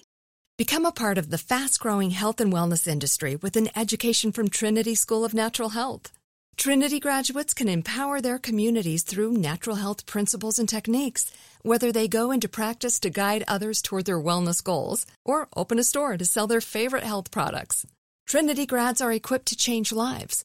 Become 0.59 0.85
a 0.87 0.93
part 0.93 1.19
of 1.19 1.31
the 1.31 1.39
fast-growing 1.39 2.11
health 2.11 2.41
and 2.41 2.53
wellness 2.53 2.87
industry 2.87 3.37
with 3.37 3.57
an 3.57 3.69
education 3.75 4.33
from 4.33 4.49
Trinity 4.49 4.95
School 4.95 5.25
of 5.25 5.35
Natural 5.35 5.71
Health. 5.71 6.13
Trinity 6.57 7.01
graduates 7.01 7.55
can 7.55 7.69
empower 7.69 8.21
their 8.21 8.39
communities 8.39 9.03
through 9.03 9.33
natural 9.33 9.77
health 9.77 10.05
principles 10.05 10.59
and 10.59 10.69
techniques, 10.69 11.33
whether 11.63 11.91
they 11.91 12.07
go 12.07 12.31
into 12.31 12.49
practice 12.49 13.01
to 13.01 13.09
guide 13.11 13.43
others 13.49 13.81
toward 13.81 14.05
their 14.05 14.21
wellness 14.21 14.63
goals 14.63 15.07
or 15.25 15.49
open 15.57 15.79
a 15.79 15.85
store 15.85 16.19
to 16.19 16.27
sell 16.27 16.47
their 16.47 16.61
favorite 16.61 17.05
health 17.05 17.31
products. 17.31 17.87
Trinity 18.27 18.67
grads 18.67 19.01
are 19.01 19.13
equipped 19.13 19.47
to 19.47 19.57
change 19.57 19.93
lives 19.93 20.45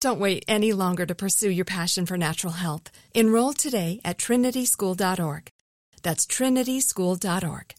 Don't 0.00 0.18
wait 0.18 0.46
any 0.48 0.72
longer 0.72 1.04
to 1.04 1.14
pursue 1.14 1.50
your 1.50 1.66
passion 1.66 2.06
for 2.06 2.16
natural 2.16 2.54
health. 2.54 2.90
Enroll 3.12 3.52
today 3.52 4.00
at 4.02 4.16
trinityschool.org. 4.16 5.50
That's 6.02 6.24
trinityschool.org. 6.24 7.74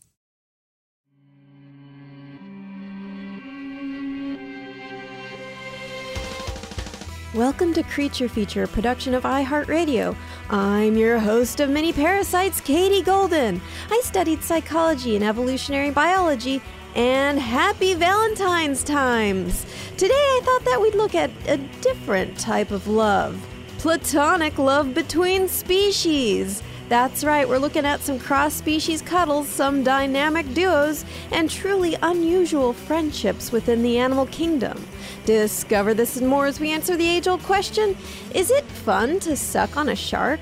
Welcome 7.33 7.73
to 7.73 7.83
Creature 7.83 8.29
Feature, 8.29 8.63
a 8.63 8.67
production 8.67 9.15
of 9.15 9.23
iHeartRadio. 9.23 10.15
I'm 10.49 10.97
your 10.97 11.17
host 11.17 11.59
of 11.59 11.71
Mini 11.71 11.91
Parasites, 11.91 12.61
Katie 12.61 13.01
Golden. 13.01 13.59
I 13.89 13.99
studied 14.03 14.43
psychology 14.43 15.15
and 15.15 15.23
evolutionary 15.23 15.89
biology, 15.89 16.61
and 16.95 17.39
happy 17.39 17.93
Valentine's 17.93 18.83
times. 18.83 19.65
Today 19.97 20.13
I 20.13 20.41
thought 20.43 20.65
that 20.65 20.81
we'd 20.81 20.95
look 20.95 21.15
at 21.15 21.31
a 21.47 21.57
different 21.81 22.37
type 22.37 22.71
of 22.71 22.87
love 22.87 23.39
platonic 23.81 24.59
love 24.59 24.93
between 24.93 25.47
species. 25.47 26.61
That's 26.87 27.23
right, 27.23 27.49
we're 27.49 27.57
looking 27.57 27.83
at 27.83 28.01
some 28.01 28.19
cross 28.19 28.53
species 28.53 29.01
cuddles, 29.01 29.47
some 29.47 29.83
dynamic 29.83 30.53
duos, 30.53 31.03
and 31.31 31.49
truly 31.49 31.97
unusual 32.03 32.73
friendships 32.73 33.51
within 33.51 33.81
the 33.81 33.97
animal 33.97 34.27
kingdom. 34.27 34.87
Discover 35.25 35.95
this 35.95 36.17
and 36.17 36.27
more 36.27 36.45
as 36.45 36.59
we 36.59 36.71
answer 36.71 36.95
the 36.95 37.07
age 37.07 37.27
old 37.27 37.41
question 37.41 37.97
Is 38.35 38.51
it 38.51 38.65
fun 38.65 39.19
to 39.21 39.35
suck 39.35 39.75
on 39.77 39.89
a 39.89 39.95
shark? 39.95 40.39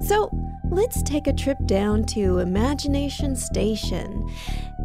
So, 0.00 0.30
let's 0.70 1.02
take 1.02 1.26
a 1.26 1.32
trip 1.32 1.58
down 1.66 2.04
to 2.04 2.38
Imagination 2.38 3.36
Station. 3.36 4.28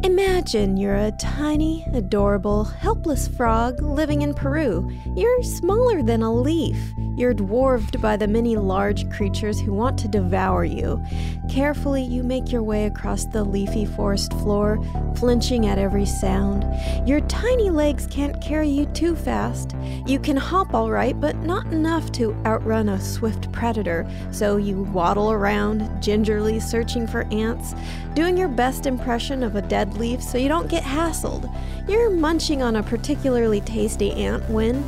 Imagine 0.02 0.76
you're 0.76 0.96
a 0.96 1.12
tiny, 1.12 1.86
adorable, 1.94 2.64
helpless 2.64 3.28
frog 3.28 3.80
living 3.80 4.22
in 4.22 4.34
Peru. 4.34 4.90
You're 5.16 5.42
smaller 5.42 6.02
than 6.02 6.22
a 6.22 6.32
leaf. 6.32 6.76
You're 7.16 7.32
dwarfed 7.32 7.98
by 8.02 8.18
the 8.18 8.28
many 8.28 8.56
large 8.56 9.08
creatures 9.08 9.58
who 9.58 9.72
want 9.72 9.98
to 10.00 10.08
devour 10.08 10.64
you. 10.66 11.02
Carefully, 11.48 12.02
you 12.02 12.22
make 12.22 12.52
your 12.52 12.62
way 12.62 12.84
across 12.84 13.24
the 13.24 13.42
leafy 13.42 13.86
forest 13.86 14.32
floor, 14.34 14.78
flinching 15.16 15.66
at 15.66 15.78
every 15.78 16.04
sound. 16.04 16.66
Your 17.08 17.20
tiny 17.22 17.70
legs 17.70 18.06
can't 18.06 18.38
carry 18.42 18.68
you 18.68 18.84
too 18.86 19.16
fast. 19.16 19.74
You 20.06 20.18
can 20.18 20.36
hop 20.36 20.74
all 20.74 20.90
right, 20.90 21.18
but 21.18 21.36
not 21.36 21.64
enough 21.68 22.12
to 22.12 22.36
outrun 22.44 22.90
a 22.90 23.00
swift 23.00 23.50
predator, 23.50 24.06
so 24.30 24.58
you 24.58 24.82
waddle 24.82 25.32
around, 25.32 25.55
gingerly 26.00 26.60
searching 26.60 27.06
for 27.06 27.22
ants, 27.32 27.74
doing 28.14 28.36
your 28.36 28.48
best 28.48 28.86
impression 28.86 29.42
of 29.42 29.56
a 29.56 29.62
dead 29.62 29.94
leaf 29.94 30.22
so 30.22 30.38
you 30.38 30.48
don't 30.48 30.68
get 30.68 30.82
hassled. 30.82 31.52
You're 31.88 32.10
munching 32.10 32.62
on 32.62 32.76
a 32.76 32.82
particularly 32.82 33.60
tasty 33.60 34.12
ant 34.12 34.48
when, 34.48 34.84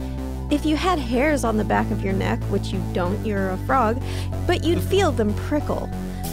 if 0.51 0.65
you 0.65 0.77
had 0.77 0.99
hairs 0.99 1.45
on 1.45 1.57
the 1.57 1.65
back 1.65 1.91
of 1.91 2.03
your 2.03 2.15
neck, 2.15 2.41
which 2.45 2.69
you 2.69 2.83
don't, 2.93 3.25
you're 3.25 3.51
a 3.51 3.59
frog, 3.59 4.03
but 4.47 4.65
you'd 4.65 4.83
feel 4.83 5.13
them 5.13 5.35
prickle. 5.35 5.89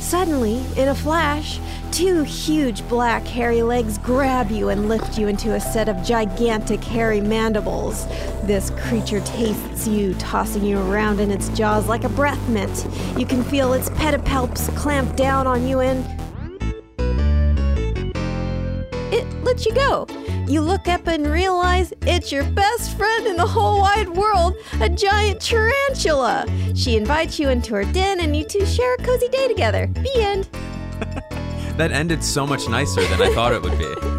Suddenly, 0.05 0.63
in 0.77 0.89
a 0.89 0.93
flash, 0.93 1.59
two 1.91 2.21
huge 2.21 2.87
black 2.87 3.25
hairy 3.25 3.63
legs 3.63 3.97
grab 3.97 4.51
you 4.51 4.69
and 4.69 4.87
lift 4.87 5.17
you 5.17 5.27
into 5.27 5.55
a 5.55 5.59
set 5.59 5.89
of 5.89 6.03
gigantic 6.03 6.83
hairy 6.83 7.19
mandibles. 7.19 8.05
This 8.43 8.69
creature 8.77 9.21
tastes 9.21 9.87
you, 9.87 10.13
tossing 10.13 10.63
you 10.63 10.77
around 10.77 11.19
in 11.19 11.31
its 11.31 11.49
jaws 11.49 11.87
like 11.87 12.03
a 12.03 12.09
breath 12.09 12.47
mint. 12.49 12.85
You 13.17 13.25
can 13.25 13.43
feel 13.43 13.73
its 13.73 13.89
pedipalps 13.89 14.73
clamp 14.77 15.15
down 15.15 15.47
on 15.47 15.67
you 15.67 15.79
and 15.79 16.05
it 19.11 19.25
lets 19.43 19.65
you 19.65 19.73
go. 19.73 20.05
You 20.47 20.61
look 20.61 20.87
up 20.87 21.07
and 21.07 21.25
realize 21.25 21.91
it's 22.03 22.31
your 22.31 22.43
best 22.43 22.95
friend 22.97 23.25
in 23.25 23.35
the 23.35 23.47
whole 23.47 23.81
wide 23.81 24.09
world, 24.09 24.55
a 24.79 24.87
giant 24.87 25.41
tarantula. 25.41 26.45
She 26.75 26.95
invites 26.95 27.39
you 27.39 27.49
into 27.49 27.73
her 27.73 27.83
den 27.85 28.19
and 28.19 28.35
you 28.35 28.43
two 28.43 28.65
share 28.65 28.93
a 28.93 28.97
cozy 28.97 29.27
day 29.29 29.47
together. 29.47 29.87
The 29.87 30.11
end. 30.17 30.49
That 31.75 31.91
ended 31.91 32.23
so 32.23 32.47
much 32.47 32.69
nicer 32.69 33.05
than 33.07 33.21
I 33.21 33.33
thought 33.33 33.51
it 33.51 33.61
would 33.61 33.77
be. 33.77 34.14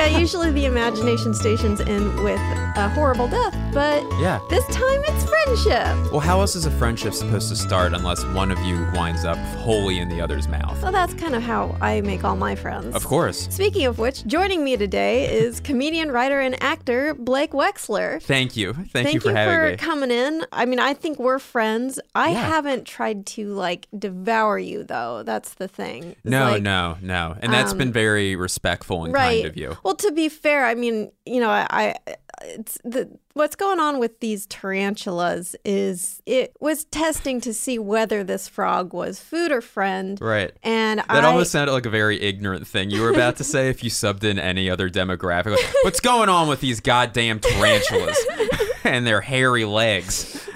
Yeah, 0.00 0.18
usually 0.18 0.50
the 0.50 0.64
imagination 0.64 1.34
stations 1.34 1.78
end 1.82 2.18
with 2.24 2.40
a 2.76 2.88
horrible 2.94 3.28
death, 3.28 3.54
but 3.74 4.02
Yeah. 4.18 4.38
this 4.48 4.64
time 4.68 5.02
it's 5.08 5.28
friendship. 5.28 6.10
Well, 6.10 6.20
how 6.20 6.40
else 6.40 6.56
is 6.56 6.64
a 6.64 6.70
friendship 6.70 7.12
supposed 7.12 7.50
to 7.50 7.56
start 7.56 7.92
unless 7.92 8.24
one 8.26 8.50
of 8.50 8.58
you 8.60 8.88
winds 8.94 9.26
up 9.26 9.36
wholly 9.58 9.98
in 9.98 10.08
the 10.08 10.18
other's 10.22 10.48
mouth? 10.48 10.80
So 10.80 10.90
that's 10.90 11.12
kind 11.14 11.34
of 11.34 11.42
how 11.42 11.76
I 11.82 12.00
make 12.00 12.24
all 12.24 12.34
my 12.36 12.54
friends. 12.54 12.94
Of 12.96 13.04
course. 13.04 13.46
Speaking 13.50 13.84
of 13.84 13.98
which, 13.98 14.26
joining 14.26 14.64
me 14.64 14.78
today 14.78 15.26
is 15.36 15.60
comedian, 15.60 16.10
writer, 16.10 16.40
and 16.40 16.60
actor 16.62 17.12
Blake 17.12 17.50
Wexler. 17.50 18.22
Thank 18.22 18.56
you. 18.56 18.72
Thank, 18.72 19.12
you 19.12 19.20
for 19.20 19.32
having 19.32 19.72
me. 19.72 19.76
coming 19.76 20.10
in. 20.10 20.46
I 20.50 20.64
mean, 20.64 20.78
I 20.78 20.94
think 20.94 21.18
we're 21.18 21.38
friends. 21.38 22.00
I 22.14 22.30
Yeah. 22.30 22.40
haven't 22.48 22.86
tried 22.86 23.26
to 23.26 23.52
like 23.52 23.86
devour 23.98 24.58
you 24.58 24.82
though. 24.82 25.22
That's 25.24 25.52
the 25.54 25.68
thing. 25.68 26.12
It's 26.12 26.20
no, 26.24 26.52
like- 26.52 26.62
no, 26.62 26.96
no. 27.02 27.36
And 27.42 27.52
that's 27.52 27.72
um, 27.72 27.78
been 27.78 27.92
very 27.92 28.34
respectful 28.34 29.04
and 29.04 29.12
right. 29.12 29.42
kind 29.42 29.46
of 29.46 29.56
you. 29.58 29.76
Well, 29.82 29.89
to 29.94 30.12
be 30.12 30.28
fair, 30.28 30.64
I 30.64 30.74
mean, 30.74 31.12
you 31.26 31.40
know, 31.40 31.50
I, 31.50 31.66
I 32.06 32.14
it's 32.42 32.78
the 32.84 33.08
what's 33.34 33.54
going 33.54 33.78
on 33.78 33.98
with 33.98 34.20
these 34.20 34.46
tarantulas 34.46 35.54
is 35.64 36.22
it 36.26 36.54
was 36.60 36.84
testing 36.86 37.40
to 37.42 37.54
see 37.54 37.78
whether 37.78 38.24
this 38.24 38.48
frog 38.48 38.92
was 38.92 39.20
food 39.20 39.52
or 39.52 39.60
friend. 39.60 40.18
Right. 40.20 40.52
And 40.62 41.00
That 41.00 41.24
I, 41.24 41.26
almost 41.26 41.52
sounded 41.52 41.72
like 41.72 41.86
a 41.86 41.90
very 41.90 42.20
ignorant 42.20 42.66
thing 42.66 42.90
you 42.90 43.02
were 43.02 43.10
about 43.10 43.36
to 43.36 43.44
say 43.44 43.68
if 43.68 43.84
you 43.84 43.90
subbed 43.90 44.24
in 44.24 44.38
any 44.38 44.68
other 44.68 44.90
demographic. 44.90 45.52
Like, 45.52 45.74
What's 45.82 46.00
going 46.00 46.28
on 46.28 46.48
with 46.48 46.60
these 46.60 46.80
goddamn 46.80 47.40
tarantulas 47.40 48.18
and 48.84 49.06
their 49.06 49.20
hairy 49.20 49.64
legs? 49.64 50.48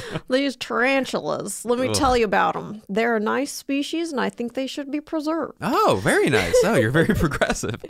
these 0.30 0.56
tarantulas. 0.56 1.64
Let 1.64 1.78
me 1.78 1.88
Ugh. 1.88 1.94
tell 1.94 2.16
you 2.16 2.24
about 2.24 2.54
them. 2.54 2.82
They're 2.88 3.16
a 3.16 3.20
nice 3.20 3.52
species, 3.52 4.12
and 4.12 4.20
I 4.20 4.30
think 4.30 4.54
they 4.54 4.66
should 4.66 4.90
be 4.90 5.00
preserved. 5.00 5.54
Oh, 5.60 6.00
very 6.02 6.30
nice. 6.30 6.54
Oh, 6.64 6.74
you're 6.74 6.90
very 6.90 7.14
progressive. 7.14 7.82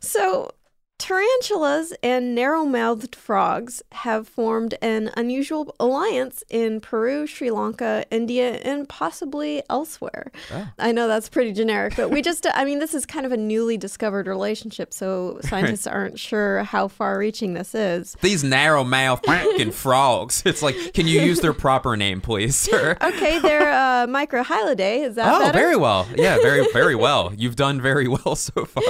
So, 0.00 0.50
tarantulas 0.98 1.92
and 2.02 2.34
narrow 2.34 2.64
mouthed 2.64 3.14
frogs 3.14 3.82
have 3.92 4.26
formed 4.26 4.74
an 4.80 5.10
unusual 5.16 5.74
alliance 5.78 6.42
in 6.48 6.80
Peru, 6.80 7.26
Sri 7.26 7.50
Lanka, 7.50 8.04
India, 8.10 8.52
and 8.64 8.88
possibly 8.88 9.62
elsewhere. 9.68 10.30
Oh. 10.52 10.68
I 10.78 10.92
know 10.92 11.06
that's 11.08 11.28
pretty 11.28 11.52
generic, 11.52 11.94
but 11.96 12.10
we 12.10 12.22
just, 12.22 12.46
I 12.54 12.64
mean, 12.64 12.78
this 12.78 12.94
is 12.94 13.04
kind 13.04 13.26
of 13.26 13.32
a 13.32 13.36
newly 13.36 13.76
discovered 13.76 14.26
relationship, 14.26 14.92
so 14.94 15.38
scientists 15.42 15.86
aren't 15.86 16.18
sure 16.18 16.62
how 16.64 16.88
far 16.88 17.18
reaching 17.18 17.54
this 17.54 17.74
is. 17.74 18.16
These 18.22 18.42
narrow 18.44 18.84
mouthed 18.84 19.26
fucking 19.26 19.70
frogs. 19.72 20.42
It's 20.46 20.62
like, 20.62 20.94
can 20.94 21.06
you 21.06 21.20
use 21.20 21.40
their 21.40 21.52
proper 21.52 21.96
name, 21.96 22.20
please, 22.20 22.56
sir? 22.56 22.96
Okay, 23.02 23.38
they're 23.40 23.70
uh, 23.72 24.06
microhylidae. 24.06 25.06
Is 25.06 25.14
that 25.16 25.34
Oh, 25.34 25.40
better? 25.40 25.52
very 25.58 25.76
well. 25.76 26.06
Yeah, 26.16 26.36
very, 26.36 26.66
very 26.72 26.94
well. 27.06 27.32
You've 27.36 27.56
done 27.56 27.80
very 27.80 28.08
well 28.08 28.34
so 28.36 28.64
far. 28.64 28.82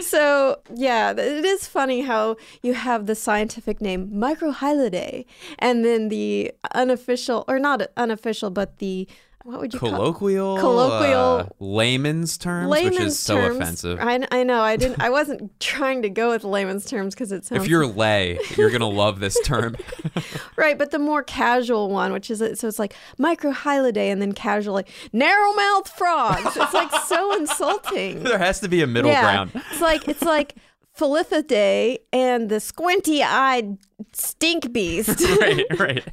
So, 0.00 0.60
yeah, 0.74 1.10
it 1.12 1.44
is 1.44 1.51
funny 1.60 2.02
how 2.02 2.36
you 2.62 2.74
have 2.74 3.06
the 3.06 3.14
scientific 3.14 3.80
name 3.80 4.10
Microhylidae 4.10 5.24
and 5.58 5.84
then 5.84 6.08
the 6.08 6.52
unofficial, 6.74 7.44
or 7.48 7.58
not 7.58 7.82
unofficial, 7.96 8.50
but 8.50 8.78
the, 8.78 9.08
what 9.44 9.58
would 9.60 9.74
you 9.74 9.80
call 9.80 9.90
Colloquial, 9.90 10.56
Colloquial- 10.58 11.38
uh, 11.40 11.46
layman's 11.58 12.38
terms, 12.38 12.68
layman's 12.70 12.96
which 12.96 13.06
is 13.06 13.18
so 13.18 13.34
terms. 13.36 13.56
offensive. 13.56 13.98
I, 14.00 14.24
I 14.30 14.44
know. 14.44 14.60
I 14.62 14.76
didn't. 14.76 15.02
I 15.02 15.10
wasn't 15.18 15.58
trying 15.58 16.02
to 16.02 16.08
go 16.08 16.30
with 16.30 16.44
layman's 16.44 16.84
terms 16.84 17.14
because 17.14 17.32
it 17.32 17.44
sounds 17.44 17.64
If 17.64 17.68
you're 17.68 17.84
lay, 18.04 18.38
you're 18.56 18.70
gonna 18.70 18.88
love 18.88 19.18
this 19.18 19.36
term. 19.40 19.76
right. 20.56 20.78
But 20.78 20.92
the 20.92 21.00
more 21.00 21.24
casual 21.24 21.90
one, 21.90 22.12
which 22.12 22.30
is 22.30 22.38
so 22.38 22.68
it's 22.68 22.78
like 22.78 22.94
microhylidae 23.18 24.12
and 24.12 24.22
then 24.22 24.30
casual 24.32 24.74
like 24.74 24.88
narrow 25.12 25.52
mouth 25.54 25.88
frogs. 25.88 26.56
It's 26.56 26.72
like 26.72 26.92
so 27.06 27.34
insulting. 27.36 28.22
there 28.22 28.38
has 28.38 28.60
to 28.60 28.68
be 28.68 28.80
a 28.82 28.86
middle 28.86 29.10
ground. 29.10 29.50
It's 29.54 29.80
like 29.80 30.06
it's 30.06 30.22
like 30.22 30.54
Philippidae 30.98 31.98
and 32.12 32.48
the 32.48 32.60
squinty-eyed 32.60 33.78
stink 34.12 34.72
beast. 34.72 35.20
right, 35.40 35.64
right. 35.78 36.04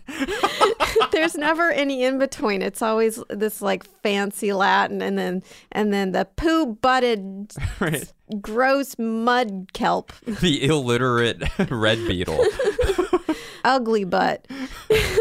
There's 1.11 1.35
never 1.35 1.69
any 1.71 2.03
in 2.03 2.17
between. 2.17 2.61
It's 2.61 2.81
always 2.81 3.21
this 3.29 3.61
like 3.61 3.83
fancy 4.01 4.53
Latin, 4.53 5.01
and 5.01 5.17
then 5.17 5.43
and 5.71 5.93
then 5.93 6.11
the 6.13 6.25
poo-butted, 6.35 7.51
Right. 7.79 8.11
gross 8.41 8.95
mud 8.97 9.73
kelp, 9.73 10.13
The 10.25 10.63
illiterate 10.63 11.43
red 11.69 11.97
beetle. 12.07 12.43
Ugly 13.63 14.03
butt. 14.03 14.47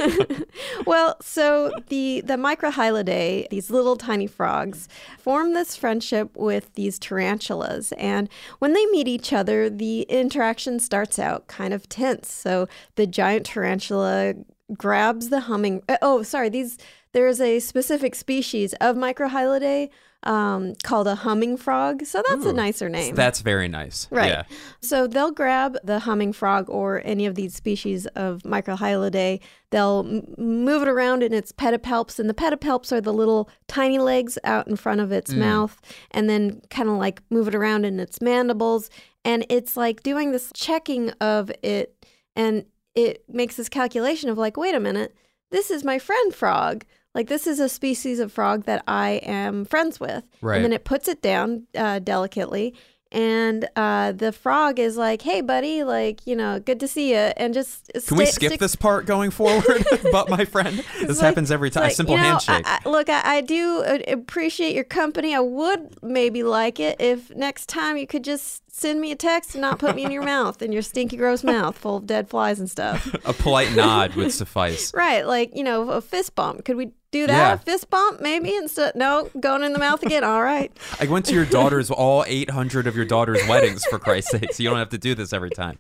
well, 0.87 1.17
so 1.21 1.73
the 1.89 2.23
the 2.23 2.35
Microhylidae, 2.35 3.49
these 3.51 3.71
little 3.71 3.97
tiny 3.97 4.27
frogs, 4.27 4.89
form 5.19 5.55
this 5.55 5.77
friendship 5.77 6.37
with 6.37 6.73
these 6.75 6.99
tarantulas, 6.99 7.93
and 7.93 8.29
when 8.59 8.73
they 8.73 8.87
meet 8.87 9.09
each 9.09 9.33
other, 9.33 9.69
the 9.71 10.03
interaction 10.03 10.79
starts 10.81 11.19
out 11.19 11.47
kind 11.47 11.73
of 11.73 11.89
tense. 11.89 12.33
So 12.33 12.69
the 12.97 13.07
giant 13.07 13.47
tarantula 13.47 14.35
grabs 14.77 15.29
the 15.31 15.41
humming. 15.41 15.83
Oh, 16.03 16.23
sorry. 16.23 16.49
These 16.49 16.79
there's 17.13 17.41
a 17.41 17.59
specific 17.61 18.15
species 18.15 18.75
of 18.75 18.97
Microhylidae 18.97 19.89
um, 20.25 20.75
called 20.83 21.07
a 21.07 21.15
humming 21.15 21.57
frog. 21.57 22.05
So 22.05 22.23
that's 22.29 22.45
a 22.45 22.53
nicer 22.53 22.89
name. 22.89 23.15
That's 23.15 23.41
very 23.41 23.69
nice. 23.69 24.09
Right. 24.11 24.29
Yeah. 24.31 24.43
So 24.81 25.07
they'll 25.07 25.31
grab 25.31 25.77
the 25.85 26.01
humming 26.01 26.33
frog 26.33 26.69
or 26.69 27.01
any 27.05 27.25
of 27.27 27.35
these 27.37 27.55
species 27.55 28.07
of 28.09 28.43
Microhylidae. 28.43 29.41
They'll 29.71 30.05
m- 30.09 30.35
move 30.37 30.83
it 30.83 30.89
around 30.89 31.23
in 31.23 31.33
its 31.33 31.53
pedipalps, 31.53 32.19
and 32.19 32.29
the 32.29 32.35
pedipalps 32.35 32.91
are 32.91 33.01
the 33.01 33.13
little 33.13 33.49
tiny 33.69 33.99
legs 33.99 34.39
out 34.45 34.67
in 34.67 34.77
front 34.77 35.01
of 35.01 35.13
its 35.13 35.33
mouth, 35.33 35.81
and 36.11 36.29
then 36.29 36.63
kind 36.71 36.89
of 36.89 36.97
like 36.97 37.23
move 37.31 37.49
it 37.49 37.55
around 37.55 37.85
in 37.85 38.01
its 38.01 38.21
mandibles. 38.21 38.91
And 39.25 39.47
it's 39.49 39.77
like 39.77 40.03
doing 40.03 40.33
this 40.33 40.51
checking 40.55 41.11
of 41.21 41.51
it, 41.63 41.95
and 42.35 42.65
it 42.95 43.23
makes 43.29 43.57
this 43.57 43.69
calculation 43.69 44.31
of 44.31 44.39
like, 44.39 44.57
wait 44.57 44.75
a 44.75 44.81
minute, 44.81 45.15
this 45.51 45.71
is 45.71 45.85
my 45.85 45.99
friend 45.99 46.35
frog. 46.35 46.85
Like 47.15 47.29
this 47.29 47.47
is 47.47 47.59
a 47.59 47.69
species 47.69 48.21
of 48.21 48.33
frog 48.33 48.65
that 48.65 48.85
I 48.87 49.21
am 49.25 49.65
friends 49.65 49.99
with. 49.99 50.25
Right. 50.41 50.57
And 50.57 50.65
then 50.65 50.73
it 50.73 50.85
puts 50.85 51.09
it 51.09 51.23
down 51.23 51.67
uh, 51.77 51.99
delicately. 51.99 52.75
And 53.11 53.67
uh, 53.75 54.13
the 54.13 54.33
frog 54.33 54.79
is 54.79 54.99
like, 54.99 55.23
"Hey, 55.23 55.41
buddy, 55.41 55.83
like 55.83 56.27
you 56.27 56.37
know, 56.37 56.61
good 56.61 56.79
to 56.81 56.87
see 56.87 57.13
you." 57.13 57.17
And 57.17 57.55
just 57.55 57.91
Can 58.07 58.19
we 58.19 58.27
skip 58.27 58.51
stick- 58.51 58.61
this 58.61 58.77
part 58.77 59.07
going 59.07 59.31
forward? 59.31 59.87
but 60.13 60.29
my 60.29 60.45
friend, 60.45 60.85
this 61.01 61.17
like- 61.17 61.21
happens 61.21 61.51
every 61.51 61.71
time. 61.71 61.85
like, 61.85 61.95
Simple 61.95 62.17
you 62.17 62.21
know, 62.21 62.29
handshake. 62.29 62.67
I, 62.67 62.81
I, 62.85 62.89
look, 62.89 63.09
I, 63.09 63.37
I 63.37 63.41
do 63.41 63.83
appreciate 64.09 64.75
your 64.75 64.85
company. 64.85 65.35
I 65.35 65.41
would 65.41 65.97
maybe 66.03 66.43
like 66.43 66.79
it 66.81 67.01
if 67.01 67.35
next 67.35 67.71
time 67.71 67.97
you 67.97 68.07
could 68.07 68.25
just 68.25 68.63
send 68.79 69.01
me 69.01 69.11
a 69.11 69.17
text 69.17 69.55
and 69.55 69.63
not 69.63 69.79
put 69.79 69.95
me 69.95 70.05
in 70.05 70.11
your 70.11 70.23
mouth, 70.23 70.63
in 70.63 70.73
your 70.73 70.83
stinky, 70.83 71.17
gross 71.17 71.43
mouth 71.43 71.77
full 71.77 71.97
of 71.97 72.07
dead 72.07 72.29
flies 72.29 72.61
and 72.61 72.71
stuff. 72.71 73.13
a 73.25 73.33
polite 73.33 73.75
nod 73.75 74.15
would 74.15 74.33
suffice. 74.33 74.93
Right, 74.99 75.27
like 75.27 75.55
you 75.57 75.63
know, 75.63 75.91
a 75.91 76.01
fist 76.01 76.35
bump. 76.35 76.65
Could 76.65 76.77
we 76.77 76.93
do 77.11 77.27
that? 77.27 77.33
Yeah. 77.33 77.53
A 77.55 77.59
fist 77.59 77.89
bump, 77.89 78.21
maybe 78.21 78.55
instead. 78.55 78.95
No, 78.95 79.31
going 79.39 79.63
in 79.63 79.73
the 79.73 79.79
mouth 79.79 80.03
again. 80.03 80.25
All 80.25 80.43
right. 80.43 80.73
I 81.01 81.07
went 81.07 81.25
to 81.27 81.35
your 81.35 81.45
daughter's, 81.45 81.91
all 81.91 82.25
800 82.27 82.87
of 82.87 82.97
your 82.97 83.05
daughter's 83.05 83.47
weddings, 83.49 83.85
for 83.87 83.99
Christ's 83.99 84.33
sake, 84.33 84.53
so 84.53 84.63
you 84.63 84.69
don't 84.69 84.79
have 84.79 84.89
to 84.91 84.99
do 84.99 85.15
this 85.15 85.33
every 85.33 85.51
time. 85.51 85.79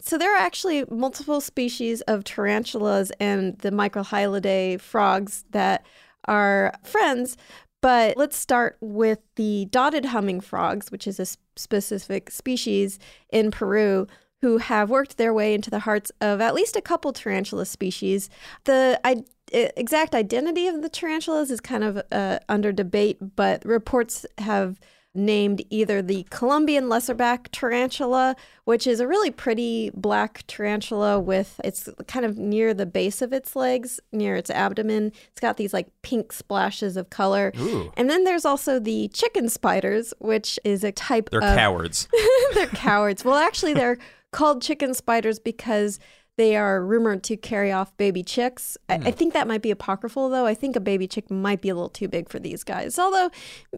So 0.00 0.16
there 0.16 0.34
are 0.34 0.38
actually 0.38 0.84
multiple 0.90 1.40
species 1.40 2.00
of 2.02 2.24
tarantulas 2.24 3.12
and 3.20 3.58
the 3.58 3.70
Microhylidae 3.70 4.80
frogs 4.80 5.44
that 5.50 5.84
are 6.26 6.72
friends. 6.82 7.36
But 7.80 8.16
let's 8.16 8.36
start 8.36 8.76
with 8.80 9.20
the 9.36 9.66
dotted 9.70 10.06
humming 10.06 10.40
frogs, 10.40 10.90
which 10.90 11.06
is 11.06 11.20
a 11.20 11.26
specific 11.56 12.30
species 12.30 12.98
in 13.30 13.50
Peru 13.50 14.06
who 14.40 14.58
have 14.58 14.90
worked 14.90 15.16
their 15.16 15.34
way 15.34 15.54
into 15.54 15.70
the 15.70 15.80
hearts 15.80 16.12
of 16.20 16.40
at 16.40 16.54
least 16.54 16.76
a 16.76 16.80
couple 16.80 17.12
tarantula 17.12 17.66
species. 17.66 18.30
The 18.64 19.00
I, 19.04 19.24
exact 19.52 20.14
identity 20.14 20.66
of 20.66 20.82
the 20.82 20.88
tarantulas 20.88 21.50
is 21.50 21.60
kind 21.60 21.84
of 21.84 22.02
uh, 22.12 22.38
under 22.48 22.72
debate, 22.72 23.18
but 23.36 23.64
reports 23.64 24.24
have 24.38 24.78
named 25.14 25.62
either 25.70 26.00
the 26.02 26.26
Colombian 26.30 26.88
lesser 26.88 27.14
black 27.14 27.48
tarantula, 27.50 28.36
which 28.64 28.86
is 28.86 29.00
a 29.00 29.08
really 29.08 29.30
pretty 29.30 29.90
black 29.94 30.44
tarantula 30.46 31.18
with 31.18 31.60
it's 31.64 31.88
kind 32.06 32.24
of 32.24 32.38
near 32.38 32.74
the 32.74 32.86
base 32.86 33.22
of 33.22 33.32
its 33.32 33.56
legs, 33.56 34.00
near 34.12 34.36
its 34.36 34.50
abdomen. 34.50 35.12
It's 35.30 35.40
got 35.40 35.56
these 35.56 35.72
like 35.72 35.88
pink 36.02 36.32
splashes 36.32 36.96
of 36.96 37.10
color. 37.10 37.52
Ooh. 37.58 37.92
And 37.96 38.08
then 38.08 38.24
there's 38.24 38.44
also 38.44 38.78
the 38.78 39.08
chicken 39.08 39.48
spiders, 39.48 40.14
which 40.18 40.58
is 40.64 40.84
a 40.84 40.92
type 40.92 41.30
They're 41.30 41.42
of 41.42 41.56
cowards. 41.56 42.08
they're 42.54 42.66
cowards. 42.66 43.24
Well, 43.24 43.36
actually, 43.36 43.74
they're 43.74 43.98
called 44.32 44.62
chicken 44.62 44.94
spiders 44.94 45.38
because 45.38 45.98
they 46.38 46.56
are 46.56 46.82
rumored 46.82 47.22
to 47.24 47.36
carry 47.36 47.70
off 47.70 47.94
baby 47.98 48.22
chicks. 48.22 48.78
I, 48.88 48.94
I 48.94 49.10
think 49.10 49.34
that 49.34 49.46
might 49.46 49.60
be 49.60 49.70
apocryphal, 49.70 50.30
though. 50.30 50.46
I 50.46 50.54
think 50.54 50.76
a 50.76 50.80
baby 50.80 51.06
chick 51.06 51.30
might 51.30 51.60
be 51.60 51.68
a 51.68 51.74
little 51.74 51.90
too 51.90 52.08
big 52.08 52.30
for 52.30 52.38
these 52.38 52.64
guys. 52.64 52.98
Although 52.98 53.30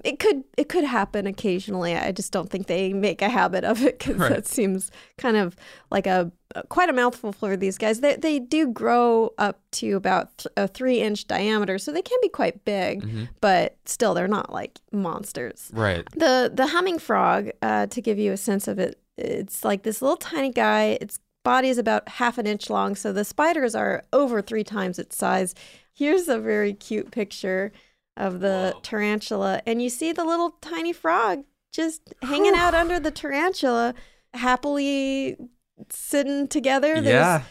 it 0.04 0.18
could 0.20 0.44
it 0.56 0.68
could 0.68 0.84
happen 0.84 1.26
occasionally. 1.26 1.96
I 1.96 2.12
just 2.12 2.30
don't 2.32 2.48
think 2.48 2.68
they 2.68 2.92
make 2.92 3.22
a 3.22 3.28
habit 3.28 3.64
of 3.64 3.82
it 3.82 3.98
because 3.98 4.16
Right. 4.20 4.30
that 4.30 4.46
seems 4.46 4.90
kind 5.18 5.36
of 5.36 5.56
like 5.90 6.06
a 6.06 6.30
quite 6.68 6.88
a 6.88 6.92
mouthful 6.92 7.32
for 7.32 7.56
these 7.56 7.78
guys. 7.78 8.00
They 8.00 8.16
they 8.16 8.38
do 8.38 8.68
grow 8.68 9.32
up 9.38 9.60
to 9.72 9.92
about 9.96 10.36
th- 10.38 10.52
a 10.56 10.68
three 10.68 11.00
inch 11.00 11.26
diameter, 11.26 11.78
so 11.78 11.90
they 11.92 12.02
can 12.02 12.18
be 12.22 12.28
quite 12.28 12.64
big, 12.64 13.04
but 13.40 13.76
still 13.86 14.14
they're 14.14 14.28
not 14.28 14.52
like 14.52 14.78
monsters. 14.92 15.70
Right. 15.72 16.06
The 16.14 16.50
the 16.54 16.66
humming 16.68 16.98
frog, 16.98 17.50
uh, 17.62 17.86
to 17.86 18.00
give 18.02 18.18
you 18.18 18.32
a 18.32 18.36
sense 18.36 18.68
of 18.68 18.78
it, 18.78 19.00
it's 19.16 19.64
like 19.64 19.82
this 19.82 20.02
little 20.02 20.16
tiny 20.18 20.50
guy. 20.50 20.98
Its 21.00 21.18
body 21.42 21.68
is 21.68 21.78
about 21.78 22.08
half 22.08 22.38
an 22.38 22.46
inch 22.46 22.70
long, 22.70 22.94
so 22.94 23.12
the 23.12 23.24
spiders 23.24 23.74
are 23.74 24.04
over 24.12 24.42
three 24.42 24.64
times 24.64 24.98
its 24.98 25.16
size. 25.16 25.54
Here's 25.92 26.28
a 26.28 26.38
very 26.38 26.72
cute 26.72 27.10
picture 27.10 27.72
of 28.16 28.40
the 28.40 28.74
tarantula, 28.82 29.62
and 29.66 29.82
you 29.82 29.88
see 29.90 30.12
the 30.12 30.24
little 30.24 30.50
tiny 30.60 30.92
frog 30.92 31.44
just 31.72 32.14
hanging 32.22 32.54
out 32.54 32.74
under 32.74 32.98
the 32.98 33.10
tarantula, 33.10 33.94
happily 34.34 35.36
sitting 35.88 36.48
together. 36.48 36.96
Yeah. 37.00 37.42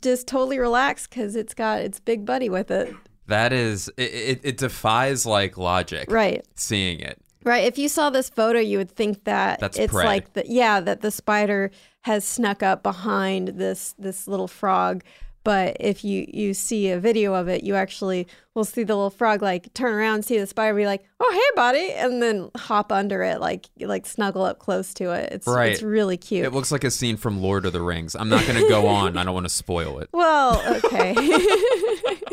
just 0.00 0.28
totally 0.28 0.58
relaxed 0.58 1.10
because 1.10 1.34
it's 1.34 1.54
got 1.54 1.80
its 1.80 1.98
big 1.98 2.24
buddy 2.24 2.48
with 2.48 2.70
it. 2.70 2.94
That 3.26 3.52
is, 3.52 3.88
it, 3.96 4.12
it, 4.12 4.40
it 4.44 4.56
defies 4.58 5.24
like 5.26 5.56
logic. 5.56 6.10
Right. 6.10 6.46
Seeing 6.54 7.00
it. 7.00 7.18
Right. 7.42 7.64
If 7.64 7.78
you 7.78 7.88
saw 7.88 8.10
this 8.10 8.28
photo, 8.30 8.58
you 8.60 8.78
would 8.78 8.90
think 8.90 9.24
that 9.24 9.60
That's 9.60 9.78
it's 9.78 9.92
prey. 9.92 10.04
like 10.04 10.32
the 10.34 10.44
yeah 10.46 10.80
that 10.80 11.00
the 11.00 11.10
spider 11.10 11.70
has 12.04 12.24
snuck 12.24 12.62
up 12.62 12.82
behind 12.82 13.48
this 13.48 13.94
this 13.98 14.28
little 14.28 14.48
frog. 14.48 15.02
But 15.42 15.76
if 15.78 16.04
you 16.04 16.26
you 16.32 16.54
see 16.54 16.88
a 16.90 16.98
video 16.98 17.34
of 17.34 17.48
it, 17.48 17.64
you 17.64 17.74
actually 17.74 18.26
will 18.54 18.64
see 18.64 18.82
the 18.82 18.94
little 18.94 19.10
frog 19.10 19.42
like 19.42 19.72
turn 19.74 19.92
around, 19.92 20.24
see 20.24 20.38
the 20.38 20.46
spider, 20.46 20.74
be 20.74 20.86
like, 20.86 21.04
"Oh, 21.20 21.30
hey, 21.32 21.54
buddy," 21.56 21.92
and 21.92 22.22
then 22.22 22.50
hop 22.56 22.90
under 22.90 23.22
it, 23.22 23.40
like 23.40 23.66
like 23.78 24.06
snuggle 24.06 24.42
up 24.42 24.58
close 24.58 24.94
to 24.94 25.10
it. 25.12 25.32
It's 25.32 25.46
Right. 25.46 25.72
it's 25.72 25.82
really 25.82 26.16
cute. 26.16 26.46
It 26.46 26.54
looks 26.54 26.72
like 26.72 26.82
a 26.84 26.90
scene 26.90 27.18
from 27.18 27.42
Lord 27.42 27.66
of 27.66 27.74
the 27.74 27.82
Rings. 27.82 28.14
I'm 28.14 28.30
not 28.30 28.46
going 28.46 28.62
to 28.62 28.68
go 28.70 28.86
on. 28.86 29.18
I 29.18 29.24
don't 29.24 29.34
want 29.34 29.44
to 29.44 29.50
spoil 29.50 29.98
it. 29.98 30.08
Well, 30.14 30.62
okay. 30.76 31.14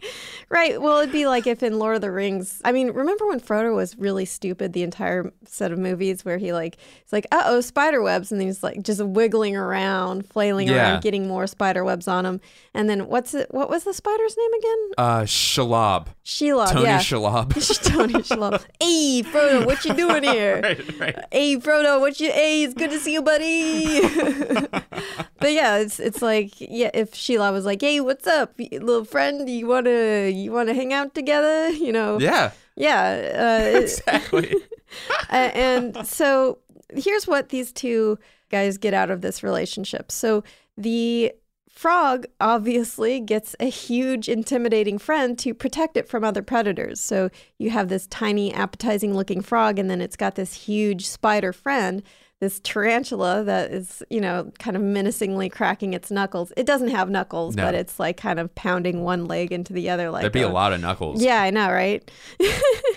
right. 0.50 0.80
Well, 0.80 0.98
it'd 0.98 1.12
be 1.12 1.26
like 1.26 1.46
if 1.46 1.62
in 1.62 1.78
Lord 1.78 1.94
of 1.96 2.00
the 2.02 2.10
Rings. 2.10 2.60
I 2.64 2.72
mean, 2.72 2.90
remember 2.90 3.26
when 3.28 3.40
Frodo 3.40 3.74
was 3.74 3.96
really 3.96 4.24
stupid 4.24 4.72
the 4.72 4.82
entire 4.82 5.32
set 5.46 5.72
of 5.72 5.78
movies 5.78 6.24
where 6.24 6.38
he 6.38 6.52
like 6.52 6.76
he's 7.02 7.12
like, 7.12 7.26
"Uh 7.32 7.42
oh, 7.46 7.60
spider 7.60 8.02
webs," 8.02 8.30
and 8.32 8.40
he's 8.42 8.62
like 8.62 8.82
just 8.82 9.02
wiggling 9.02 9.56
around, 9.56 10.26
flailing 10.26 10.68
Yeah. 10.68 10.74
around, 10.92 11.02
getting 11.02 11.26
more 11.28 11.46
spider 11.46 11.84
webs 11.84 12.08
on 12.08 12.26
him. 12.26 12.40
And 12.74 12.88
then 12.90 13.06
what's 13.08 13.34
it? 13.34 13.48
What 13.52 13.70
was 13.70 13.84
the 13.84 13.94
spider's 13.94 14.36
name 14.36 14.52
again? 14.58 14.78
Uh, 14.98 15.20
Shelob. 15.22 16.08
Sheila. 16.22 16.68
Tony 16.68 16.84
yeah. 16.84 16.98
Shelob. 16.98 17.82
Tony 17.90 18.22
Shalom. 18.22 18.58
Hey, 18.80 19.22
Frodo, 19.24 19.66
what 19.66 19.84
you 19.84 19.94
doing 19.94 20.22
here? 20.22 20.60
right, 20.62 21.00
right. 21.00 21.24
Hey, 21.32 21.56
Frodo, 21.56 21.98
what 22.00 22.20
you? 22.20 22.30
Hey, 22.30 22.62
it's 22.64 22.74
good 22.74 22.90
to 22.90 22.98
see 23.00 23.12
you, 23.12 23.22
buddy. 23.22 24.00
but 25.38 25.52
yeah, 25.52 25.78
it's 25.78 25.98
it's 25.98 26.22
like 26.22 26.52
yeah, 26.60 26.90
if 26.94 27.14
Sheila 27.14 27.52
was 27.52 27.64
like, 27.64 27.80
"Hey, 27.80 28.00
what's 28.00 28.26
up, 28.26 28.54
little 28.58 29.04
friend? 29.04 29.48
You 29.48 29.66
wanna 29.66 30.28
you 30.40 30.52
wanna 30.52 30.74
hang 30.74 30.92
out 30.92 31.14
together?" 31.14 31.70
You 31.80 31.92
know? 31.92 32.18
Yeah, 32.18 32.52
Yeah. 32.76 33.70
Uh, 33.74 33.78
exactly. 33.80 34.54
uh, 35.30 35.50
and 35.54 36.06
so 36.06 36.58
here's 36.94 37.26
what 37.26 37.50
these 37.50 37.72
two 37.72 38.18
guys 38.50 38.78
get 38.78 38.94
out 38.94 39.10
of 39.10 39.20
this 39.20 39.42
relationship. 39.42 40.10
So 40.10 40.42
the 40.76 41.32
frog 41.68 42.26
obviously 42.40 43.20
gets 43.20 43.56
a 43.58 43.70
huge, 43.70 44.28
intimidating 44.28 44.98
friend 44.98 45.38
to 45.38 45.54
protect 45.54 45.96
it 45.96 46.08
from 46.08 46.24
other 46.24 46.42
predators. 46.42 47.00
So 47.00 47.30
you 47.58 47.70
have 47.70 47.88
this 47.88 48.06
tiny, 48.08 48.52
appetizing 48.52 49.14
looking 49.14 49.40
frog, 49.40 49.78
and 49.78 49.88
then 49.88 50.00
it's 50.00 50.16
got 50.16 50.34
this 50.34 50.52
huge 50.52 51.06
spider 51.06 51.52
friend. 51.52 52.02
This 52.40 52.58
tarantula 52.64 53.44
that 53.44 53.70
is, 53.70 54.02
you 54.08 54.18
know, 54.20 54.50
kind 54.58 54.74
of 54.74 54.82
menacingly 54.82 55.50
cracking 55.50 55.92
its 55.92 56.10
knuckles. 56.10 56.52
It 56.56 56.64
doesn't 56.64 56.88
have 56.88 57.10
knuckles, 57.10 57.54
No. 57.54 57.64
but 57.64 57.74
it's 57.74 58.00
like 58.00 58.16
kind 58.16 58.38
of 58.38 58.54
pounding 58.54 59.02
one 59.02 59.26
leg 59.26 59.52
into 59.52 59.74
the 59.74 59.90
other. 59.90 60.10
Like 60.10 60.22
There'd 60.22 60.32
be 60.32 60.40
a 60.40 60.48
lot 60.48 60.72
of 60.72 60.80
knuckles. 60.80 61.22
Yeah, 61.22 61.42
I 61.42 61.50
know, 61.50 61.70
right? 61.70 62.10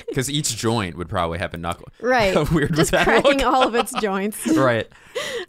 Because 0.07 0.29
each 0.29 0.55
joint 0.57 0.95
would 0.95 1.09
probably 1.09 1.39
have 1.39 1.55
a 1.55 1.57
knuckle. 1.57 1.87
Right. 1.99 2.35
How 2.35 2.45
weird 2.53 2.75
Just 2.75 2.91
that 2.91 3.05
cracking 3.05 3.39
look? 3.39 3.47
all 3.47 3.67
of 3.67 3.73
its 3.73 3.91
joints. 4.01 4.45
right. 4.55 4.87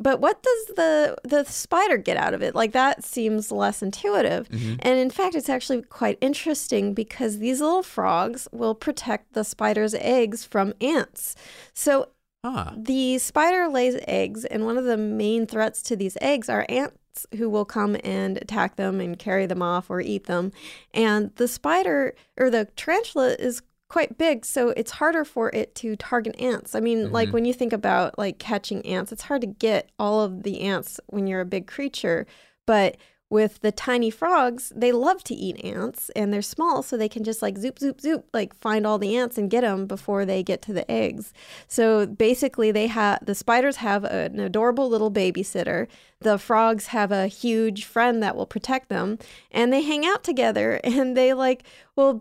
But 0.01 0.21
what 0.21 0.43
does 0.43 0.67
the 0.77 1.17
the 1.25 1.45
spider 1.45 1.99
get 1.99 2.17
out 2.17 2.33
of 2.33 2.41
it? 2.43 2.55
Like 2.55 2.73
that 2.73 3.05
seems 3.05 3.53
less 3.53 3.83
intuitive. 3.83 4.49
Mm-hmm. 4.49 4.77
And 4.79 4.99
in 4.99 5.11
fact, 5.11 5.35
it's 5.35 5.51
actually 5.51 5.83
quite 5.83 6.17
interesting 6.23 6.95
because 6.95 7.39
these 7.41 7.61
little 7.61 7.83
frogs 7.83 8.49
will 8.53 8.75
protect 8.75 9.35
the 9.35 9.45
spider's 9.45 9.95
eggs 9.97 10.45
from 10.45 10.73
ants. 10.81 11.35
So 11.75 12.09
Huh. 12.45 12.73
the 12.77 13.17
spider 13.17 13.69
lays 13.69 13.97
eggs, 14.07 14.45
and 14.45 14.67
one 14.67 14.77
of 14.77 14.85
the 14.85 14.99
main 14.99 15.47
threats 15.47 15.81
to 15.85 15.97
these 15.97 16.19
eggs 16.21 16.51
are 16.51 16.67
ants 16.69 17.27
who 17.39 17.49
will 17.49 17.65
come 17.65 17.97
and 18.05 18.37
attack 18.37 18.77
them 18.77 19.01
and 19.01 19.19
carry 19.19 19.47
them 19.47 19.63
off 19.63 19.89
or 19.89 20.03
eat 20.03 20.25
them. 20.27 20.53
And 20.93 21.35
the 21.37 21.49
spider 21.49 22.15
or 22.37 22.51
the 22.51 22.67
tarantula 22.77 23.37
is 23.39 23.63
quite 23.89 24.19
big, 24.19 24.45
so 24.45 24.71
it's 24.71 24.91
harder 24.91 25.25
for 25.25 25.51
it 25.55 25.75
to 25.77 25.97
target 25.97 26.39
ants. 26.39 26.75
I 26.75 26.81
mean, 26.81 27.13
like 27.13 27.29
mm-hmm. 27.29 27.35
when 27.35 27.45
you 27.47 27.55
think 27.55 27.73
about 27.73 28.19
like 28.19 28.39
catching 28.39 28.85
ants, 28.85 29.11
it's 29.11 29.23
hard 29.23 29.41
to 29.41 29.47
get 29.47 29.91
all 29.99 30.21
of 30.21 30.43
the 30.43 30.61
ants 30.61 31.01
when 31.07 31.27
you're 31.27 31.41
a 31.41 31.47
big 31.47 31.67
creature, 31.67 32.27
but 32.67 32.99
with 33.35 33.61
the 33.63 33.73
tiny 33.73 34.11
frogs, 34.11 34.73
they 34.77 34.93
love 34.93 35.25
to 35.25 35.35
eat 35.35 35.63
ants 35.65 36.09
and 36.15 36.33
they're 36.33 36.41
small, 36.41 36.85
so 36.85 36.97
they 36.97 37.09
can 37.09 37.25
just 37.25 37.43
like 37.43 37.59
zoop, 37.59 37.81
zoop, 37.81 38.01
zoop, 38.01 38.25
like 38.33 38.55
find 38.55 38.87
all 38.87 38.97
the 38.97 39.17
ants 39.17 39.37
and 39.37 39.51
get 39.51 39.63
them 39.63 39.87
before 39.87 40.25
they 40.25 40.41
get 40.41 40.63
to 40.63 40.73
the 40.73 40.89
eggs. 40.89 41.33
So 41.67 42.07
basically, 42.07 42.71
they 42.71 42.87
have 42.87 43.27
the 43.27 43.35
spiders 43.35 43.79
have 43.79 44.05
an 44.05 44.39
adorable 44.39 44.89
little 44.89 45.11
babysitter. 45.11 45.89
The 46.25 46.39
frogs 46.39 46.89
have 46.89 47.13
a 47.13 47.27
huge 47.29 47.85
friend 47.85 48.23
that 48.23 48.35
will 48.35 48.47
protect 48.47 48.89
them, 48.89 49.19
and 49.53 49.73
they 49.73 49.83
hang 49.83 50.05
out 50.05 50.25
together. 50.25 50.81
And 50.85 51.17
they 51.17 51.33
like 51.35 51.63
will 51.97 52.21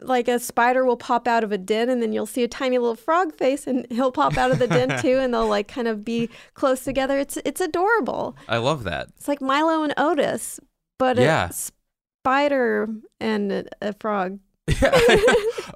like 0.00 0.28
a 0.28 0.38
spider 0.38 0.84
will 0.84 0.96
pop 0.96 1.26
out 1.26 1.42
of 1.42 1.50
a 1.50 1.58
den, 1.58 1.88
and 1.88 2.00
then 2.02 2.12
you'll 2.12 2.26
see 2.26 2.44
a 2.44 2.48
tiny 2.48 2.78
little 2.78 2.94
frog 2.94 3.34
face, 3.34 3.66
and 3.66 3.86
he'll 3.90 4.12
pop 4.12 4.36
out 4.38 4.50
of 4.52 4.58
the 4.58 4.66
den 4.68 4.90
too, 5.02 5.18
and 5.18 5.32
they'll 5.34 5.48
like 5.48 5.66
kind 5.66 5.88
of 5.88 6.04
be 6.04 6.28
close 6.54 6.84
together. 6.84 7.18
It's 7.18 7.36
it's 7.44 7.60
adorable. 7.60 8.36
I 8.48 8.58
love 8.58 8.84
that. 8.84 9.08
It's 9.16 9.28
like 9.28 9.40
Milo 9.40 9.82
and 9.82 9.94
Otis, 9.96 10.60
but 10.98 11.16
Yeah. 11.16 11.48
a 11.48 11.52
spider 11.52 12.88
and 13.20 13.50
a, 13.52 13.64
a 13.82 13.92
frog. 13.94 14.38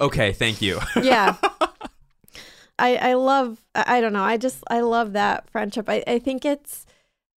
okay, 0.00 0.32
thank 0.32 0.60
you. 0.62 0.78
Yeah. 1.02 1.36
I 2.78 2.96
I 2.96 3.14
love 3.14 3.58
I 3.74 3.96
I 3.96 4.00
don't 4.00 4.12
know. 4.12 4.24
I 4.24 4.36
just 4.36 4.62
I 4.68 4.80
love 4.80 5.12
that 5.14 5.48
friendship. 5.50 5.88
I, 5.88 6.02
I 6.06 6.18
think 6.18 6.44
it's 6.44 6.86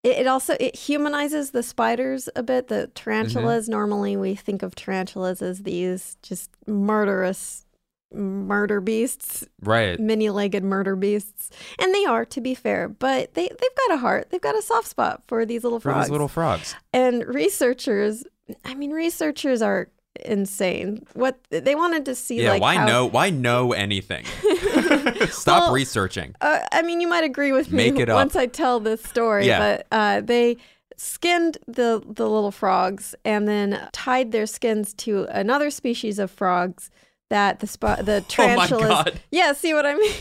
it, 0.05 0.19
it 0.19 0.27
also 0.27 0.55
it 0.59 0.75
humanizes 0.75 1.51
the 1.51 1.63
spiders 1.63 2.29
a 2.35 2.43
bit. 2.43 2.67
The 2.67 2.87
tarantulas 2.93 3.65
mm-hmm. 3.65 3.71
normally 3.71 4.17
we 4.17 4.35
think 4.35 4.61
of 4.61 4.75
tarantulas 4.75 5.41
as 5.41 5.63
these 5.63 6.17
just 6.21 6.51
murderous 6.67 7.65
murder 8.13 8.79
beasts, 8.79 9.45
right. 9.61 9.99
many-legged 9.99 10.63
murder 10.63 10.95
beasts. 10.95 11.49
And 11.79 11.93
they 11.93 12.05
are 12.05 12.23
to 12.23 12.39
be 12.39 12.53
fair, 12.53 12.87
but 12.87 13.33
they 13.33 13.47
they've 13.47 13.87
got 13.87 13.95
a 13.95 13.97
heart. 13.97 14.29
They've 14.29 14.39
got 14.39 14.57
a 14.57 14.61
soft 14.61 14.87
spot 14.87 15.23
for 15.27 15.43
these 15.45 15.63
little 15.63 15.79
For 15.79 15.91
frogs. 15.91 16.05
these 16.05 16.11
little 16.11 16.27
frogs. 16.27 16.75
And 16.93 17.25
researchers, 17.25 18.23
I 18.63 18.75
mean, 18.75 18.91
researchers 18.91 19.61
are 19.63 19.89
insane. 20.23 21.05
What 21.13 21.37
they 21.49 21.75
wanted 21.75 22.05
to 22.05 22.15
see, 22.15 22.41
Yeah, 22.43 22.51
like 22.51 22.61
why 22.61 22.75
how, 22.75 22.85
know 22.85 23.05
why 23.05 23.29
know 23.29 23.73
anything? 23.73 24.25
Stop 25.29 25.63
Well, 25.63 25.73
researching. 25.73 26.35
Uh, 26.41 26.59
I 26.71 26.81
mean, 26.81 27.01
you 27.01 27.07
might 27.07 27.23
agree 27.23 27.51
with 27.51 27.71
me 27.71 27.91
once 27.91 28.35
I 28.35 28.45
tell 28.45 28.79
this 28.79 29.03
story, 29.03 29.47
Yeah. 29.47 29.59
but 29.59 29.87
uh, 29.91 30.21
they 30.21 30.57
skinned 30.97 31.57
the 31.67 32.01
the 32.07 32.29
little 32.29 32.51
frogs 32.51 33.15
and 33.25 33.47
then 33.47 33.89
tied 33.91 34.31
their 34.31 34.45
skins 34.45 34.93
to 34.93 35.25
another 35.29 35.69
species 35.69 36.19
of 36.19 36.31
frogs 36.31 36.89
that 37.29 37.59
the 37.59 37.67
sp- 37.67 38.03
the 38.03 38.23
tarantulas. 38.27 38.83
Oh 38.85 39.03
God. 39.03 39.19
Yeah, 39.31 39.53
see 39.53 39.73
what 39.73 39.85
I 39.85 39.95
mean? 39.95 40.13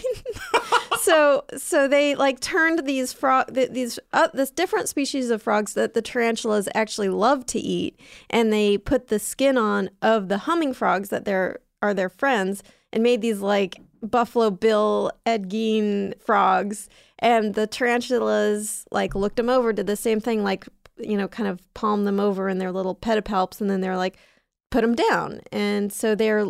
so 1.00 1.44
so 1.56 1.86
they 1.86 2.14
like 2.14 2.40
turned 2.40 2.86
these 2.86 3.12
frog 3.12 3.54
th- 3.54 3.70
these 3.70 3.98
uh, 4.12 4.28
this 4.32 4.50
different 4.50 4.88
species 4.88 5.30
of 5.30 5.42
frogs 5.42 5.74
that 5.74 5.94
the 5.94 6.02
tarantulas 6.02 6.68
actually 6.74 7.08
love 7.08 7.46
to 7.46 7.58
eat, 7.58 7.98
and 8.30 8.52
they 8.52 8.78
put 8.78 9.08
the 9.08 9.18
skin 9.18 9.58
on 9.58 9.90
of 10.02 10.28
the 10.28 10.38
humming 10.38 10.72
frogs 10.72 11.10
that 11.10 11.24
they're 11.24 11.58
are 11.82 11.94
their 11.94 12.08
friends, 12.08 12.62
and 12.92 13.02
made 13.02 13.20
these 13.20 13.40
like 13.40 13.76
Buffalo 14.02 14.50
Bill 14.50 15.10
Ed 15.26 15.50
Gein 15.50 16.18
frogs, 16.20 16.88
and 17.18 17.54
the 17.54 17.66
tarantulas 17.66 18.86
like 18.90 19.14
looked 19.14 19.36
them 19.36 19.50
over, 19.50 19.72
did 19.72 19.86
the 19.86 19.96
same 19.96 20.20
thing, 20.20 20.42
like 20.42 20.66
you 20.96 21.16
know, 21.16 21.28
kind 21.28 21.48
of 21.48 21.60
palm 21.74 22.04
them 22.04 22.20
over 22.20 22.48
in 22.48 22.58
their 22.58 22.72
little 22.72 22.94
pedipalps, 22.94 23.60
and 23.60 23.68
then 23.68 23.80
they're 23.80 23.96
like 23.96 24.16
put 24.70 24.80
them 24.80 24.94
down. 24.94 25.40
And 25.52 25.92
so 25.92 26.14
they're 26.16 26.44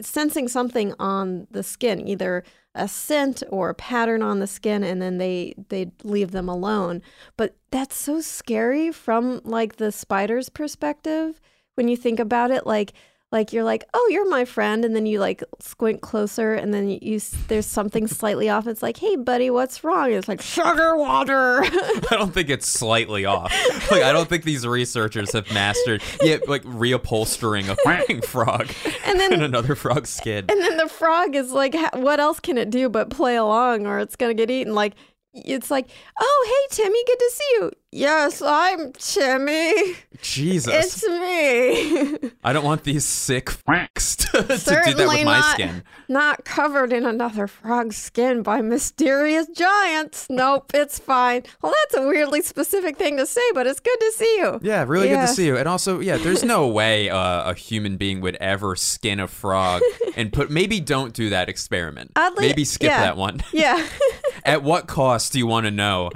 sensing 0.00 0.48
something 0.48 0.94
on 0.98 1.46
the 1.50 1.62
skin, 1.62 2.06
either 2.06 2.44
a 2.74 2.88
scent 2.88 3.42
or 3.50 3.70
a 3.70 3.74
pattern 3.74 4.22
on 4.22 4.40
the 4.40 4.46
skin, 4.46 4.82
and 4.82 5.00
then 5.00 5.18
they 5.18 5.54
they 5.68 5.92
leave 6.02 6.32
them 6.32 6.48
alone. 6.48 7.02
But 7.36 7.56
that's 7.70 7.96
so 7.96 8.20
scary 8.20 8.90
from 8.90 9.40
like 9.44 9.76
the 9.76 9.92
spider's 9.92 10.48
perspective 10.48 11.40
when 11.74 11.88
you 11.88 11.96
think 11.96 12.18
about 12.18 12.50
it. 12.50 12.66
Like 12.66 12.92
like 13.34 13.52
you're 13.52 13.64
like, 13.64 13.84
oh, 13.92 14.08
you're 14.10 14.30
my 14.30 14.46
friend, 14.46 14.84
and 14.84 14.96
then 14.96 15.04
you 15.04 15.20
like 15.20 15.44
squint 15.60 16.00
closer, 16.00 16.54
and 16.54 16.72
then 16.72 16.88
you, 16.88 16.98
you 17.02 17.20
there's 17.48 17.66
something 17.66 18.06
slightly 18.06 18.48
off. 18.48 18.66
It's 18.66 18.82
like, 18.82 18.96
hey, 18.96 19.16
buddy, 19.16 19.50
what's 19.50 19.84
wrong? 19.84 20.10
It's 20.12 20.28
like 20.28 20.40
sugar 20.40 20.96
water. 20.96 21.62
I 21.64 22.00
don't 22.12 22.32
think 22.32 22.48
it's 22.48 22.66
slightly 22.66 23.26
off. 23.26 23.52
Like 23.90 24.02
I 24.02 24.12
don't 24.12 24.28
think 24.28 24.44
these 24.44 24.66
researchers 24.66 25.32
have 25.32 25.52
mastered 25.52 26.02
yet 26.22 26.48
like 26.48 26.62
reupholstering 26.62 27.68
a 27.68 28.22
frog 28.22 28.70
And 29.04 29.20
then- 29.20 29.42
another 29.42 29.74
frog's 29.74 30.10
skin. 30.10 30.46
And 30.48 30.60
then 30.60 30.76
the 30.76 30.88
frog 30.88 31.34
is 31.34 31.50
like, 31.50 31.74
what 31.94 32.20
else 32.20 32.38
can 32.40 32.56
it 32.56 32.70
do 32.70 32.88
but 32.88 33.10
play 33.10 33.36
along 33.36 33.86
or 33.86 33.98
it's 33.98 34.16
going 34.16 34.34
to 34.34 34.40
get 34.40 34.50
eaten? 34.50 34.74
Like, 34.74 34.94
it's 35.34 35.70
like, 35.70 35.88
oh, 36.20 36.66
hey, 36.70 36.76
Timmy, 36.76 37.02
good 37.04 37.18
to 37.18 37.30
see 37.34 37.54
you. 37.56 37.72
Yes, 37.96 38.42
I'm 38.42 38.92
Timmy. 38.94 39.94
Jesus. 40.20 40.74
It's 40.74 41.08
me. 41.08 42.30
I 42.42 42.52
don't 42.52 42.64
want 42.64 42.82
these 42.82 43.04
sick 43.04 43.46
fucks 43.46 44.16
to, 44.32 44.42
to 44.42 44.90
do 44.90 44.94
that 44.94 45.06
with 45.06 45.24
my 45.24 45.38
not, 45.38 45.54
skin. 45.54 45.84
not 46.08 46.44
covered 46.44 46.92
in 46.92 47.06
another 47.06 47.46
frog's 47.46 47.96
skin 47.96 48.42
by 48.42 48.62
mysterious 48.62 49.46
giants. 49.46 50.26
Nope, 50.28 50.72
it's 50.74 50.98
fine. 50.98 51.44
Well, 51.62 51.72
that's 51.84 52.02
a 52.02 52.08
weirdly 52.08 52.42
specific 52.42 52.96
thing 52.96 53.16
to 53.18 53.26
say, 53.26 53.42
but 53.54 53.68
it's 53.68 53.78
good 53.78 54.00
to 54.00 54.12
see 54.16 54.38
you. 54.38 54.58
Yeah, 54.60 54.84
really 54.88 55.06
good 55.06 55.20
to 55.20 55.28
see 55.28 55.46
you. 55.46 55.56
And 55.56 55.68
also, 55.68 56.00
yeah, 56.00 56.16
there's 56.16 56.42
no 56.42 56.66
way 56.80 57.10
uh, 57.10 57.52
a 57.52 57.54
human 57.54 57.96
being 57.96 58.20
would 58.22 58.34
ever 58.36 58.74
skin 58.74 59.20
a 59.20 59.28
frog 59.28 59.82
and 60.16 60.32
put. 60.32 60.50
Maybe 60.50 60.80
don't 60.80 61.14
do 61.14 61.30
that 61.30 61.48
experiment. 61.48 62.10
Oddly- 62.16 62.48
maybe 62.48 62.64
skip 62.64 62.88
yeah. 62.88 63.02
that 63.02 63.16
one. 63.16 63.44
Yeah. 63.52 63.86
At 64.44 64.64
what 64.64 64.88
cost 64.88 65.32
do 65.32 65.38
you 65.38 65.46
want 65.46 65.66
to 65.66 65.70
know? 65.70 66.10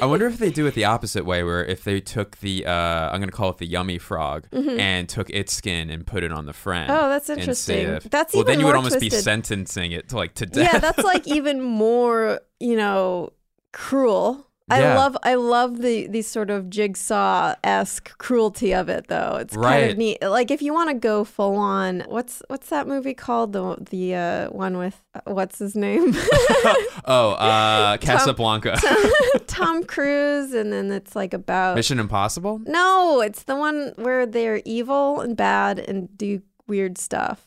I 0.00 0.06
wonder 0.06 0.26
if 0.26 0.36
they 0.38 0.50
do 0.50 0.66
it 0.66 0.74
the 0.74 0.84
opposite 0.84 1.05
way, 1.14 1.42
where 1.44 1.64
if 1.64 1.84
they 1.84 2.00
took 2.00 2.38
the, 2.38 2.66
uh, 2.66 2.72
I'm 2.72 3.20
going 3.20 3.28
to 3.28 3.36
call 3.36 3.50
it 3.50 3.58
the 3.58 3.66
yummy 3.66 3.98
frog, 3.98 4.48
and 4.52 5.08
took 5.08 5.30
its 5.30 5.52
skin 5.52 5.90
and 5.90 6.06
put 6.06 6.24
it 6.24 6.32
on 6.32 6.46
the 6.46 6.52
friend. 6.52 6.90
Mm-hmm. 6.90 7.04
Oh, 7.04 7.08
that's 7.08 7.28
interesting. 7.30 7.86
if- 7.88 8.04
That's 8.04 8.32
well, 8.34 8.40
even 8.42 8.52
then 8.52 8.60
you 8.60 8.66
would 8.66 8.74
almost 8.76 8.98
be 9.00 9.10
sentencing 9.10 9.92
it 9.92 10.08
to 10.08 10.16
like 10.16 10.34
to 10.34 10.46
death. 10.46 10.72
yeah, 10.72 10.78
that's 10.80 11.04
like 11.04 11.26
even 11.38 11.60
more, 11.62 12.40
you 12.58 12.76
know, 12.76 13.32
cruel. 13.72 14.45
I 14.68 14.80
Yeah. 14.80 14.96
love 14.96 15.16
I 15.22 15.34
love 15.36 15.78
the 15.80 16.08
the 16.08 16.22
sort 16.22 16.50
of 16.50 16.68
jigsaw 16.68 17.54
esque 17.62 18.18
cruelty 18.18 18.74
of 18.74 18.88
it 18.88 19.06
though. 19.06 19.36
It's 19.40 19.54
kind 19.56 19.90
of 19.92 19.96
neat. 19.96 20.20
Like 20.22 20.50
if 20.50 20.60
you 20.60 20.74
want 20.74 20.90
to 20.90 20.94
go 20.94 21.22
full 21.22 21.54
on, 21.54 22.00
what's 22.08 22.42
what's 22.48 22.68
that 22.70 22.88
movie 22.88 23.14
called? 23.14 23.52
The 23.52 23.76
the 23.90 24.14
uh, 24.16 24.50
one 24.50 24.76
with 24.76 25.00
uh, 25.14 25.20
what's 25.26 25.60
his 25.60 25.76
name? 25.76 26.12
oh, 27.04 27.36
uh, 27.38 27.96
Casablanca, 28.00 28.76
Tom 29.46 29.84
Cruise, 29.84 30.52
and 30.52 30.72
then 30.72 30.90
it's 30.90 31.14
like 31.14 31.32
about 31.32 31.76
Mission 31.76 32.00
Impossible. 32.00 32.60
no, 32.66 33.20
it's 33.20 33.44
the 33.44 33.54
one 33.54 33.92
where 33.96 34.26
they're 34.26 34.62
evil 34.64 35.20
and 35.20 35.36
bad 35.36 35.78
and 35.78 36.08
do 36.18 36.42
weird 36.66 36.98
stuff. 36.98 37.46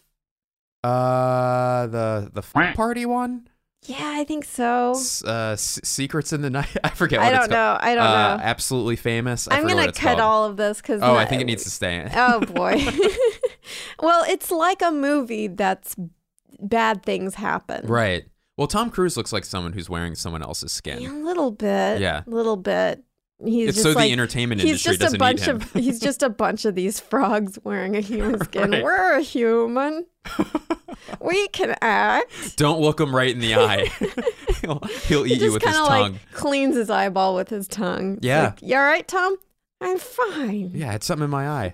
Uh, 0.86 1.86
the 1.88 2.32
the 2.34 2.42
f- 2.42 2.76
party 2.76 3.06
one. 3.06 3.50
Yeah, 3.84 4.14
I 4.16 4.24
think 4.26 4.44
so. 4.44 4.94
Uh, 5.26 5.54
S- 5.54 5.80
Secrets 5.84 6.34
in 6.34 6.42
the 6.42 6.50
Night. 6.50 6.76
I 6.84 6.90
forget. 6.90 7.20
What 7.20 7.34
I 7.34 7.38
don't 7.38 7.50
know. 7.50 7.78
I 7.80 7.96
don't 7.96 8.06
uh, 8.06 8.38
know. 8.38 8.44
Absolutely 8.44 8.98
famous. 8.98 9.48
I 9.48 9.58
I'm 9.58 9.68
gonna 9.68 9.88
cut 9.88 9.96
called. 9.96 10.20
all 10.20 10.46
of 10.46 10.58
this 10.58 10.82
because 10.82 11.02
Oh, 11.02 11.16
I 11.16 11.26
think 11.26 11.42
it 11.42 11.46
needs 11.46 11.64
to 11.64 11.70
stay 11.70 11.98
in. 11.98 12.10
Oh 12.16 12.42
boy. 12.42 12.84
well, 14.02 14.26
it's 14.28 14.52
like 14.52 14.82
a 14.82 14.92
movie 14.92 15.48
that's 15.48 15.96
bad 16.60 17.04
things 17.04 17.36
happen. 17.36 17.88
Right. 17.88 18.26
Well, 18.58 18.68
Tom 18.68 18.90
Cruise 18.90 19.16
looks 19.16 19.32
like 19.32 19.46
someone 19.46 19.72
who's 19.72 19.90
wearing 19.90 20.16
someone 20.16 20.44
else's 20.44 20.74
skin. 20.74 21.02
Yeah, 21.02 21.14
a 21.14 21.24
little 21.24 21.52
bit. 21.52 22.02
Yeah. 22.02 22.24
A 22.28 22.30
little 22.30 22.58
bit. 22.58 23.02
He's 23.44 23.82
so 23.82 23.92
like, 23.92 24.08
the 24.08 24.12
entertainment 24.12 24.60
he's 24.62 24.72
industry 24.72 24.92
just 24.92 25.00
a 25.02 25.04
doesn't 25.06 25.20
bunch 25.20 25.40
need 25.42 25.48
him. 25.48 25.56
of 25.58 25.74
he's 25.74 26.00
just 26.00 26.24
a 26.24 26.30
bunch 26.30 26.66
of 26.66 26.76
these 26.76 27.00
frogs 27.00 27.58
wearing 27.64 27.96
a 27.96 28.02
human 28.02 28.40
skin. 28.44 28.72
Right. 28.72 28.84
We're 28.84 29.14
a 29.18 29.22
human. 29.22 30.06
we 31.22 31.48
can 31.50 31.76
act. 31.82 32.58
Don't 32.58 32.82
look 32.82 33.00
him 33.00 33.16
right 33.16 33.32
in 33.34 33.40
the 33.40 33.56
eye. 33.56 33.86
he'll, 34.62 34.80
he'll 35.08 35.24
He 35.24 35.34
eat 35.36 35.42
you 35.42 35.52
just 35.52 35.54
with 35.54 35.64
his 35.64 35.72
kind 35.74 35.82
of 35.84 35.88
tongue. 35.88 36.12
like 36.14 36.32
cleans 36.34 36.76
his 36.76 36.90
eyeball 36.90 37.34
with 37.36 37.50
his 37.50 37.68
tongue. 37.68 38.20
Yeah. 38.22 38.44
like, 38.46 38.62
you 38.62 38.76
all 38.76 38.84
right, 38.84 39.08
Tom? 39.08 39.38
I'm 39.82 39.98
fine. 39.98 40.72
yeah, 40.74 40.94
it's 40.96 41.06
something 41.06 41.24
in 41.26 41.30
my 41.30 41.48
eye. 41.48 41.74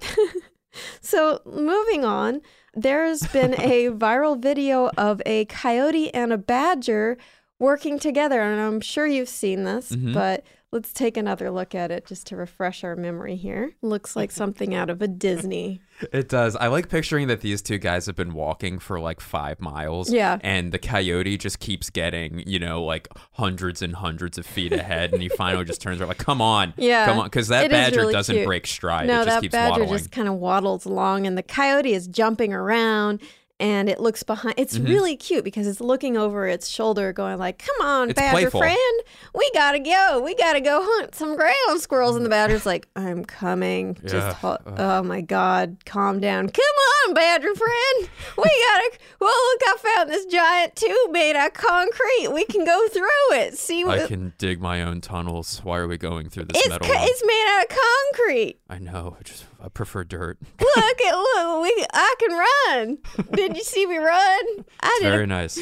So, 1.01 1.41
moving 1.45 2.03
on, 2.03 2.41
there's 2.74 3.25
been 3.27 3.53
a 3.60 3.88
viral 3.89 4.38
video 4.39 4.89
of 4.98 5.22
a 5.25 5.45
coyote 5.45 6.13
and 6.13 6.34
a 6.34 6.38
badger 6.38 7.17
working 7.60 7.98
together. 7.98 8.41
And 8.41 8.60
I'm 8.60 8.81
sure 8.81 9.07
you've 9.07 9.29
seen 9.29 9.63
this, 9.63 9.91
Mhm. 9.93 10.13
but 10.13 10.43
let's 10.75 10.91
take 10.91 11.15
another 11.15 11.50
look 11.50 11.74
at 11.74 11.89
it 11.89 12.05
just 12.05 12.27
to 12.27 12.36
refresh 12.36 12.84
our 12.84 12.98
memory 12.98 13.38
here. 13.38 13.72
Looks 13.82 14.13
like 14.15 14.29
something 14.41 14.75
out 14.75 14.89
of 14.89 15.01
a 15.01 15.08
Disney. 15.08 15.79
It 16.12 16.27
does. 16.27 16.58
I 16.58 16.67
like 16.67 16.89
picturing 16.89 17.27
that 17.29 17.39
these 17.39 17.62
two 17.62 17.77
guys 17.77 18.05
have 18.08 18.17
been 18.17 18.34
walking 18.34 18.77
for 18.79 19.00
like 19.00 19.22
five 19.22 19.62
miles. 19.62 20.12
Yeah. 20.12 20.38
And 20.41 20.74
the 20.74 20.77
coyote 20.77 21.38
just 21.38 21.60
keeps 21.62 21.89
getting, 21.89 22.44
you 22.46 22.60
know, 22.60 22.84
like 22.84 23.08
hundreds 23.32 23.82
and 23.82 23.96
hundreds 23.96 24.38
of 24.38 24.46
feet 24.46 24.74
ahead. 24.74 25.13
and 25.13 25.22
he 25.22 25.29
finally 25.29 25.63
just 25.63 25.82
turns 25.82 26.01
around, 26.01 26.10
like, 26.10 26.17
come 26.17 26.41
on. 26.41 26.74
Yeah, 26.86 27.05
Come 27.05 27.20
on. 27.20 27.25
Because 27.27 27.48
that 27.48 27.72
badger 27.72 28.01
really 28.01 28.13
doesn't 28.13 28.36
cute. 28.36 28.46
break 28.46 28.67
stride. 28.67 29.08
no, 29.08 29.22
it 29.22 29.25
just 29.25 29.36
that 29.38 29.41
keeps 29.41 29.51
badger 29.53 29.79
waddling. 29.82 29.98
just 29.98 30.12
kind 30.12 30.27
of 30.27 30.36
waddles 30.36 30.86
along, 30.86 31.25
and 31.25 31.38
the 31.38 31.41
coyote 31.44 31.94
is 31.94 32.05
jumping 32.08 32.53
around. 32.53 33.22
And 33.57 33.88
it 33.88 34.01
looks 34.01 34.21
behind. 34.21 34.55
It's 34.57 34.77
Mhm. 34.77 34.89
really 34.89 35.15
cute 35.15 35.45
because 35.45 35.65
it's 35.65 35.79
looking 35.79 36.17
over 36.17 36.45
its 36.45 36.67
shoulder, 36.67 37.13
going 37.13 37.38
like, 37.38 37.57
"Come 37.65 37.88
on, 37.88 38.09
It's 38.09 38.19
badger 38.19 38.50
playful. 38.51 38.59
friend, 38.59 39.01
we 39.33 39.50
gotta 39.53 39.79
go. 39.79 40.19
We 40.19 40.35
gotta 40.35 40.59
go 40.59 40.81
hunt 40.83 41.15
some 41.15 41.38
ground 41.38 41.79
squirrels." 41.79 42.17
And 42.17 42.25
the 42.25 42.29
badger's 42.29 42.65
like, 42.65 42.85
"I'm 42.97 43.24
coming. 43.24 43.97
Yeah. 44.03 44.09
Just 44.09 44.38
ho- 44.39 44.57
oh 44.77 45.03
my 45.03 45.21
god, 45.21 45.77
calm 45.85 46.19
down. 46.19 46.50
Come 46.50 47.07
on, 47.07 47.13
badger 47.13 47.55
friend. 47.55 48.09
We 48.38 48.43
gotta. 48.43 48.91
Well, 49.21 49.31
look, 49.31 49.62
I 49.65 49.77
found 49.95 50.09
this 50.09 50.25
giant 50.25 50.75
tube 50.75 51.12
made 51.12 51.38
out 51.38 51.47
of 51.47 51.53
concrete. 51.53 52.33
We 52.33 52.43
can 52.43 52.65
go 52.65 52.88
through 52.89 53.38
it. 53.38 53.57
See 53.57 53.85
I 53.85 54.05
can 54.05 54.33
dig 54.38 54.59
my 54.59 54.81
own 54.81 55.00
tunnels. 55.00 55.62
Why 55.63 55.77
are 55.77 55.88
we 55.88 55.97
going 55.97 56.29
through 56.29 56.45
this 56.45 56.57
It's 56.59 56.67
metal? 56.69 56.89
one? 56.89 56.98
it's 57.00 57.24
made 57.24 57.46
out 57.57 57.63
of 57.72 57.77
concrete." 58.18 58.57
I 58.70 58.79
know. 58.79 59.15
Just 59.24 59.46
I 59.63 59.70
prefer 59.70 60.03
dirt. 60.03 60.37
look 60.59 61.01
at 61.01 61.15
look 61.15 61.61
we 61.63 61.85
I 61.94 62.15
can 62.20 62.31
run. 62.77 62.98
Did 63.33 63.55
you 63.57 63.63
see 63.63 63.85
me 63.85 63.98
run? 63.98 64.44
I 64.81 64.87
It's 64.94 65.00
did. 65.01 65.09
very 65.11 65.25
nice. 65.25 65.57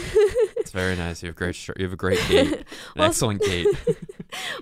It's 0.58 0.72
very 0.72 0.96
nice. 0.96 1.24
You 1.24 1.28
have 1.28 1.36
great. 1.36 1.68
You 1.68 1.84
have 1.86 1.94
a 1.94 1.96
great 1.96 2.20
gait. 2.28 2.64
Well, 2.96 3.08
excellent 3.10 3.42
gait. 3.46 3.68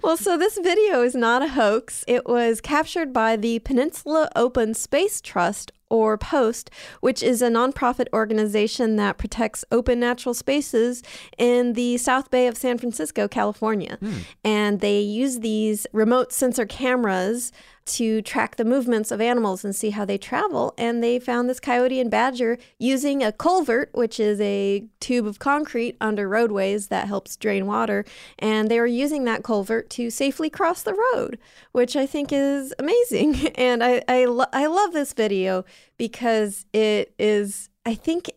Well, 0.04 0.18
so 0.18 0.38
this 0.38 0.58
video 0.62 1.02
is 1.02 1.16
not 1.16 1.42
a 1.42 1.48
hoax. 1.50 2.04
It 2.08 2.28
was 2.28 2.62
captured 2.62 3.14
by 3.14 3.36
the 3.38 3.60
Peninsula 3.60 4.30
Open 4.36 4.74
Space 4.74 5.22
Trust 5.22 5.72
or 5.90 6.18
POST, 6.18 6.70
which 7.02 7.22
is 7.22 7.42
a 7.42 7.50
nonprofit 7.50 8.08
organization 8.14 8.96
that 8.96 9.18
protects 9.18 9.66
open 9.72 10.00
natural 10.00 10.34
spaces 10.34 11.04
in 11.38 11.74
the 11.74 11.98
South 11.98 12.32
Bay 12.32 12.48
of 12.48 12.56
San 12.58 12.78
Francisco, 12.78 13.28
California. 13.28 13.98
Hmm. 14.00 14.14
And 14.44 14.80
they 14.80 15.00
use 15.02 15.40
these 15.40 15.86
remote 15.92 16.32
sensor 16.32 16.66
cameras 16.66 17.52
to 17.86 18.22
track 18.22 18.56
the 18.56 18.66
movements 18.66 19.12
of 19.12 19.20
animals 19.20 19.66
and 19.66 19.76
see 19.76 19.90
how 19.90 20.06
they 20.06 20.18
travel. 20.18 20.74
And 20.78 21.04
they 21.04 21.20
found 21.20 21.50
this 21.50 21.60
coyote 21.60 22.00
and 22.00 22.12
badger 22.12 22.58
using 22.80 23.24
a 23.24 23.32
culvert, 23.32 23.90
which 23.94 24.20
is 24.20 24.40
a 24.40 24.86
tube 25.00 25.26
of 25.26 25.40
concrete 25.40 25.98
under 26.00 26.28
roadways 26.30 26.88
that 26.88 27.08
helps 27.08 27.36
drain 27.36 27.66
water. 27.66 28.06
And 28.40 28.70
they 28.70 28.80
were 28.80 28.88
using 28.88 29.24
that 29.26 29.44
culvert 29.44 29.90
to 29.92 30.10
safely 30.10 30.50
cross 30.50 30.84
the 30.84 30.94
road, 30.94 31.38
which 31.72 31.96
I 31.96 32.06
think 32.06 32.30
is 32.32 32.74
amazing. 32.80 33.52
And 33.62 33.84
I, 33.84 34.02
I, 34.08 34.26
lo- 34.26 34.46
I 34.54 34.66
love 34.66 34.94
this 34.94 35.14
video 35.14 35.66
because 35.98 36.66
it 36.74 37.14
is, 37.20 37.70
I 37.86 37.96
think. 37.96 38.30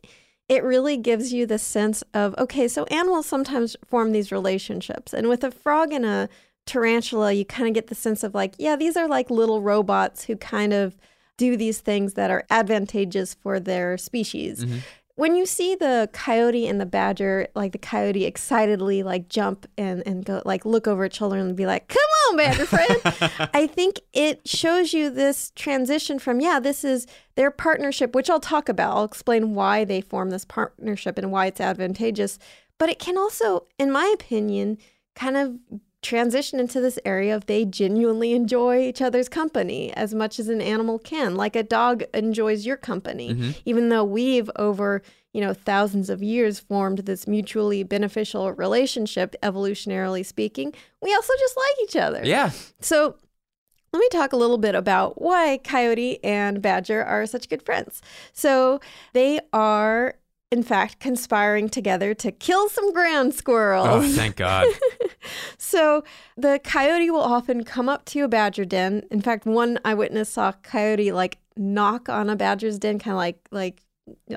It 0.47 0.63
really 0.63 0.99
gives 0.99 1.33
you 1.33 1.47
the 1.47 1.59
sense 1.59 2.05
of 2.13 2.35
okay, 2.37 2.69
so 2.69 2.85
animals 2.85 3.25
sometimes 3.25 3.77
form 3.87 4.13
these 4.13 4.31
relationships. 4.31 5.15
And 5.15 5.27
with 5.27 5.43
a 5.43 5.51
frog 5.51 5.91
and 5.91 6.05
a 6.05 6.29
tarantula, 6.67 7.33
you 7.33 7.45
kind 7.45 7.69
of 7.69 7.75
get 7.75 7.89
the 7.89 7.95
sense 7.95 8.23
of 8.23 8.35
like, 8.35 8.55
yeah, 8.59 8.77
these 8.77 8.97
are 8.97 9.09
like 9.09 9.31
little 9.31 9.61
robots 9.61 10.25
who 10.25 10.37
kind 10.37 10.73
of 10.73 10.97
do 11.37 11.57
these 11.57 11.81
things 11.81 12.15
that 12.15 12.31
are 12.31 12.45
advantageous 12.51 13.35
for 13.35 13.59
their 13.61 13.99
species. 13.99 14.65
Mm-hmm. 14.65 14.79
When 15.17 15.37
you 15.37 15.47
see 15.47 15.77
the 15.77 16.11
coyote 16.13 16.67
and 16.67 16.81
the 16.81 16.87
badger, 16.87 17.47
like 17.55 17.71
the 17.71 17.79
coyote 17.79 18.25
excitedly 18.25 19.05
like 19.05 19.29
jump 19.29 19.67
and, 19.79 20.03
and 20.07 20.25
go 20.25 20.43
like 20.45 20.65
look 20.65 20.89
over 20.89 21.05
its 21.05 21.17
shoulder 21.17 21.39
and 21.39 21.55
be 21.55 21.67
like, 21.67 21.87
come 21.87 21.99
on, 22.31 22.37
badger 22.37 22.67
friend. 22.67 23.01
I 23.55 23.69
think 23.69 24.01
it 24.13 24.47
shows 24.49 24.93
you 24.93 25.11
this 25.11 25.53
transition 25.55 26.19
from, 26.19 26.41
yeah, 26.41 26.59
this 26.59 26.83
is 26.83 27.07
their 27.37 27.53
partnership, 27.53 28.13
which 28.15 28.29
I'll 28.29 28.41
talk 28.41 28.69
about. 28.69 28.97
I'll 28.97 29.05
explain 29.05 29.55
why 29.55 29.85
they 29.85 30.01
form 30.01 30.31
this 30.31 30.45
partnership 30.45 31.17
and 31.17 31.31
why 31.31 31.47
it's 31.47 31.61
advantageous. 31.61 32.39
But 32.77 32.89
it 32.89 32.99
can 32.99 33.17
also, 33.17 33.67
in 33.79 33.93
my 33.93 34.13
opinion, 34.13 34.79
kind 35.15 35.37
of 35.37 35.55
transition 36.05 36.61
into 36.61 36.81
this 36.81 36.99
area 37.05 37.35
of 37.35 37.47
they 37.47 37.65
genuinely 37.65 38.35
enjoy 38.35 38.79
each 38.79 39.01
other's 39.03 39.29
company 39.29 39.93
as 39.95 40.15
much 40.15 40.39
as 40.39 40.49
an 40.49 40.61
animal 40.61 40.99
can 40.99 41.35
like 41.35 41.57
a 41.57 41.63
dog 41.63 42.05
enjoys 42.13 42.67
your 42.67 42.77
company 42.77 43.31
mm-hmm. 43.31 43.51
even 43.65 43.89
though 43.89 44.05
we've 44.05 44.51
over 44.57 45.03
you 45.33 45.41
know 45.41 45.55
thousands 45.55 46.11
of 46.11 46.23
years 46.23 46.61
formed 46.61 46.99
this 46.99 47.27
mutually 47.27 47.83
beneficial 47.83 48.53
relationship 48.53 49.35
evolutionarily 49.43 50.25
speaking 50.25 50.73
we 51.01 51.13
also 51.15 51.33
just 51.39 51.57
like 51.57 51.89
each 51.89 51.97
other 51.97 52.21
Yeah. 52.23 52.51
so 52.81 53.17
let 53.95 54.01
me 54.01 54.09
talk 54.11 54.33
a 54.33 54.37
little 54.37 54.59
bit 54.59 54.75
about 54.75 55.23
why 55.23 55.59
Coyote 55.63 56.23
and 56.25 56.61
Badger 56.61 57.05
are 57.05 57.27
such 57.27 57.49
good 57.49 57.63
friends. 57.63 58.03
So 58.33 58.81
they 59.13 59.39
are, 59.53 60.17
in 60.55 60.63
fact, 60.63 61.01
conspiring 61.01 61.69
together 61.69 62.15
to 62.15 62.31
kill 62.31 62.69
some 62.69 62.93
ground 62.93 63.35
squirrels. 63.35 63.89
Oh, 63.91 64.03
thank 64.03 64.37
God. 64.37 64.69
So 65.57 66.05
the 66.37 66.61
coyote 66.63 67.11
will 67.11 67.23
often 67.23 67.65
come 67.65 67.89
up 67.89 68.05
to 68.07 68.21
a 68.21 68.29
badger 68.29 68.67
den. 68.67 69.03
In 69.11 69.23
fact, 69.23 69.47
one 69.47 69.79
eyewitness 69.85 70.29
saw 70.29 70.51
a 70.51 70.53
coyote 70.53 71.11
like 71.11 71.39
knock 71.57 72.09
on 72.09 72.29
a 72.29 72.37
badger's 72.37 72.79
den, 72.79 72.99
kind 72.99 73.15
of 73.15 73.19
like 73.19 73.39
like 73.51 73.83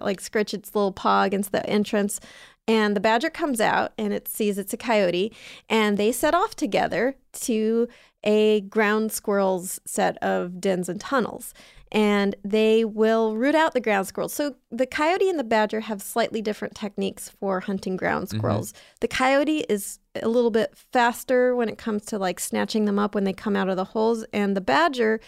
like 0.02 0.22
scritch 0.22 0.54
its 0.54 0.74
little 0.74 0.94
paw 0.94 1.24
against 1.24 1.52
the 1.52 1.64
entrance. 1.70 2.20
And 2.68 2.96
the 2.96 3.02
badger 3.02 3.30
comes 3.30 3.62
out 3.62 3.92
and 3.98 4.14
it 4.14 4.28
sees 4.28 4.58
it's 4.58 4.74
a 4.74 4.78
coyote, 4.78 5.34
and 5.70 5.98
they 5.98 6.12
set 6.12 6.34
off 6.34 6.56
together 6.56 7.16
to 7.42 7.88
a 8.24 8.62
ground 8.62 9.12
squirrel's 9.12 9.80
set 9.86 10.18
of 10.24 10.60
dens 10.60 10.90
and 10.90 11.00
tunnels. 11.00 11.54
And 11.92 12.36
they 12.44 12.84
will 12.84 13.36
root 13.36 13.56
out 13.56 13.74
the 13.74 13.80
ground 13.80 14.08
squirrels. 14.08 14.34
So 14.34 14.56
the 14.72 14.86
coyote 14.86 15.30
and 15.30 15.40
the 15.40 15.44
badger 15.44 15.80
have 15.82 16.02
slightly 16.02 16.42
different 16.42 16.76
techniques 16.76 17.30
for 17.30 17.62
hunting 17.62 17.96
ground 17.96 18.28
mm-hmm. 18.28 18.38
squirrels. 18.38 18.74
The 19.00 19.08
coyote 19.08 19.66
is 19.70 20.00
a 20.22 20.28
little 20.28 20.52
bit 20.52 20.74
faster 20.92 21.56
when 21.56 21.70
it 21.70 21.78
comes 21.78 22.06
to 22.06 22.18
like 22.20 22.40
snatching 22.40 22.86
them 22.86 23.00
up 23.00 23.16
when 23.16 23.24
they 23.24 23.34
come 23.34 23.56
out 23.56 23.70
of 23.70 23.78
the 23.78 23.86
holes, 23.86 24.26
and 24.34 24.56
the 24.56 24.62
badger 24.62 25.20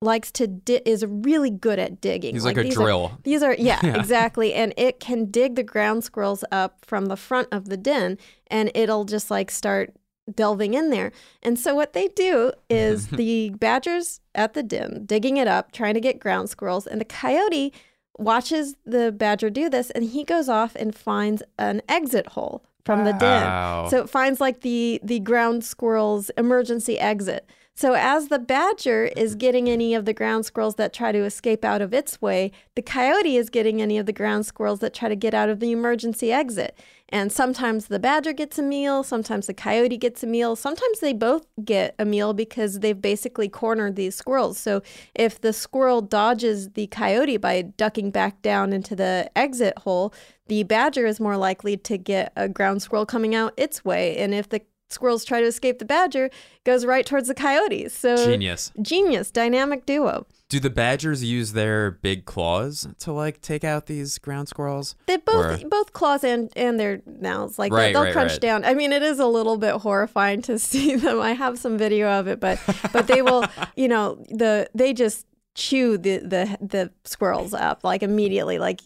likes 0.00 0.30
to 0.30 0.46
di- 0.46 0.80
is 0.84 1.04
really 1.06 1.50
good 1.50 1.78
at 1.78 2.00
digging. 2.00 2.34
He's 2.34 2.44
like, 2.44 2.56
a 2.56 2.62
these 2.62 2.76
are- 2.76 2.84
drill. 2.84 3.18
these 3.24 3.42
are 3.42 3.54
yeah, 3.54 3.80
Yeah. 3.84 3.98
exactly, 3.98 4.54
and 4.54 4.72
it 4.76 5.00
can 5.00 5.30
dig 5.30 5.56
the 5.56 5.62
ground 5.62 6.04
squirrels 6.04 6.44
up 6.52 6.84
from 6.84 7.06
the 7.06 7.16
front 7.16 7.48
of 7.52 7.68
the 7.68 7.76
den, 7.76 8.18
and 8.48 8.70
it'll 8.74 9.04
just 9.04 9.30
like 9.30 9.50
start 9.50 9.92
delving 10.34 10.74
in 10.74 10.90
there. 10.90 11.12
And 11.42 11.58
so 11.58 11.74
what 11.74 11.92
they 11.92 12.08
do 12.08 12.52
is 12.68 13.08
the 13.22 13.50
badgers 13.50 14.20
at 14.34 14.54
the 14.54 14.62
den 14.62 15.04
digging 15.06 15.36
it 15.36 15.48
up, 15.48 15.72
trying 15.72 15.94
to 15.94 16.00
get 16.00 16.20
ground 16.20 16.50
squirrels, 16.50 16.86
and 16.86 17.00
the 17.00 17.04
coyote 17.04 17.72
watches 18.18 18.76
the 18.84 19.12
badger 19.12 19.48
do 19.50 19.68
this, 19.68 19.90
and 19.90 20.04
he 20.04 20.24
goes 20.24 20.48
off 20.48 20.74
and 20.74 20.94
finds 20.94 21.42
an 21.58 21.82
exit 21.88 22.28
hole 22.28 22.64
from 22.84 23.04
the 23.04 23.12
den. 23.12 23.90
So 23.90 24.02
it 24.02 24.10
finds 24.10 24.40
like 24.40 24.62
the 24.62 25.00
the 25.02 25.20
ground 25.20 25.64
squirrel's 25.64 26.30
emergency 26.36 26.98
exit. 26.98 27.48
So 27.78 27.92
as 27.92 28.26
the 28.26 28.40
badger 28.40 29.04
is 29.16 29.36
getting 29.36 29.70
any 29.70 29.94
of 29.94 30.04
the 30.04 30.12
ground 30.12 30.44
squirrels 30.44 30.74
that 30.74 30.92
try 30.92 31.12
to 31.12 31.22
escape 31.22 31.64
out 31.64 31.80
of 31.80 31.94
its 31.94 32.20
way, 32.20 32.50
the 32.74 32.82
coyote 32.82 33.36
is 33.36 33.50
getting 33.50 33.80
any 33.80 33.98
of 33.98 34.06
the 34.06 34.12
ground 34.12 34.46
squirrels 34.46 34.80
that 34.80 34.92
try 34.92 35.08
to 35.08 35.14
get 35.14 35.32
out 35.32 35.48
of 35.48 35.60
the 35.60 35.70
emergency 35.70 36.32
exit. 36.32 36.76
And 37.08 37.30
sometimes 37.30 37.86
the 37.86 38.00
badger 38.00 38.32
gets 38.32 38.58
a 38.58 38.64
meal, 38.64 39.04
sometimes 39.04 39.46
the 39.46 39.54
coyote 39.54 39.96
gets 39.96 40.24
a 40.24 40.26
meal, 40.26 40.56
sometimes 40.56 40.98
they 40.98 41.12
both 41.12 41.46
get 41.64 41.94
a 42.00 42.04
meal 42.04 42.34
because 42.34 42.80
they've 42.80 43.00
basically 43.00 43.48
cornered 43.48 43.94
these 43.94 44.16
squirrels. 44.16 44.58
So 44.58 44.82
if 45.14 45.40
the 45.40 45.52
squirrel 45.52 46.00
dodges 46.00 46.70
the 46.70 46.88
coyote 46.88 47.36
by 47.36 47.62
ducking 47.62 48.10
back 48.10 48.42
down 48.42 48.72
into 48.72 48.96
the 48.96 49.30
exit 49.36 49.78
hole, 49.78 50.12
the 50.48 50.64
badger 50.64 51.06
is 51.06 51.20
more 51.20 51.36
likely 51.36 51.76
to 51.76 51.96
get 51.96 52.32
a 52.34 52.48
ground 52.48 52.82
squirrel 52.82 53.06
coming 53.06 53.36
out 53.36 53.54
its 53.56 53.84
way. 53.84 54.16
And 54.16 54.34
if 54.34 54.48
the 54.48 54.62
squirrels 54.90 55.24
try 55.24 55.40
to 55.40 55.46
escape 55.46 55.78
the 55.78 55.84
badger, 55.84 56.30
goes 56.64 56.84
right 56.86 57.04
towards 57.06 57.28
the 57.28 57.34
coyotes. 57.34 57.92
So 57.94 58.16
Genius. 58.16 58.72
Genius, 58.80 59.30
dynamic 59.30 59.86
duo. 59.86 60.26
Do 60.48 60.58
the 60.58 60.70
badgers 60.70 61.22
use 61.22 61.52
their 61.52 61.90
big 61.90 62.24
claws 62.24 62.88
to 63.00 63.12
like 63.12 63.42
take 63.42 63.64
out 63.64 63.84
these 63.84 64.16
ground 64.18 64.48
squirrels? 64.48 64.94
They 65.06 65.18
both 65.18 65.62
Or- 65.62 65.68
both 65.68 65.92
claws 65.92 66.24
and 66.24 66.50
and 66.56 66.80
their 66.80 67.02
mouths 67.20 67.58
like 67.58 67.70
Right, 67.70 67.92
they'll 67.92 68.04
right, 68.04 68.12
crunch 68.14 68.32
right. 68.32 68.40
down. 68.40 68.64
I 68.64 68.72
mean, 68.72 68.92
it 68.92 69.02
is 69.02 69.18
a 69.18 69.26
little 69.26 69.58
bit 69.58 69.74
horrifying 69.74 70.40
to 70.42 70.58
see 70.70 70.94
them. 70.96 71.20
I 71.20 71.32
have 71.32 71.58
some 71.58 71.76
video 71.76 72.08
of 72.08 72.28
it, 72.28 72.40
but 72.40 72.58
but 72.94 73.06
they 73.08 73.20
will, 73.20 73.44
you 73.76 73.88
know, 73.88 74.24
the 74.30 74.70
they 74.74 74.94
just 74.94 75.26
chew 75.54 75.98
the 75.98 76.18
the 76.18 76.56
the 76.62 76.90
squirrels 77.04 77.52
up 77.52 77.84
like 77.84 78.02
immediately, 78.02 78.58
like 78.58 78.80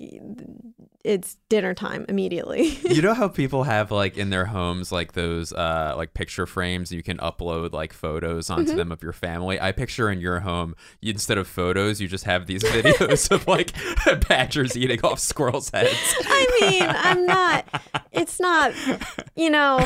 it's 1.04 1.36
dinner 1.48 1.74
time 1.74 2.04
immediately. 2.08 2.78
you 2.88 3.02
know 3.02 3.12
how 3.22 3.26
people 3.28 3.64
have 3.64 3.90
like 3.90 4.16
in 4.16 4.30
their 4.30 4.44
homes 4.44 4.92
like 4.92 5.12
those 5.12 5.52
uh 5.52 5.94
like 5.96 6.14
picture 6.14 6.46
frames 6.46 6.92
you 6.92 7.02
can 7.02 7.18
upload 7.18 7.72
like 7.72 7.92
photos 7.92 8.48
onto 8.50 8.62
Mm-hmm. 8.70 8.76
them 8.78 8.92
of 8.92 9.02
your 9.02 9.12
family 9.12 9.60
i 9.60 9.72
picture 9.72 10.08
in 10.10 10.20
your 10.20 10.40
home 10.40 10.74
you, 11.00 11.10
instead 11.12 11.38
of 11.38 11.48
photos 11.48 12.00
you 12.00 12.06
just 12.06 12.24
have 12.24 12.46
these 12.46 12.62
videos 12.62 13.30
of 13.32 13.48
like 13.48 13.72
badgers 14.28 14.76
eating 14.76 15.00
off 15.02 15.18
squirrels 15.18 15.70
heads 15.70 16.14
I 16.24 16.58
mean, 16.60 16.82
I'm 16.88 17.26
not. 17.26 17.66
It's 18.12 18.38
not. 18.40 18.72
You 19.36 19.50
know, 19.50 19.84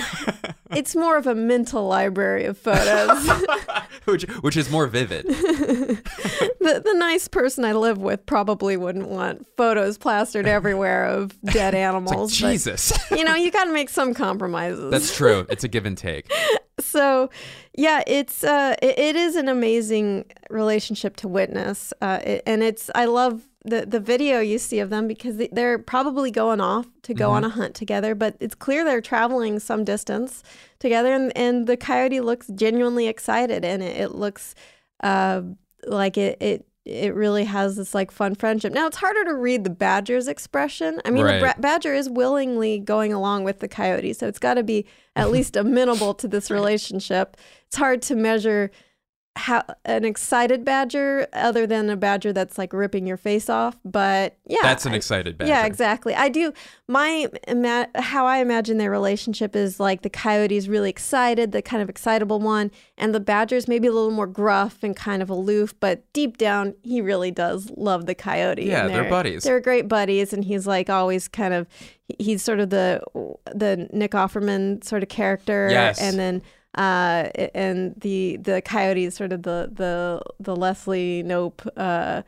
it's 0.71 0.95
more 0.97 1.17
of 1.17 1.27
a 1.27 1.35
mental 1.35 1.87
library 1.87 2.45
of 2.45 2.57
photos. 2.59 3.31
which 4.05 4.23
which 4.41 4.57
is 4.57 4.71
more 4.71 4.87
vivid 4.87 5.27
the, 5.27 6.83
the 6.85 6.95
nice 6.97 7.29
person 7.29 7.65
I 7.65 7.73
live 7.73 7.99
with 7.99 8.25
probably 8.27 8.77
wouldn't 8.77 9.09
want 9.09 9.47
photos 9.57 9.99
plastered 9.99 10.47
everywhere 10.47 11.06
of 11.07 11.41
dead 11.45 11.75
animals. 11.75 12.33
but, 12.33 12.49
jesus 12.51 12.93
you 13.11 13.25
know, 13.25 13.35
you 13.35 13.51
got 13.51 13.65
to 13.65 13.73
make 13.73 13.89
some 13.89 14.15
compromises. 14.15 14.91
that's 14.91 15.17
true 15.17 15.47
it's 15.49 15.65
a 15.65 15.69
give 15.69 15.87
and 15.87 15.97
take 15.99 16.31
so, 16.81 17.31
yeah, 17.77 18.03
it's 18.07 18.45
uh, 18.45 18.75
it, 18.83 18.99
it 18.99 19.17
is 19.17 19.35
an 19.35 19.49
amazing 19.49 20.27
relationship 20.51 21.17
to 21.17 21.27
witness, 21.29 21.93
uh, 22.03 22.21
it, 22.23 22.43
and 22.47 22.63
it's 22.63 22.91
I 22.95 23.07
love 23.07 23.49
the 23.65 23.87
the 23.87 23.99
video 23.99 24.41
you 24.41 24.59
see 24.59 24.79
of 24.81 24.91
them 24.91 25.09
because 25.09 25.37
they- 25.39 25.49
they're 25.53 25.79
probably 25.79 26.31
going 26.31 26.61
off 26.61 26.87
to 27.03 27.15
go 27.15 27.31
on 27.31 27.45
a 27.45 27.49
hunt 27.49 27.75
together, 27.75 28.15
but 28.15 28.37
it's 28.41 28.55
clear 28.55 28.85
they're 28.85 29.01
traveling 29.01 29.59
some 29.59 29.85
distance 29.85 30.43
together, 30.79 31.13
and 31.15 31.35
and 31.37 31.67
the 31.67 31.79
coyote 31.79 32.21
looks 32.21 32.47
genuinely 32.49 33.09
excited, 33.09 33.65
and 33.65 33.83
it, 33.83 33.97
it 33.99 34.15
looks 34.15 34.55
uh, 35.03 35.41
like 35.87 36.19
it 36.19 36.37
it. 36.43 36.67
It 36.87 37.15
really 37.17 37.43
has 37.45 37.75
this 37.75 37.95
like 37.95 38.13
fun 38.13 38.37
friendship. 38.37 38.73
Now 38.73 38.87
it's 38.87 38.99
harder 38.99 39.25
to 39.25 39.35
read 39.35 39.65
the 39.65 39.71
badger's 39.71 40.29
expression. 40.29 41.01
I 41.05 41.11
mean, 41.11 41.25
the 41.27 41.33
Right. 41.33 41.41
bra- 41.41 41.55
badger 41.59 41.93
is 41.93 42.09
willingly 42.09 42.79
going 42.79 43.13
along 43.13 43.43
with 43.43 43.59
the 43.59 43.67
coyote, 43.67 44.13
so 44.13 44.29
it's 44.29 44.39
got 44.39 44.55
to 44.55 44.63
be 44.63 44.87
at 45.17 45.33
least 45.33 45.57
amenable 45.57 46.15
to 46.15 46.29
this 46.29 46.49
relationship. 46.59 47.37
It's 47.67 47.77
hard 47.77 48.03
to 48.03 48.15
measure 48.15 48.71
how 49.37 49.63
an 49.85 50.05
excited 50.05 50.65
badger, 50.65 51.27
other 51.35 51.67
than 51.67 51.91
a 51.91 51.97
badger 51.97 52.33
that's 52.33 52.57
like 52.57 52.73
ripping 52.73 53.07
your 53.07 53.19
face 53.19 53.51
off. 53.51 53.79
But 53.85 54.37
yeah, 54.47 54.59
that's 54.63 54.87
an 54.87 54.95
excited 54.95 55.37
badger 55.37 55.51
yeah, 55.51 55.67
exactly. 55.67 56.15
I 56.15 56.29
do. 56.29 56.53
My 56.89 57.29
ima- 57.47 57.89
how 57.95 58.27
I 58.27 58.39
imagine 58.39 58.79
their 58.79 58.91
relationship 58.91 59.55
is 59.55 59.79
like 59.79 60.03
the 60.03 60.11
coyote's 60.11 60.69
really 60.69 60.89
excited, 60.89 61.53
the 61.53 61.63
kind 61.63 61.83
of 61.83 61.91
excitable 61.91 62.41
one, 62.41 62.71
and 62.97 63.15
the 63.15 63.21
badger's 63.21 63.69
maybe 63.69 63.87
a 63.89 63.93
little 63.93 64.11
more 64.11 64.27
gruff 64.27 64.83
and 64.83 64.97
kind 64.97 65.23
of 65.23 65.29
aloof. 65.29 65.75
But 65.79 66.11
deep 66.15 66.39
down, 66.39 66.75
he 66.83 67.01
really 67.01 67.31
does 67.31 67.71
love 67.77 68.07
the 68.07 68.15
coyote. 68.15 68.65
Yeah, 68.65 68.87
and 68.87 68.95
they're 68.95 69.11
buddies. 69.11 69.45
They're 69.45 69.61
great 69.61 69.87
buddies, 69.87 70.33
and 70.33 70.45
he's 70.45 70.67
like 70.67 70.89
always 70.89 71.29
kind 71.29 71.53
of 71.53 71.67
he's 72.19 72.43
sort 72.43 72.61
of 72.61 72.71
the 72.71 73.03
the 73.55 73.89
Nick 73.93 74.13
Offerman 74.13 74.83
sort 74.83 75.03
of 75.03 75.11
character. 75.11 75.69
Yes. 75.71 76.01
and 76.01 76.19
then. 76.19 76.43
Uh, 76.77 77.31
and 77.55 77.95
the 78.01 78.37
the 78.37 78.61
coyote 78.63 79.05
is 79.05 79.15
sort 79.15 79.33
of 79.33 79.43
the 79.43 79.71
the 79.73 80.21
the 80.39 80.55
Leslie 80.55 81.23
Knope 81.23 81.67
uh, 81.77 82.23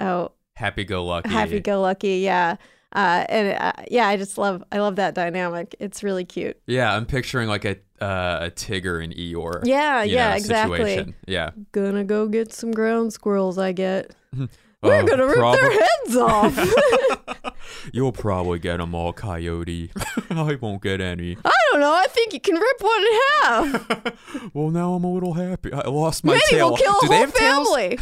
oh, 0.00 0.32
happy-go-lucky. 0.56 1.28
happy-go-lucky 1.28 2.18
yeah. 2.18 2.56
Uh, 2.94 3.24
and 3.30 3.56
uh, 3.58 3.72
yeah 3.90 4.06
i 4.06 4.18
just 4.18 4.36
love 4.36 4.62
i 4.70 4.78
love 4.78 4.96
that 4.96 5.14
dynamic. 5.14 5.74
It's 5.78 6.02
really 6.02 6.24
cute. 6.24 6.60
Yeah 6.66 6.94
i'm 6.94 7.06
picturing 7.06 7.48
like 7.48 7.64
a 7.64 7.76
uh, 8.02 8.46
a 8.46 8.50
tigger 8.50 9.02
and 9.02 9.14
eeyore 9.14 9.62
yeah 9.64 10.02
yeah 10.02 10.30
know, 10.30 10.36
exactly. 10.36 10.78
situation. 10.78 11.14
yeah. 11.26 11.50
Gonna 11.70 12.04
go 12.04 12.26
get 12.26 12.52
some 12.52 12.72
ground 12.72 13.12
squirrels 13.12 13.56
i 13.56 13.72
get 13.72 14.14
we're 14.82 14.94
Uh, 15.00 15.02
gonna 15.02 15.26
rip 15.26 15.36
prob- 15.36 15.56
their 15.56 15.70
heads 15.72 16.16
off 16.16 16.74
You'll 17.92 18.12
probably 18.12 18.58
get 18.58 18.76
them 18.78 18.94
all, 18.94 19.12
coyote. 19.12 19.90
I 20.30 20.56
won't 20.60 20.82
get 20.82 21.00
any. 21.00 21.36
i 21.44 21.52
don't 21.70 21.80
know 21.80 21.92
i 21.94 22.06
think 22.08 22.32
you 22.32 22.40
can 22.40 22.54
rip 22.56 22.80
one 22.80 23.02
in 23.02 23.18
half 23.42 24.50
Well, 24.54 24.70
now 24.70 24.94
I'm 24.94 25.04
a 25.04 25.12
little 25.12 25.34
happy. 25.34 25.72
I 25.72 25.88
lost 25.88 26.24
my 26.24 26.32
maybe 26.34 26.42
tail. 26.50 26.68
we'll 26.70 26.76
kill 26.78 26.92
Do 27.00 27.06
a 27.06 27.08
they 27.08 27.16
whole 27.16 27.26
have 27.26 27.34
tails? 27.34 27.68
family 27.74 27.98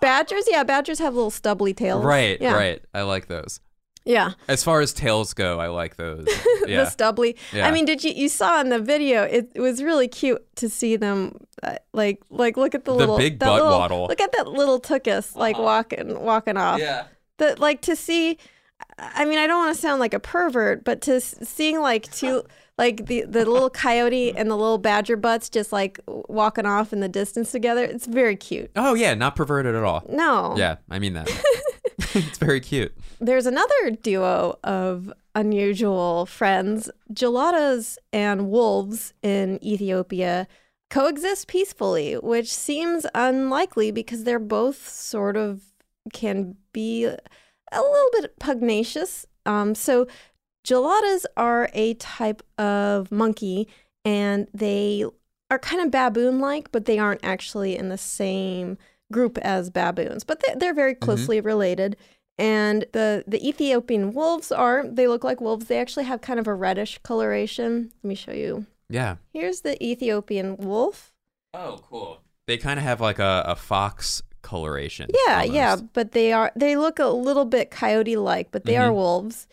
badgers 0.00 0.44
yeah 0.48 0.62
badgers 0.64 0.98
have 0.98 1.14
little 1.14 1.30
stubbly 1.30 1.74
tails 1.74 2.04
Right, 2.04 2.40
yeah. 2.40 2.54
right. 2.54 2.82
I 2.92 3.02
like 3.02 3.26
those. 3.28 3.60
Yeah 4.04 4.32
As 4.48 4.62
far 4.64 4.80
as 4.80 4.92
tails 4.92 5.34
go, 5.34 5.58
I 5.60 5.68
like 5.68 5.96
those. 5.96 6.26
Yeah. 6.66 6.84
the 6.84 6.90
stubbly. 6.90 7.36
Yeah. 7.52 7.66
I 7.68 7.70
mean, 7.70 7.84
did 7.84 8.02
you 8.02 8.10
you 8.12 8.28
saw 8.30 8.58
in 8.60 8.70
the 8.70 8.78
video? 8.78 9.22
It, 9.24 9.52
it 9.54 9.60
was 9.60 9.82
really 9.82 10.08
cute 10.08 10.42
to 10.56 10.70
see 10.70 10.96
them 10.96 11.36
uh, 11.62 11.76
like 11.92 12.22
like 12.30 12.56
look 12.56 12.74
at 12.74 12.84
the, 12.86 12.92
The 12.92 12.96
little 12.98 13.18
big 13.18 13.38
that 13.40 13.46
butt 13.46 13.62
little- 13.62 13.78
waddle. 13.78 14.06
Look 14.08 14.20
at 14.20 14.32
that 14.32 14.46
little 14.48 14.80
tuchus 14.80 15.36
like 15.36 15.58
walking 15.58 16.18
walking 16.20 16.56
off. 16.56 16.80
yeah. 16.80 17.04
The 17.36 17.56
like 17.58 17.82
to 17.82 17.94
see. 17.96 18.38
I 18.98 19.24
mean, 19.24 19.38
I 19.38 19.46
don't 19.46 19.58
want 19.64 19.74
to 19.76 19.80
sound 19.80 20.00
like 20.00 20.14
a 20.14 20.20
pervert, 20.20 20.84
but 20.84 21.00
to 21.02 21.20
seeing 21.20 21.80
like 21.80 22.10
two 22.12 22.44
like 22.78 23.06
the 23.06 23.24
the 23.28 23.44
little 23.44 23.68
coyote 23.70 24.34
and 24.36 24.50
the 24.50 24.56
little 24.56 24.78
badger 24.78 25.16
butts 25.18 25.50
just 25.50 25.70
like 25.72 26.00
walking 26.06 26.64
off 26.66 26.92
in 26.94 27.00
the 27.00 27.08
distance 27.10 27.50
together, 27.52 27.84
it's 27.84 28.06
very 28.06 28.36
cute. 28.36 28.70
Oh, 28.74 28.94
yeah. 28.94 29.12
Not 29.14 29.36
perverted 29.36 29.74
at 29.74 29.82
all. 29.84 30.02
No. 30.08 30.54
Yeah, 30.56 30.76
I 30.90 30.98
mean 30.98 31.12
that. 31.14 31.28
it's 32.16 32.38
very 32.38 32.60
cute. 32.60 32.96
There's 33.20 33.46
another 33.46 33.90
duo 34.00 34.58
of 34.62 35.12
unusual 35.34 36.26
friends. 36.26 36.88
Geladas 37.12 37.96
and 38.12 38.50
wolves 38.50 39.12
in 39.22 39.58
Ethiopia 39.64 40.46
coexist 40.90 41.48
peacefully, 41.48 42.14
which 42.14 42.52
seems 42.52 43.04
unlikely 43.16 43.90
because 43.90 44.22
they're 44.22 44.38
both 44.38 44.88
sort 44.88 45.36
of 45.36 45.62
can 46.12 46.56
be 46.72 47.04
a 47.04 47.18
little 47.72 48.10
bit 48.12 48.38
pugnacious. 48.38 49.26
Um, 49.44 49.74
so, 49.74 50.06
geladas 50.64 51.24
are 51.36 51.68
a 51.74 51.94
type 51.94 52.42
of 52.58 53.10
monkey 53.10 53.66
and 54.04 54.46
they 54.54 55.04
are 55.50 55.58
kind 55.58 55.82
of 55.82 55.90
baboon 55.90 56.38
like, 56.38 56.70
but 56.70 56.84
they 56.84 56.98
aren't 56.98 57.24
actually 57.24 57.76
in 57.76 57.88
the 57.88 57.98
same 57.98 58.78
group 59.12 59.38
as 59.38 59.70
baboons, 59.70 60.24
but 60.24 60.40
they- 60.40 60.54
they're 60.56 60.74
very 60.74 60.94
closely 60.94 61.40
related. 61.40 61.96
And 62.38 62.84
the, 62.92 63.22
the 63.28 63.46
Ethiopian 63.46 64.12
wolves 64.12 64.50
are, 64.50 64.84
they 64.88 65.06
look 65.06 65.22
like 65.22 65.40
wolves. 65.40 65.66
They 65.66 65.78
actually 65.78 66.04
have 66.04 66.20
kind 66.20 66.40
of 66.40 66.48
a 66.48 66.54
reddish 66.54 66.98
coloration. 67.04 67.92
Let 68.02 68.08
me 68.08 68.14
show 68.16 68.32
you. 68.32 68.66
Yeah. 68.88 69.16
Here's 69.32 69.60
the 69.60 69.82
Ethiopian 69.84 70.56
wolf. 70.56 71.12
Oh, 71.52 71.80
cool. 71.88 72.20
They 72.46 72.56
kind 72.58 72.78
of 72.80 72.84
have 72.84 73.00
like 73.00 73.20
a, 73.20 73.44
a 73.46 73.54
fox 73.54 74.22
coloration. 74.42 75.08
Yeah, 75.26 75.42
yeah, 75.44 75.76
but 75.94 76.12
they 76.12 76.32
are 76.32 76.52
they 76.56 76.76
look 76.76 76.98
a 76.98 77.06
little 77.06 77.44
bit 77.46 77.70
coyote 77.70 78.16
like, 78.16 78.50
but 78.50 78.64
they 78.64 78.76
are 78.76 78.90
Mhm. 78.90 78.94
wolves. 78.94 79.46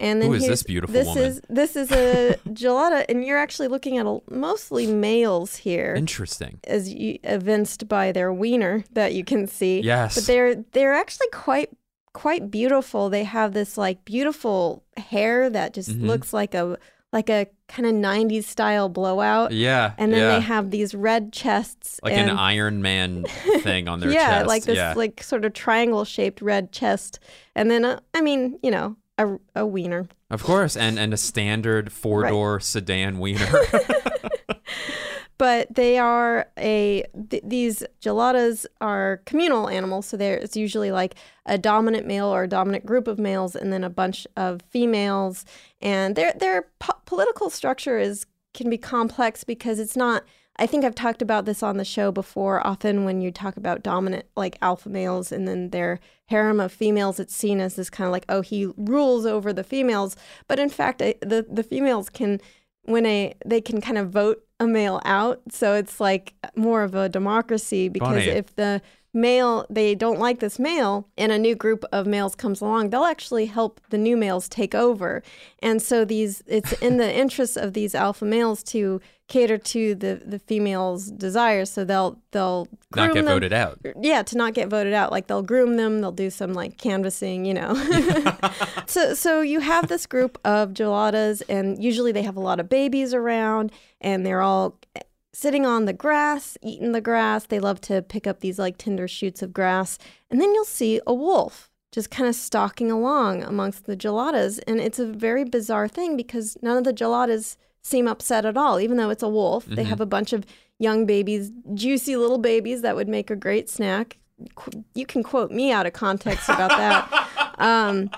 And 0.00 0.22
then 0.22 0.28
Who 0.28 0.34
is 0.34 0.46
this 0.46 0.62
beautiful 0.62 0.92
this 0.92 1.06
woman? 1.08 1.24
is 1.24 1.40
this 1.48 1.74
is 1.74 1.90
a 1.90 2.36
gelada, 2.50 3.04
and 3.08 3.24
you're 3.24 3.36
actually 3.38 3.66
looking 3.68 3.98
at 3.98 4.06
a, 4.06 4.20
mostly 4.30 4.86
males 4.86 5.56
here, 5.56 5.94
Interesting. 5.96 6.60
as 6.64 6.92
you, 6.94 7.18
evinced 7.24 7.88
by 7.88 8.12
their 8.12 8.32
wiener 8.32 8.84
that 8.92 9.12
you 9.14 9.24
can 9.24 9.46
see. 9.48 9.80
Yes. 9.80 10.14
but 10.14 10.24
they're 10.26 10.54
they're 10.72 10.94
actually 10.94 11.28
quite 11.32 11.70
quite 12.12 12.50
beautiful. 12.50 13.10
They 13.10 13.24
have 13.24 13.52
this 13.54 13.76
like 13.76 14.04
beautiful 14.04 14.84
hair 14.96 15.50
that 15.50 15.74
just 15.74 15.90
Mhm. 15.90 16.06
looks 16.06 16.32
like 16.32 16.54
a 16.54 16.78
like 17.12 17.30
a 17.30 17.46
kind 17.68 17.86
of 17.86 17.94
90s 17.94 18.44
style 18.44 18.88
blowout. 18.90 19.50
Yeah. 19.52 19.92
And 19.98 20.12
then 20.12 20.20
yeah. 20.20 20.34
they 20.34 20.40
have 20.40 20.70
these 20.70 20.94
red 20.94 21.32
chests 21.32 21.98
like 22.04 22.12
and 22.12 22.30
an 22.30 22.36
Iron 22.36 22.82
Man 22.82 23.24
thing 23.62 23.88
on 23.88 24.00
their 24.00 24.12
chest. 24.12 24.22
yeah, 24.22 24.38
chest. 24.38 24.46
like 24.48 24.64
this 24.64 24.76
yeah. 24.76 24.92
like 24.94 25.22
sort 25.22 25.44
of 25.44 25.54
triangle 25.54 26.04
shaped 26.04 26.42
red 26.42 26.70
chest. 26.70 27.18
And 27.54 27.70
then 27.70 27.84
uh, 27.84 28.00
I 28.14 28.20
mean, 28.20 28.58
you 28.62 28.70
know, 28.70 28.96
a, 29.18 29.38
a 29.54 29.66
wiener. 29.66 30.08
Of 30.30 30.42
course, 30.42 30.76
and 30.76 30.98
and 30.98 31.12
a 31.12 31.16
standard 31.16 31.92
four 31.92 32.26
door 32.28 32.60
sedan 32.60 33.18
wiener. 33.20 33.46
but 35.38 35.72
they 35.72 35.98
are 35.98 36.46
a 36.58 37.04
th- 37.30 37.42
these 37.46 37.82
geladas 38.02 38.66
are 38.80 39.22
communal 39.24 39.68
animals 39.68 40.06
so 40.06 40.16
there's 40.16 40.56
usually 40.56 40.90
like 40.90 41.14
a 41.46 41.56
dominant 41.56 42.06
male 42.06 42.26
or 42.26 42.42
a 42.42 42.48
dominant 42.48 42.84
group 42.84 43.06
of 43.06 43.18
males 43.18 43.54
and 43.54 43.72
then 43.72 43.84
a 43.84 43.90
bunch 43.90 44.26
of 44.36 44.60
females 44.62 45.44
and 45.80 46.16
their 46.16 46.32
their 46.34 46.66
po- 46.80 46.98
political 47.06 47.48
structure 47.48 47.98
is 47.98 48.26
can 48.52 48.68
be 48.68 48.76
complex 48.78 49.44
because 49.44 49.78
it's 49.78 49.96
not 49.96 50.24
I 50.58 50.66
think 50.66 50.84
I've 50.84 50.94
talked 50.94 51.22
about 51.22 51.44
this 51.44 51.62
on 51.62 51.76
the 51.76 51.84
show 51.84 52.10
before. 52.10 52.66
Often, 52.66 53.04
when 53.04 53.20
you 53.20 53.30
talk 53.30 53.56
about 53.56 53.82
dominant, 53.82 54.26
like 54.36 54.58
alpha 54.60 54.88
males, 54.88 55.30
and 55.30 55.46
then 55.46 55.70
their 55.70 56.00
harem 56.26 56.58
of 56.60 56.72
females, 56.72 57.20
it's 57.20 57.34
seen 57.34 57.60
as 57.60 57.76
this 57.76 57.90
kind 57.90 58.06
of 58.06 58.12
like, 58.12 58.24
oh, 58.28 58.40
he 58.42 58.66
rules 58.76 59.24
over 59.24 59.52
the 59.52 59.64
females. 59.64 60.16
But 60.48 60.58
in 60.58 60.68
fact, 60.68 61.00
I- 61.02 61.14
the 61.20 61.46
the 61.48 61.62
females 61.62 62.10
can 62.10 62.40
when 62.82 63.06
a 63.06 63.34
they 63.44 63.60
can 63.60 63.80
kind 63.80 63.98
of 63.98 64.10
vote 64.10 64.44
a 64.60 64.66
male 64.66 65.00
out 65.04 65.40
so 65.50 65.74
it's 65.74 66.00
like 66.00 66.34
more 66.56 66.82
of 66.82 66.94
a 66.94 67.08
democracy 67.08 67.88
because 67.88 68.24
if 68.38 68.56
the 68.56 68.80
male 69.14 69.64
they 69.70 69.94
don't 69.94 70.18
like 70.18 70.40
this 70.40 70.58
male 70.58 71.06
and 71.16 71.30
a 71.30 71.38
new 71.38 71.54
group 71.54 71.84
of 71.92 72.06
males 72.06 72.34
comes 72.34 72.60
along 72.60 72.90
they'll 72.90 73.04
actually 73.04 73.46
help 73.46 73.80
the 73.90 73.98
new 73.98 74.16
males 74.16 74.48
take 74.48 74.74
over 74.74 75.22
and 75.62 75.80
so 75.82 76.04
these 76.04 76.42
it's 76.46 76.72
in 76.74 76.96
the 76.96 77.14
interest 77.14 77.56
of 77.56 77.72
these 77.74 77.94
alpha 77.94 78.24
males 78.24 78.62
to 78.62 79.00
cater 79.28 79.58
to 79.58 79.94
the 79.94 80.20
the 80.24 80.38
females 80.38 81.10
desires. 81.10 81.70
So 81.70 81.84
they'll 81.84 82.18
they'll 82.32 82.66
Not 82.96 83.12
get 83.14 83.24
them- 83.24 83.34
voted 83.34 83.52
out. 83.52 83.78
yeah 84.00 84.22
to 84.22 84.36
not 84.36 84.54
get 84.54 84.68
voted 84.68 84.92
out. 84.94 85.12
Like 85.12 85.26
they'll 85.28 85.42
groom 85.42 85.76
them. 85.76 86.00
They'll 86.00 86.12
do 86.12 86.30
some 86.30 86.52
like 86.54 86.78
canvassing 86.78 87.44
you 87.44 87.54
know. 87.54 87.74
So 88.86 89.12
so 89.14 89.42
you 89.42 89.60
have 89.60 89.88
this 89.88 90.06
group 90.06 90.38
of 90.44 90.70
geladas 90.70 91.42
and 91.48 91.82
usually 91.82 92.10
they 92.12 92.22
have 92.22 92.36
a 92.36 92.40
lot 92.40 92.58
of 92.58 92.68
babies 92.70 93.12
around 93.12 93.70
and 94.00 94.24
they're 94.24 94.40
all 94.40 94.78
eh, 94.96 95.00
sitting 95.34 95.66
on 95.66 95.84
the 95.84 95.92
grass 95.92 96.56
eating 96.62 96.92
the 96.92 97.00
grass. 97.02 97.44
They 97.46 97.60
love 97.60 97.80
to 97.82 98.00
pick 98.00 98.26
up 98.26 98.40
these 98.40 98.58
like 98.58 98.78
tender 98.78 99.06
shoots 99.06 99.42
of 99.42 99.52
grass. 99.52 99.98
And 100.30 100.40
then 100.40 100.54
you'll 100.54 100.64
see 100.64 101.00
a 101.06 101.12
wolf 101.12 101.70
just 101.92 102.10
kind 102.10 102.28
of 102.28 102.34
stalking 102.34 102.90
along 102.90 103.42
amongst 103.42 103.84
the 103.84 103.96
geladas. 103.96 104.58
And 104.66 104.80
it's 104.80 104.98
a 104.98 105.06
very 105.06 105.44
bizarre 105.44 105.88
thing 105.88 106.16
because 106.16 106.56
none 106.62 106.78
of 106.78 106.84
the 106.84 106.92
geladas 106.94 107.56
seem 107.82 108.08
upset 108.08 108.44
at 108.44 108.56
all 108.56 108.80
even 108.80 108.96
though 108.96 109.10
it's 109.10 109.22
a 109.22 109.28
wolf. 109.28 109.64
They 109.66 109.84
have 109.84 110.00
a 110.00 110.06
bunch 110.06 110.32
of 110.32 110.44
young 110.78 111.06
babies 111.06 111.50
juicy 111.74 112.16
little 112.16 112.38
babies 112.38 112.82
that 112.82 112.96
would 112.96 113.08
make 113.08 113.30
a 113.30 113.36
great 113.36 113.68
snack. 113.68 114.18
Qu- 114.54 114.84
you 114.94 115.06
can 115.06 115.22
quote 115.22 115.50
me 115.50 115.72
out 115.72 115.86
of 115.86 115.92
context 115.92 116.48
about 116.48 116.70
that. 116.70 117.24
Um, 117.58 118.08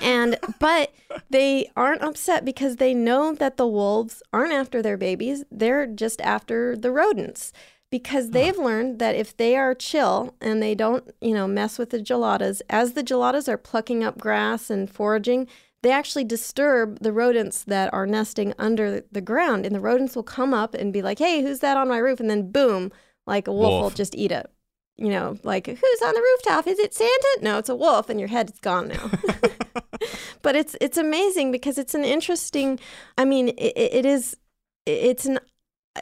and 0.00 0.38
but 0.58 0.94
they 1.28 1.70
aren't 1.76 2.02
upset 2.02 2.46
because 2.46 2.76
they 2.76 2.94
know 2.94 3.34
that 3.34 3.58
the 3.58 3.66
wolves 3.66 4.22
aren't 4.32 4.54
after 4.54 4.82
their 4.82 4.96
babies. 4.96 5.44
They're 5.50 5.86
just 5.86 6.20
after 6.22 6.76
the 6.76 6.90
rodents 6.90 7.52
because 7.90 8.30
they've 8.30 8.58
learned 8.58 8.98
that 8.98 9.14
if 9.14 9.36
they 9.36 9.54
are 9.56 9.74
chill 9.74 10.34
and 10.40 10.62
they 10.62 10.74
don't 10.74 11.14
you 11.20 11.32
know 11.34 11.46
mess 11.46 11.78
with 11.78 11.90
the 11.90 11.98
geladas 11.98 12.60
as 12.68 12.94
the 12.94 13.04
geladas 13.04 13.48
are 13.48 13.58
plucking 13.58 14.02
up 14.02 14.18
grass 14.18 14.68
and 14.70 14.90
foraging 14.90 15.46
they 15.84 15.92
actually 15.92 16.24
disturb 16.24 16.98
the 17.00 17.12
rodents 17.12 17.62
that 17.64 17.92
are 17.94 18.06
nesting 18.06 18.52
under 18.58 19.02
the 19.12 19.20
ground 19.20 19.64
and 19.64 19.74
the 19.74 19.80
rodents 19.80 20.16
will 20.16 20.24
come 20.24 20.52
up 20.52 20.74
and 20.74 20.92
be 20.92 21.02
like 21.02 21.18
hey 21.18 21.42
who's 21.42 21.60
that 21.60 21.76
on 21.76 21.88
my 21.88 21.98
roof? 21.98 22.18
And 22.18 22.28
then 22.28 22.50
boom 22.50 22.90
like 23.26 23.46
a 23.46 23.52
wolf, 23.52 23.82
will 23.82 23.90
just 23.90 24.14
eat 24.16 24.32
it. 24.32 24.50
You 24.96 25.10
know 25.10 25.38
like 25.44 25.66
who's 25.66 26.02
on 26.04 26.14
the 26.14 26.20
rooftop? 26.20 26.66
Is 26.66 26.78
it 26.78 26.92
santa? 26.92 27.38
No 27.42 27.58
it's 27.58 27.68
a 27.68 27.76
wolf 27.76 28.10
and 28.10 28.18
your 28.18 28.28
head's 28.28 28.58
gone 28.58 28.88
now. 28.88 29.10
But 30.42 30.56
it's 30.56 30.76
it's 30.80 30.98
amazing 30.98 31.52
because 31.52 31.78
it's 31.78 31.94
an 31.94 32.04
interesting 32.04 32.78
i 33.16 33.24
mean 33.24 33.48
it, 33.48 33.72
it 33.76 34.04
is 34.04 34.36
it's 34.84 35.24
an 35.24 35.38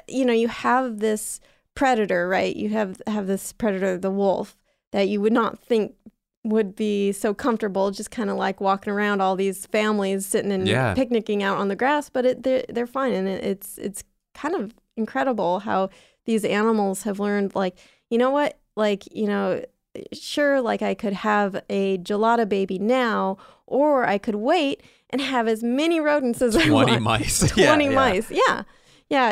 you 0.08 0.24
know 0.24 0.32
you 0.32 0.48
have 0.48 0.98
this 0.98 1.38
predator 1.74 2.28
right? 2.28 2.54
You 2.54 2.70
have 2.70 3.00
have 3.06 3.26
this 3.26 3.52
predator 3.52 3.98
the 3.98 4.10
wolf 4.10 4.56
that 4.92 5.08
you 5.08 5.20
would 5.20 5.32
not 5.32 5.58
think 5.58 5.94
would 6.44 6.74
be 6.74 7.12
so 7.12 7.32
comfortable 7.32 7.90
just 7.92 8.10
kind 8.10 8.28
of 8.28 8.36
like 8.36 8.60
walking 8.60 8.92
around 8.92 9.20
all 9.20 9.36
these 9.36 9.64
families 9.66 10.26
sitting 10.26 10.50
and 10.50 10.66
Yeah. 10.66 10.92
picnicking 10.94 11.42
out 11.42 11.58
on 11.58 11.68
the 11.68 11.76
grass 11.76 12.08
but 12.10 12.24
it, 12.26 12.42
they're, 12.42 12.64
they're 12.68 12.86
fine 12.86 13.12
and 13.12 13.28
it, 13.28 13.44
it's 13.44 13.78
it's 13.78 14.02
kind 14.34 14.54
of 14.56 14.74
incredible 14.96 15.60
how 15.60 15.88
these 16.24 16.44
animals 16.44 17.04
have 17.04 17.20
learned 17.20 17.54
like 17.54 17.78
you 18.10 18.18
know 18.18 18.30
what 18.30 18.58
like 18.76 19.04
you 19.14 19.26
know 19.26 19.62
sure 20.12 20.60
like 20.60 20.82
i 20.82 20.94
could 20.94 21.12
have 21.12 21.62
a 21.70 21.98
gelada 21.98 22.48
baby 22.48 22.78
now 22.78 23.36
or 23.66 24.04
i 24.06 24.18
could 24.18 24.34
wait 24.36 24.82
and 25.10 25.20
have 25.20 25.46
as 25.46 25.62
many 25.62 26.00
rodents 26.00 26.40
as 26.42 26.56
i 26.56 26.66
20 26.66 26.92
want 26.92 27.02
mice. 27.02 27.40
20 27.52 27.62
Yeah, 27.62 27.78
yeah. 27.90 27.94
mice 27.94 28.30
yeah 28.30 28.38
yeah 28.48 28.62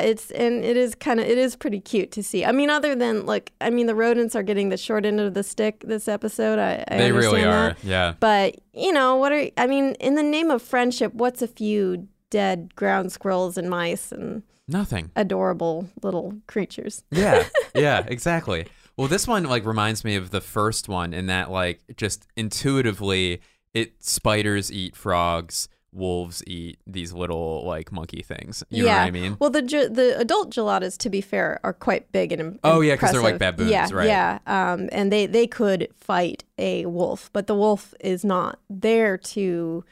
it's 0.01 0.31
and 0.33 0.65
it 0.65 0.77
is 0.77 0.95
kind 0.95 1.19
of 1.21 1.27
it 1.27 1.39
is 1.39 1.57
pretty 1.57 1.81
cute 1.81 2.11
to 2.13 2.23
see 2.23 2.45
i 2.45 2.53
mean 2.53 2.69
other 2.71 2.95
than 2.95 3.25
like 3.27 3.53
i 3.61 3.71
mean 3.71 3.87
the 3.87 3.95
rodents 3.95 4.37
are 4.37 4.43
getting 4.43 4.69
the 4.69 4.77
short 4.77 5.07
end 5.07 5.19
of 5.21 5.33
the 5.35 5.43
stick 5.43 5.83
this 5.87 6.07
episode 6.09 6.59
i, 6.59 6.85
I 6.89 6.97
They 6.99 7.13
really 7.13 7.43
are. 7.45 7.71
that. 7.71 7.85
Yeah. 7.85 8.15
but 8.21 8.57
you 8.75 8.93
know 8.93 9.17
what 9.17 9.33
are 9.33 9.47
i 9.57 9.67
mean 9.67 9.95
in 10.01 10.15
the 10.17 10.23
name 10.23 10.51
of 10.51 10.61
friendship 10.63 11.15
what's 11.15 11.41
a 11.43 11.49
few 11.49 12.09
dead 12.31 12.75
ground 12.77 13.11
squirrels 13.13 13.57
and 13.57 13.69
mice 13.71 14.13
and 14.13 14.43
Nothing. 14.69 15.11
adorable 15.17 15.89
little 16.03 16.35
creatures 16.47 17.03
Yeah, 17.11 17.45
yeah, 17.75 18.05
exactly. 18.07 18.67
Well, 18.97 19.09
this 19.09 19.27
one 19.27 19.45
like 19.45 19.65
reminds 19.65 20.05
me 20.05 20.15
of 20.15 20.31
the 20.31 20.41
first 20.43 20.89
one 20.89 21.13
in 21.15 21.27
that 21.27 21.51
like 21.51 21.81
just 21.97 22.27
intuitively 22.37 23.41
it 23.75 24.05
spiders 24.05 24.71
eat 24.71 24.95
frogs, 24.95 25.69
wolves 25.93 26.43
eat 26.47 26.79
these 26.87 27.13
little 27.13 27.65
like 27.67 27.91
monkey 27.93 28.23
things. 28.23 28.63
You 28.71 28.85
know 28.85 28.91
what 28.91 28.99
I 28.99 29.11
mean? 29.11 29.37
Well, 29.41 29.51
the 29.51 29.63
the 29.63 30.15
adult 30.19 30.51
geladas, 30.51 30.97
to 30.99 31.11
be 31.11 31.21
fair, 31.21 31.59
are 31.65 31.73
quite 31.73 32.11
big 32.13 32.33
and 32.33 32.41
im- 32.41 32.59
Oh, 32.63 32.81
yeah, 32.81 32.97
'cause 32.97 33.11
they're 33.13 33.21
like 33.23 33.39
baboons, 33.39 33.71
yeah, 33.71 33.89
right. 33.93 34.07
Yeah, 34.07 34.39
um, 34.47 34.89
and 34.93 35.13
they 35.13 35.27
they 35.27 35.47
could 35.47 35.89
fight 35.97 36.45
a 36.59 36.87
wolf, 36.87 37.31
but 37.33 37.47
the 37.47 37.55
wolf 37.55 37.93
is 38.01 38.25
not 38.25 38.59
there 38.69 39.17
to 39.19 39.85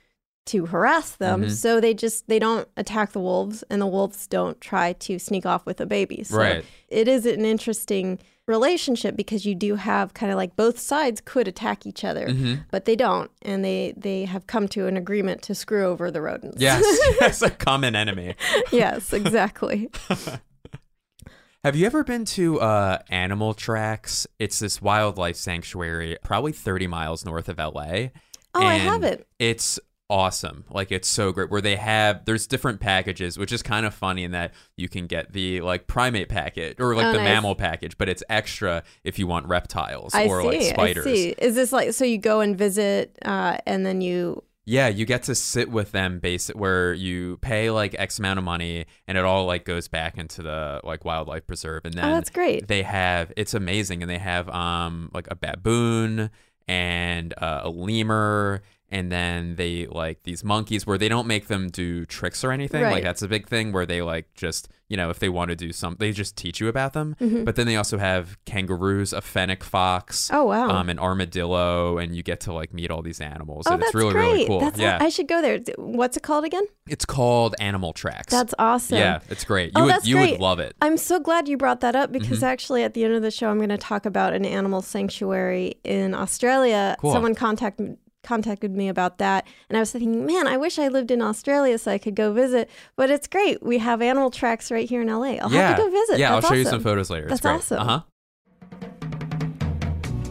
to 0.47 0.65
harass 0.67 1.11
them. 1.17 1.43
Mhm. 1.45 1.51
So 1.51 1.79
they 1.81 1.93
just 1.95 2.27
they 2.29 2.39
don't 2.39 2.67
attack 2.77 3.13
the 3.13 3.21
wolves, 3.21 3.65
and 3.69 3.83
the 3.83 3.87
wolves 3.87 4.27
don't 4.27 4.59
try 4.61 4.93
to 4.95 5.19
sneak 5.19 5.45
off 5.45 5.67
with 5.67 5.77
the 5.79 5.87
baby. 5.87 6.23
So 6.25 6.39
Right. 6.39 6.65
It 6.89 7.07
is 7.09 7.27
an 7.27 7.45
interesting 7.45 8.19
relationship 8.49 9.15
because 9.17 9.45
you 9.47 9.55
do 9.55 9.77
have 9.77 10.15
kind 10.15 10.33
of 10.33 10.37
like 10.37 10.57
both 10.57 10.79
sides 10.81 11.21
could 11.25 11.47
attack 11.47 11.87
each 11.87 12.03
other, 12.05 12.27
Mhm. 12.29 12.65
but 12.71 12.85
they 12.87 12.97
don't, 12.97 13.31
and 13.43 13.65
they 13.65 13.95
they 13.97 14.25
have 14.25 14.47
come 14.49 14.67
to 14.69 14.87
an 14.89 14.97
agreement 14.97 15.43
to 15.43 15.55
screw 15.55 15.85
over 15.87 16.11
the 16.11 16.21
rodents. 16.21 16.61
Yes, 16.61 16.83
yes, 17.21 17.43
a 17.43 17.51
common 17.51 17.95
enemy. 17.95 18.35
yes, 18.73 19.13
exactly. 19.13 19.89
Have 21.65 21.75
you 21.75 21.87
ever 21.87 22.05
been 22.05 22.25
to 22.27 22.61
uh, 22.61 22.99
Animal 23.11 23.53
Tracks? 23.53 24.27
It's 24.39 24.61
this 24.61 24.81
wildlife 24.81 25.37
sanctuary, 25.37 26.17
probably 26.23 26.53
30 26.53 26.87
miles 26.87 27.25
north 27.25 27.49
of 27.49 27.59
LA. 27.59 28.11
Oh, 28.55 28.63
I 28.65 28.75
haven't. 28.75 29.27
It's 29.39 29.79
awesome. 30.11 30.65
Like 30.71 30.91
it's 30.93 31.09
so 31.09 31.33
great. 31.33 31.51
Where 31.51 31.61
they 31.61 31.77
have 31.77 32.25
there's 32.25 32.47
different 32.47 32.81
packages, 32.81 33.39
which 33.39 33.53
is 33.53 33.63
kind 33.63 33.85
of 33.87 33.95
funny 33.95 34.25
in 34.25 34.31
that 34.33 34.53
you 34.77 34.89
can 34.89 35.07
get 35.07 35.33
the 35.33 35.61
like 35.61 35.87
primate 35.87 36.29
package 36.29 36.77
or 36.81 36.95
like 36.95 37.07
Oh, 37.07 37.13
the 37.13 37.19
nice. 37.19 37.25
mammal 37.27 37.55
package, 37.55 37.99
but 37.99 38.09
it's 38.09 38.23
extra 38.29 38.83
if 39.05 39.19
you 39.19 39.27
want 39.27 39.47
reptiles 39.47 40.15
I 40.15 40.27
or 40.27 40.41
see. 40.43 40.47
like 40.49 40.63
spiders. 40.63 41.07
I 41.07 41.15
see. 41.15 41.29
Is 41.39 41.55
this 41.55 41.73
like 41.73 41.93
so 41.93 42.05
you 42.05 42.19
go 42.19 42.41
and 42.41 42.57
visit, 42.57 43.19
uh, 43.25 43.59
and 43.67 43.85
then 43.85 44.01
you? 44.01 44.43
Yeah, 44.71 44.89
you 44.89 45.07
get 45.07 45.23
to 45.23 45.35
sit 45.35 45.71
with 45.71 45.93
them 45.93 46.19
base 46.19 46.49
where 46.49 46.93
you 46.93 47.39
pay 47.39 47.71
like 47.71 47.95
X 47.99 48.19
amount 48.19 48.39
of 48.39 48.45
money 48.45 48.85
and 49.07 49.17
it 49.17 49.25
all 49.25 49.47
like 49.47 49.65
goes 49.65 49.89
back 49.89 50.19
into 50.19 50.43
the 50.43 50.83
like 50.85 51.07
wildlife 51.07 51.47
preserve 51.47 51.87
and 51.87 51.95
then 51.95 52.05
Oh, 52.05 52.13
that's 52.15 52.29
great. 52.29 52.69
they 52.69 52.83
have 52.83 53.33
it's 53.35 53.55
amazing 53.55 54.03
and 54.03 54.11
they 54.11 54.19
have 54.19 54.47
um 54.51 55.11
like 55.15 55.27
a 55.31 55.37
baboon 55.37 56.29
and 56.67 57.33
uh, 57.39 57.61
a 57.65 57.71
lemur 57.71 58.61
and 58.91 59.13
then 59.13 59.57
they 59.57 59.87
like 59.87 60.23
these 60.23 60.43
monkeys 60.45 60.87
where 60.87 60.97
they 60.99 61.09
don't 61.09 61.27
make 61.27 61.49
them 61.49 61.69
do 61.69 62.05
tricks 62.07 62.43
or 62.45 62.53
anything. 62.53 62.83
Right. 62.83 62.93
Like 62.95 63.03
that's 63.05 63.23
a 63.23 63.29
big 63.29 63.47
thing 63.49 63.73
where 63.73 63.85
they 63.87 64.01
like 64.03 64.33
just 64.35 64.69
you 64.89 64.97
know 64.97 65.11
if 65.11 65.19
they 65.19 65.29
want 65.29 65.51
to 65.51 65.57
do 65.57 65.73
something, 65.73 65.99
they 65.99 66.13
just 66.13 66.37
teach 66.37 66.61
you 66.61 66.69
about 66.69 66.95
them. 66.95 67.15
Mm-hmm. 67.21 67.45
But 67.45 67.57
then 67.57 67.67
they 67.67 67.77
also 67.77 67.99
have 67.99 68.39
kangaroos, 68.47 69.13
a 69.13 69.21
fennec 69.21 69.63
fox, 69.63 70.31
Oh, 70.33 70.45
wow. 70.47 70.71
um, 70.71 70.89
an 70.89 70.99
armadillo, 70.99 71.99
and 71.99 72.17
you 72.17 72.23
get 72.23 72.41
to 72.41 72.53
like 72.53 72.73
meet 72.73 72.91
all 72.91 73.03
these 73.03 73.21
animals, 73.21 73.67
Oh, 73.69 73.75
and 73.75 73.83
that's 73.83 73.91
it's 73.91 73.95
really 73.95 74.13
great. 74.13 74.23
really 74.33 74.47
cool. 74.47 74.61
That's 74.61 74.79
yeah, 74.79 74.99
I 75.01 75.11
should 75.11 75.29
go 75.29 75.43
there. 75.43 75.61
What's 75.77 76.17
it 76.17 76.23
called 76.23 76.45
again? 76.45 76.65
it's 76.89 77.05
called 77.05 77.55
Animal 77.61 77.93
Tracks. 77.93 78.31
That's 78.33 78.55
awesome. 78.59 78.97
yeah, 78.97 79.21
it's 79.29 79.45
great. 79.45 79.73
Oh, 79.75 79.83
would 79.85 79.91
that's 79.91 80.07
you 80.07 80.17
great. 80.17 80.33
would 80.33 80.41
love 80.41 80.59
it. 80.59 80.75
I'm 80.81 80.97
so 80.97 81.21
glad 81.21 81.47
you 81.49 81.59
brought 81.59 81.81
that 81.81 81.95
up 81.95 82.11
because 82.13 82.39
Mm-hmm. 82.39 82.45
actually 82.47 82.83
at 82.83 82.95
the 82.95 83.05
end 83.05 83.13
of 83.15 83.21
the 83.21 83.31
show 83.31 83.51
I'm 83.51 83.59
going 83.59 83.69
to 83.69 83.77
talk 83.77 84.07
about 84.07 84.33
an 84.33 84.47
animal 84.47 84.81
sanctuary 84.81 85.75
in 85.85 86.15
Australia. 86.15 86.97
Cool. 86.99 87.13
Someone 87.13 87.35
contacted 87.35 87.99
contacted 88.23 88.75
me 88.75 88.89
about 88.89 89.19
that 89.19 89.47
and 89.69 89.77
I 89.77 89.81
was 89.81 89.93
thinking, 89.93 90.27
"Man, 90.27 90.47
I 90.47 90.57
wish 90.57 90.79
I 90.79 90.89
lived 90.89 91.11
in 91.11 91.23
Australia 91.23 91.79
so 91.79 91.93
I 91.93 91.99
could 91.99 92.15
go 92.15 92.33
visit." 92.33 92.71
But 92.97 93.11
it's 93.11 93.27
great. 93.27 93.63
We 93.63 93.79
have 93.79 94.03
animal 94.03 94.31
tracks 94.31 94.71
right 94.71 94.89
here 94.89 95.03
in 95.03 95.09
LA. 95.09 95.37
I'll 95.37 95.51
yeah, 95.51 95.69
have 95.69 95.77
to 95.77 95.83
go 95.85 95.91
visit. 95.91 96.19
yeah, 96.19 96.33
That's 96.33 96.47
I'll 96.47 96.53
show 96.53 96.57
you 96.57 96.65
some 96.65 96.83
photos 96.83 97.11
later. 97.11 97.29
That's 97.29 97.45
awesome. 97.45 97.79
Uh 97.79 97.85
huh. 97.85 98.01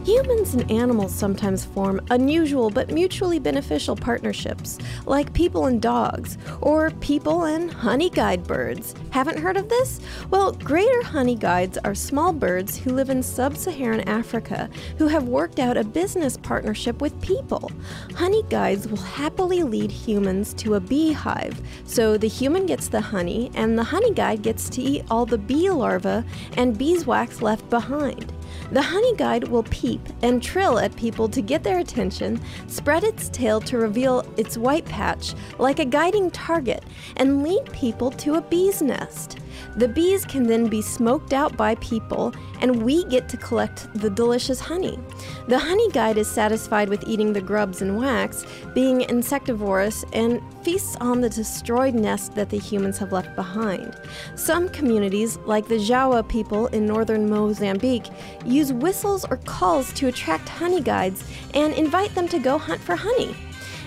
Humans 0.08 0.54
and 0.54 0.70
animals 0.70 1.14
sometimes 1.14 1.66
form 1.66 2.00
unusual 2.08 2.70
but 2.70 2.90
mutually 2.90 3.38
beneficial 3.38 3.94
partnerships, 3.94 4.78
like 5.04 5.34
people 5.34 5.66
and 5.66 5.82
dogs, 5.82 6.38
or 6.62 6.92
people 6.92 7.44
and 7.44 7.70
honey 7.70 8.08
guide 8.08 8.42
birds. 8.44 8.94
Haven't 9.10 9.38
heard 9.38 9.58
of 9.58 9.68
this? 9.68 10.00
Well, 10.30 10.52
greater 10.52 11.02
honey 11.02 11.34
guides 11.34 11.76
are 11.84 11.94
small 11.94 12.32
birds 12.32 12.74
who 12.74 12.94
live 12.94 13.10
in 13.10 13.22
sub 13.22 13.54
Saharan 13.54 14.00
Africa 14.08 14.70
who 14.96 15.08
have 15.08 15.28
worked 15.28 15.58
out 15.58 15.76
a 15.76 15.84
business 15.84 16.38
partnership 16.38 17.02
with 17.02 17.20
people. 17.20 17.70
Honey 18.14 18.44
guides 18.48 18.88
will 18.88 18.96
happily 18.96 19.62
lead 19.62 19.90
humans 19.90 20.54
to 20.54 20.76
a 20.76 20.80
beehive, 20.80 21.60
so 21.84 22.16
the 22.16 22.28
human 22.28 22.64
gets 22.64 22.88
the 22.88 23.02
honey, 23.02 23.50
and 23.52 23.78
the 23.78 23.84
honey 23.84 24.14
guide 24.14 24.40
gets 24.40 24.70
to 24.70 24.80
eat 24.80 25.04
all 25.10 25.26
the 25.26 25.36
bee 25.36 25.68
larvae 25.68 26.24
and 26.56 26.78
beeswax 26.78 27.42
left 27.42 27.68
behind. 27.68 28.32
The 28.70 28.82
honey 28.82 29.14
guide 29.16 29.48
will 29.48 29.62
peep 29.62 30.00
and 30.22 30.42
trill 30.42 30.78
at 30.78 30.94
people 30.94 31.26
to 31.30 31.40
get 31.40 31.62
their 31.62 31.78
attention, 31.78 32.40
spread 32.66 33.02
its 33.02 33.30
tail 33.30 33.60
to 33.62 33.78
reveal 33.78 34.30
its 34.36 34.58
white 34.58 34.84
patch 34.84 35.34
like 35.58 35.78
a 35.78 35.86
guiding 35.86 36.30
target, 36.30 36.84
and 37.16 37.42
lead 37.42 37.72
people 37.72 38.10
to 38.10 38.34
a 38.34 38.42
bee's 38.42 38.82
nest. 38.82 39.38
The 39.76 39.88
bees 39.88 40.24
can 40.24 40.44
then 40.44 40.68
be 40.68 40.82
smoked 40.82 41.32
out 41.32 41.56
by 41.56 41.76
people, 41.76 42.34
and 42.60 42.82
we 42.82 43.04
get 43.04 43.28
to 43.30 43.36
collect 43.36 43.92
the 43.94 44.10
delicious 44.10 44.60
honey. 44.60 44.98
The 45.46 45.58
honey 45.58 45.88
guide 45.90 46.18
is 46.18 46.28
satisfied 46.28 46.88
with 46.88 47.04
eating 47.06 47.32
the 47.32 47.40
grubs 47.40 47.82
and 47.82 47.96
wax, 47.96 48.44
being 48.74 49.02
insectivorous, 49.02 50.04
and 50.12 50.40
feasts 50.62 50.96
on 51.00 51.20
the 51.20 51.30
destroyed 51.30 51.94
nest 51.94 52.34
that 52.34 52.50
the 52.50 52.58
humans 52.58 52.98
have 52.98 53.12
left 53.12 53.34
behind. 53.36 53.96
Some 54.34 54.68
communities, 54.68 55.38
like 55.46 55.68
the 55.68 55.76
Jawa 55.76 56.28
people 56.28 56.66
in 56.68 56.86
northern 56.86 57.28
Mozambique, 57.28 58.08
use 58.44 58.72
whistles 58.72 59.24
or 59.24 59.38
calls 59.38 59.92
to 59.94 60.08
attract 60.08 60.48
honey 60.48 60.80
guides 60.80 61.24
and 61.54 61.72
invite 61.74 62.14
them 62.14 62.28
to 62.28 62.38
go 62.38 62.58
hunt 62.58 62.80
for 62.80 62.96
honey. 62.96 63.34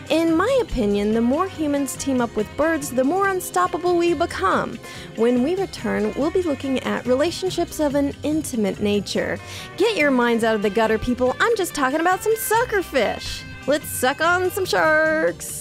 In 0.10 0.36
my 0.36 0.60
opinion, 0.62 1.14
the 1.14 1.22
more 1.22 1.48
humans 1.48 1.96
team 1.96 2.20
up 2.20 2.36
with 2.36 2.48
birds, 2.58 2.92
the 2.92 3.04
more 3.04 3.28
unstoppable 3.30 3.98
we 3.98 4.14
become. 4.14 4.78
When 5.16 5.44
we 5.44 5.56
return, 5.56 6.14
we'll 6.18 6.32
be 6.32 6.42
looking 6.42 6.80
at 6.80 7.06
relationships 7.06 7.80
of 7.80 7.96
an 7.96 8.14
intimate 8.24 8.82
nature. 8.82 9.40
Get 9.78 9.96
your 9.96 10.12
minds 10.12 10.44
out 10.44 10.56
of 10.56 10.64
the 10.64 10.70
gutter, 10.70 10.98
people. 10.98 11.36
I'm 11.40 11.56
just 11.56 11.74
talking 11.74 12.02
about 12.02 12.24
some 12.24 12.36
sucker 12.36 12.82
fish. 12.82 13.44
Let's 13.68 13.88
suck 13.88 14.22
on 14.22 14.52
some 14.52 14.66
sharks. 14.66 15.61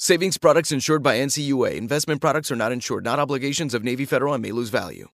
Savings 0.00 0.38
products 0.38 0.70
insured 0.70 1.02
by 1.02 1.16
NCUA. 1.16 1.74
Investment 1.74 2.20
products 2.20 2.52
are 2.52 2.56
not 2.56 2.70
insured, 2.70 3.02
not 3.02 3.18
obligations 3.18 3.74
of 3.74 3.82
Navy 3.82 4.04
Federal 4.04 4.32
and 4.32 4.40
may 4.40 4.52
lose 4.52 4.68
value. 4.68 5.08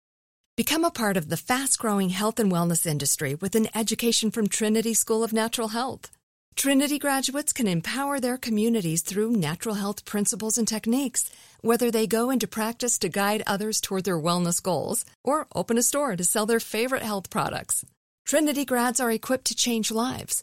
Become 0.56 0.84
a 0.84 0.90
part 0.90 1.16
of 1.16 1.28
the 1.28 1.36
fast 1.36 1.78
growing 1.78 2.08
health 2.08 2.40
and 2.40 2.50
wellness 2.50 2.84
industry 2.84 3.36
with 3.36 3.54
an 3.54 3.68
education 3.76 4.32
from 4.32 4.48
Trinity 4.48 4.92
School 4.92 5.22
of 5.22 5.32
Natural 5.32 5.68
Health. 5.68 6.10
Trinity 6.56 6.98
graduates 6.98 7.52
can 7.52 7.68
empower 7.68 8.18
their 8.18 8.36
communities 8.36 9.02
through 9.02 9.30
natural 9.30 9.76
health 9.76 10.04
principles 10.04 10.58
and 10.58 10.66
techniques, 10.66 11.30
whether 11.60 11.92
they 11.92 12.08
go 12.08 12.30
into 12.30 12.48
practice 12.48 12.98
to 12.98 13.08
guide 13.08 13.44
others 13.46 13.80
toward 13.80 14.02
their 14.02 14.18
wellness 14.18 14.60
goals 14.60 15.04
or 15.22 15.46
open 15.54 15.78
a 15.78 15.82
store 15.84 16.16
to 16.16 16.24
sell 16.24 16.44
their 16.44 16.58
favorite 16.58 17.04
health 17.04 17.30
products. 17.30 17.84
Trinity 18.26 18.64
grads 18.64 18.98
are 18.98 19.12
equipped 19.12 19.44
to 19.44 19.54
change 19.54 19.92
lives. 19.92 20.42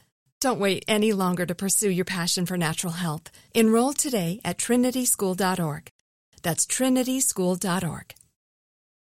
Don't 0.41 0.59
wait 0.59 0.83
any 0.87 1.13
longer 1.13 1.45
to 1.45 1.53
pursue 1.53 1.91
your 1.91 2.03
passion 2.03 2.47
for 2.47 2.57
natural 2.57 2.93
health. 2.93 3.29
Enroll 3.53 3.93
today 3.93 4.41
at 4.43 4.57
trinityschool.org. 4.57 5.91
That's 6.41 6.65
trinityschool.org. 6.65 8.15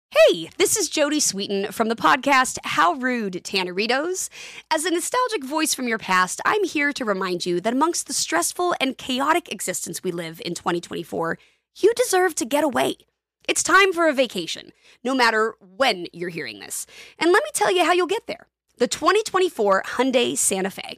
Hey, 0.10 0.50
this 0.58 0.76
is 0.76 0.90
Jodie 0.90 1.22
Sweetin 1.22 1.72
from 1.72 1.88
the 1.88 1.96
podcast 1.96 2.58
How 2.64 2.94
Rude 2.94 3.44
Tanneritos. 3.44 4.30
As 4.72 4.86
a 4.86 4.90
nostalgic 4.90 5.44
voice 5.44 5.76
from 5.76 5.88
your 5.88 6.00
past, 6.00 6.42
I'm 6.46 6.64
here 6.64 6.92
to 6.94 7.06
remind 7.06 7.46
you 7.46 7.62
that 7.62 7.74
amongst 7.74 8.08
the 8.08 8.14
stressful 8.14 8.74
and 8.82 8.98
chaotic 8.98 9.52
existence 9.52 10.02
we 10.02 10.12
live 10.12 10.42
in 10.44 10.56
2024, 10.56 11.38
you 11.78 11.94
deserve 11.94 12.34
to 12.36 12.46
get 12.46 12.64
away. 12.64 12.96
It's 13.48 13.62
time 13.62 13.94
for 13.94 14.08
a 14.08 14.14
vacation, 14.14 14.72
no 15.04 15.14
matter 15.14 15.54
when 15.78 16.08
you're 16.12 16.30
hearing 16.30 16.60
this. 16.60 16.88
And 17.20 17.32
let 17.32 17.44
me 17.44 17.52
tell 17.54 17.72
you 17.72 17.86
how 17.86 17.94
you'll 17.94 18.08
get 18.08 18.26
there. 18.26 18.48
The 18.80 18.88
2024 18.88 19.84
Hyundai 19.84 20.36
Santa 20.36 20.72
Fe. 20.72 20.98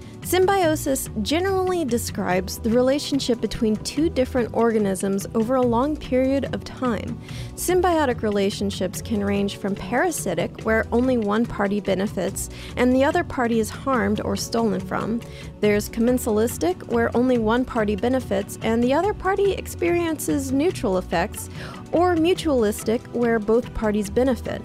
Symbiosis 0.31 1.09
generally 1.23 1.83
describes 1.83 2.57
the 2.57 2.69
relationship 2.69 3.41
between 3.41 3.75
two 3.75 4.09
different 4.09 4.53
organisms 4.53 5.27
over 5.35 5.55
a 5.55 5.61
long 5.61 5.97
period 5.97 6.55
of 6.55 6.63
time. 6.63 7.19
Symbiotic 7.55 8.21
relationships 8.21 9.01
can 9.01 9.21
range 9.25 9.57
from 9.57 9.75
parasitic, 9.75 10.61
where 10.61 10.87
only 10.93 11.17
one 11.17 11.45
party 11.45 11.81
benefits 11.81 12.49
and 12.77 12.95
the 12.95 13.03
other 13.03 13.25
party 13.25 13.59
is 13.59 13.69
harmed 13.69 14.21
or 14.21 14.37
stolen 14.37 14.79
from. 14.79 15.19
There's 15.59 15.89
commensalistic, 15.89 16.87
where 16.87 17.13
only 17.13 17.37
one 17.37 17.65
party 17.65 17.97
benefits 17.97 18.57
and 18.61 18.81
the 18.81 18.93
other 18.93 19.13
party 19.13 19.51
experiences 19.51 20.53
neutral 20.53 20.97
effects, 20.97 21.49
or 21.91 22.15
mutualistic, 22.15 23.05
where 23.09 23.37
both 23.37 23.73
parties 23.73 24.09
benefit. 24.09 24.61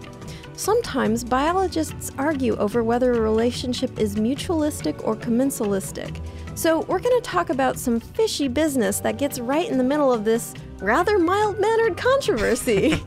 Sometimes 0.56 1.22
biologists 1.22 2.10
argue 2.18 2.56
over 2.56 2.82
whether 2.82 3.12
a 3.12 3.20
relationship 3.20 3.98
is 3.98 4.16
mutualistic 4.16 5.06
or 5.06 5.14
commensalistic. 5.14 6.20
So, 6.54 6.80
we're 6.82 6.98
going 6.98 7.20
to 7.20 7.28
talk 7.28 7.50
about 7.50 7.78
some 7.78 8.00
fishy 8.00 8.48
business 8.48 9.00
that 9.00 9.18
gets 9.18 9.38
right 9.38 9.68
in 9.68 9.76
the 9.76 9.84
middle 9.84 10.10
of 10.10 10.24
this 10.24 10.54
rather 10.78 11.18
mild 11.18 11.60
mannered 11.60 11.96
controversy. 11.98 13.02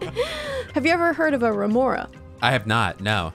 Have 0.74 0.84
you 0.84 0.92
ever 0.92 1.12
heard 1.12 1.34
of 1.34 1.42
a 1.42 1.52
remora? 1.52 2.08
I 2.42 2.52
have 2.52 2.66
not. 2.66 3.00
No. 3.00 3.32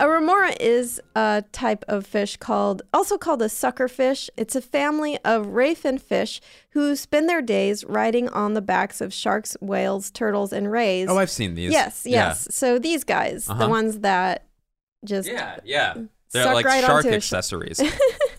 A 0.00 0.08
remora 0.08 0.54
is 0.58 0.98
a 1.14 1.44
type 1.52 1.84
of 1.86 2.06
fish 2.06 2.38
called, 2.38 2.80
also 2.92 3.18
called 3.18 3.42
a 3.42 3.50
sucker 3.50 3.86
fish. 3.86 4.30
It's 4.36 4.56
a 4.56 4.62
family 4.62 5.18
of 5.26 5.48
rayfin 5.48 6.00
fish 6.00 6.40
who 6.70 6.96
spend 6.96 7.28
their 7.28 7.42
days 7.42 7.84
riding 7.84 8.28
on 8.30 8.54
the 8.54 8.62
backs 8.62 9.02
of 9.02 9.12
sharks, 9.12 9.58
whales, 9.60 10.10
turtles, 10.10 10.54
and 10.54 10.72
rays. 10.72 11.06
Oh, 11.10 11.18
I've 11.18 11.28
seen 11.30 11.54
these. 11.54 11.70
yes, 11.70 12.02
yes. 12.06 12.48
So 12.50 12.78
these 12.78 13.04
guys, 13.04 13.44
the 13.44 13.52
Uh-huh. 13.52 13.68
ones 13.68 13.98
that 13.98 14.46
just 15.04 15.28
Yeah. 15.28 15.56
Yeah. 15.64 15.92
Yeah. 15.96 16.02
They're 16.32 16.44
Suck 16.44 16.54
like 16.54 16.64
right 16.64 16.82
shark 16.84 17.04
onto 17.04 17.10
sh- 17.10 17.14
accessories. 17.32 17.80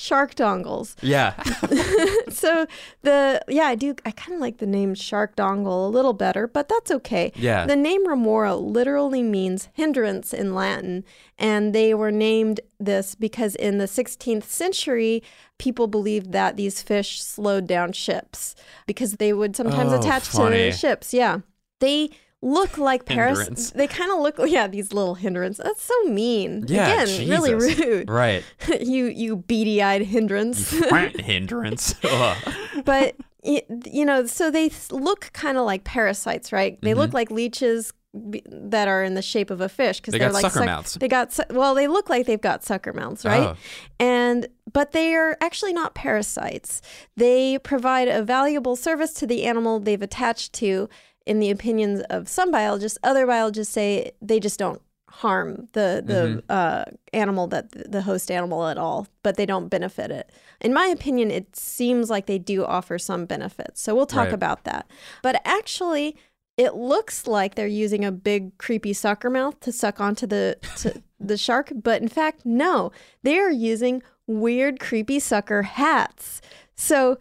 shark 0.00 0.34
dongles. 0.34 0.94
yeah. 1.02 1.40
so 2.30 2.66
the 3.02 3.42
yeah, 3.48 3.64
I 3.64 3.74
do. 3.74 3.94
I 4.04 4.10
kind 4.12 4.34
of 4.34 4.40
like 4.40 4.58
the 4.58 4.66
name 4.66 4.94
shark 4.94 5.36
dongle 5.36 5.86
a 5.86 5.90
little 5.90 6.12
better, 6.14 6.46
but 6.46 6.68
that's 6.68 6.90
okay. 6.90 7.32
Yeah. 7.36 7.66
The 7.66 7.76
name 7.76 8.06
remora 8.08 8.56
literally 8.56 9.22
means 9.22 9.68
hindrance 9.74 10.32
in 10.32 10.54
Latin, 10.54 11.04
and 11.38 11.74
they 11.74 11.92
were 11.94 12.10
named 12.10 12.60
this 12.78 13.14
because 13.14 13.54
in 13.56 13.78
the 13.78 13.84
16th 13.86 14.44
century, 14.44 15.22
people 15.58 15.86
believed 15.86 16.32
that 16.32 16.56
these 16.56 16.80
fish 16.82 17.22
slowed 17.22 17.66
down 17.66 17.92
ships 17.92 18.54
because 18.86 19.14
they 19.14 19.32
would 19.32 19.54
sometimes 19.54 19.92
Oh, 19.92 19.98
attach 19.98 20.24
funny. 20.28 20.70
to 20.70 20.72
ships. 20.72 21.12
Yeah, 21.12 21.40
they 21.80 22.10
look 22.42 22.78
like 22.78 23.06
Hindrance. 23.06 23.38
parasites. 23.38 23.70
They 23.72 23.86
kind 23.86 24.10
of 24.10 24.20
look 24.20 24.36
yeah, 24.46 24.66
these 24.66 24.92
little 24.92 25.14
hindrance. 25.14 25.58
That's 25.58 25.82
so 25.82 25.94
mean. 26.04 26.64
Yeah. 26.66 27.02
Again, 27.02 27.28
really 27.28 27.54
rude. 27.54 28.08
Right. 28.08 28.42
you 28.80 29.06
you 29.06 29.36
beady-eyed 29.36 30.02
hindrance. 30.02 30.70
Hindrance. 30.70 31.94
But 32.84 33.14
you 33.42 34.04
know, 34.04 34.26
so 34.26 34.50
they 34.50 34.70
look 34.90 35.30
kind 35.32 35.56
of 35.58 35.64
like 35.64 35.84
parasites, 35.84 36.52
right? 36.52 36.78
They 36.82 36.94
look 36.94 37.12
like 37.12 37.30
leeches 37.30 37.92
that 38.12 38.88
are 38.88 39.04
in 39.04 39.14
the 39.14 39.22
shape 39.22 39.50
of 39.50 39.60
a 39.60 39.68
fish 39.68 40.00
because 40.00 40.14
Mm-hmm. 40.14 40.18
They 40.20 40.24
are 40.26 40.28
got 40.32 40.42
like 40.42 40.52
sucker 40.52 40.64
mouths. 40.66 40.94
They 40.94 41.08
got 41.08 41.32
su- 41.32 41.42
well, 41.50 41.74
they 41.74 41.86
look 41.86 42.10
like 42.10 42.26
they've 42.26 42.40
got 42.40 42.64
sucker 42.64 42.92
mouths, 42.92 43.24
right? 43.24 43.48
Oh. 43.50 43.56
And 43.98 44.48
but 44.72 44.92
they 44.92 45.14
are 45.14 45.36
actually 45.40 45.72
not 45.72 45.94
parasites. 45.94 46.82
They 47.16 47.58
provide 47.58 48.08
a 48.08 48.22
valuable 48.22 48.76
service 48.76 49.12
to 49.14 49.26
the 49.26 49.44
animal 49.44 49.78
they've 49.80 50.02
attached 50.02 50.52
to. 50.54 50.88
In 51.30 51.38
the 51.38 51.50
opinions 51.50 52.00
of 52.10 52.28
some 52.28 52.50
biologists, 52.50 52.98
other 53.10 53.24
biologists 53.26 53.72
say 53.72 54.12
they 54.20 54.40
just 54.40 54.58
don't 54.58 54.82
harm 55.22 55.68
the 55.72 56.02
the 56.12 56.20
Mm-hmm. 56.20 56.38
uh, 56.48 56.84
animal 57.12 57.46
that 57.48 57.66
the 57.92 58.02
host 58.02 58.30
animal 58.30 58.66
at 58.66 58.78
all, 58.78 59.06
but 59.22 59.36
they 59.36 59.46
don't 59.46 59.68
benefit 59.68 60.10
it. 60.10 60.26
In 60.60 60.72
my 60.80 60.86
opinion, 60.86 61.30
it 61.30 61.56
seems 61.56 62.10
like 62.10 62.26
they 62.26 62.38
do 62.38 62.64
offer 62.64 62.98
some 62.98 63.26
benefits. 63.26 63.80
So 63.80 63.94
we'll 63.94 64.06
talk 64.06 64.26
Right. 64.26 64.40
about 64.40 64.64
that. 64.64 64.84
But 65.22 65.34
actually, 65.44 66.16
it 66.56 66.74
looks 66.74 67.26
like 67.26 67.54
they're 67.54 67.80
using 67.84 68.04
a 68.04 68.12
big 68.12 68.42
creepy 68.58 68.92
sucker 68.92 69.30
mouth 69.30 69.56
to 69.60 69.72
suck 69.72 70.00
onto 70.00 70.26
the 70.26 70.56
to 70.82 70.88
the 71.30 71.36
shark, 71.36 71.72
but 71.74 72.02
in 72.02 72.08
fact, 72.08 72.38
no. 72.44 72.90
They 73.22 73.38
are 73.38 73.50
using 73.72 74.02
weird 74.26 74.80
creepy 74.80 75.18
sucker 75.20 75.62
hats. 75.62 76.40
So 76.76 77.18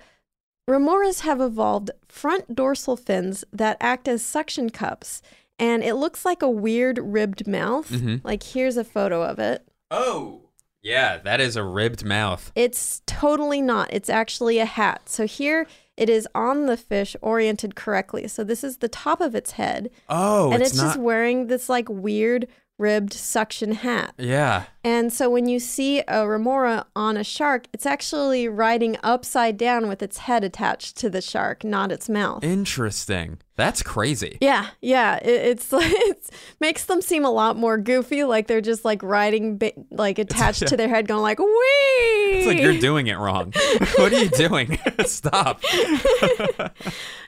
Remoras 0.70 1.22
have 1.22 1.42
evolved 1.42 1.90
front 2.08 2.56
dorsal 2.56 2.96
fins 2.96 3.44
that 3.52 3.76
act 3.82 4.08
as 4.08 4.24
suction 4.24 4.70
cups, 4.70 5.22
and 5.58 5.84
it 5.84 5.96
looks 5.96 6.26
like 6.26 6.44
a 6.44 6.50
weird 6.50 7.00
ribbed 7.02 7.48
mouth. 7.48 7.90
Mhm. 7.90 8.22
Like 8.24 8.44
here's 8.44 8.78
a 8.78 8.84
photo 8.84 9.24
of 9.24 9.40
it. 9.40 9.68
Oh. 9.90 10.42
Yeah, 10.82 11.18
that 11.18 11.42
is 11.42 11.56
a 11.58 11.64
ribbed 11.64 12.06
mouth. 12.06 12.52
It's 12.56 13.02
totally 13.06 13.62
not. 13.62 13.92
It's 13.92 14.10
actually 14.10 14.60
a 14.60 14.66
hat. 14.66 15.10
So 15.10 15.26
here 15.26 15.66
it 15.98 16.08
is 16.10 16.26
on 16.34 16.68
the 16.68 16.78
fish 16.78 17.16
oriented 17.22 17.76
correctly. 17.76 18.28
So 18.30 18.44
this 18.46 18.64
is 18.64 18.78
the 18.78 18.88
top 18.88 19.20
of 19.20 19.36
its 19.36 19.52
head, 19.52 19.90
Oh, 20.08 20.52
and 20.52 20.62
it's, 20.64 20.78
just 20.78 20.98
wearing 20.98 21.48
this 21.48 21.68
like 21.68 21.90
weird 21.90 22.48
ribbed 22.80 23.14
suction 23.14 23.74
hat. 23.74 24.14
yeah. 24.18 24.64
And 24.82 25.12
so 25.12 25.30
when 25.30 25.50
you 25.50 25.60
see 25.60 26.02
a 26.08 26.26
remora 26.26 26.86
on 26.96 27.18
a 27.18 27.24
shark, 27.24 27.68
it's 27.74 27.86
actually 27.86 28.48
riding 28.48 28.96
upside 29.04 29.58
down 29.58 29.90
with 29.90 30.02
its 30.02 30.20
head 30.20 30.46
attached 30.46 30.96
to 31.00 31.10
the 31.10 31.22
shark, 31.22 31.66
not 31.66 31.92
its 31.92 32.08
mouth. 32.08 32.46
Interesting. 32.46 33.40
That's 33.58 33.84
crazy. 33.84 34.38
Yeah, 34.40 34.68
yeah, 34.82 35.18
it, 35.18 35.28
it's 35.28 35.72
like 35.74 35.92
it 35.92 36.30
makes 36.62 36.86
them 36.86 37.02
seem 37.02 37.26
a 37.26 37.30
lot 37.30 37.58
more 37.58 37.78
goofy, 37.78 38.24
like 38.24 38.48
they're 38.48 38.62
just 38.62 38.86
like 38.86 39.04
riding, 39.04 39.58
ba- 39.58 39.74
like 39.92 40.18
attached 40.26 40.66
to 40.68 40.78
their 40.78 40.88
head, 40.88 41.10
going 41.10 41.24
like 41.24 41.40
"wee." 41.40 41.46
It's 41.46 42.48
like 42.48 42.60
you're 42.60 42.80
doing 42.80 43.08
it 43.08 43.18
wrong. 43.18 43.52
what 43.98 44.14
are 44.14 44.24
you 44.24 44.30
doing? 44.30 44.80
Stop. 45.06 45.62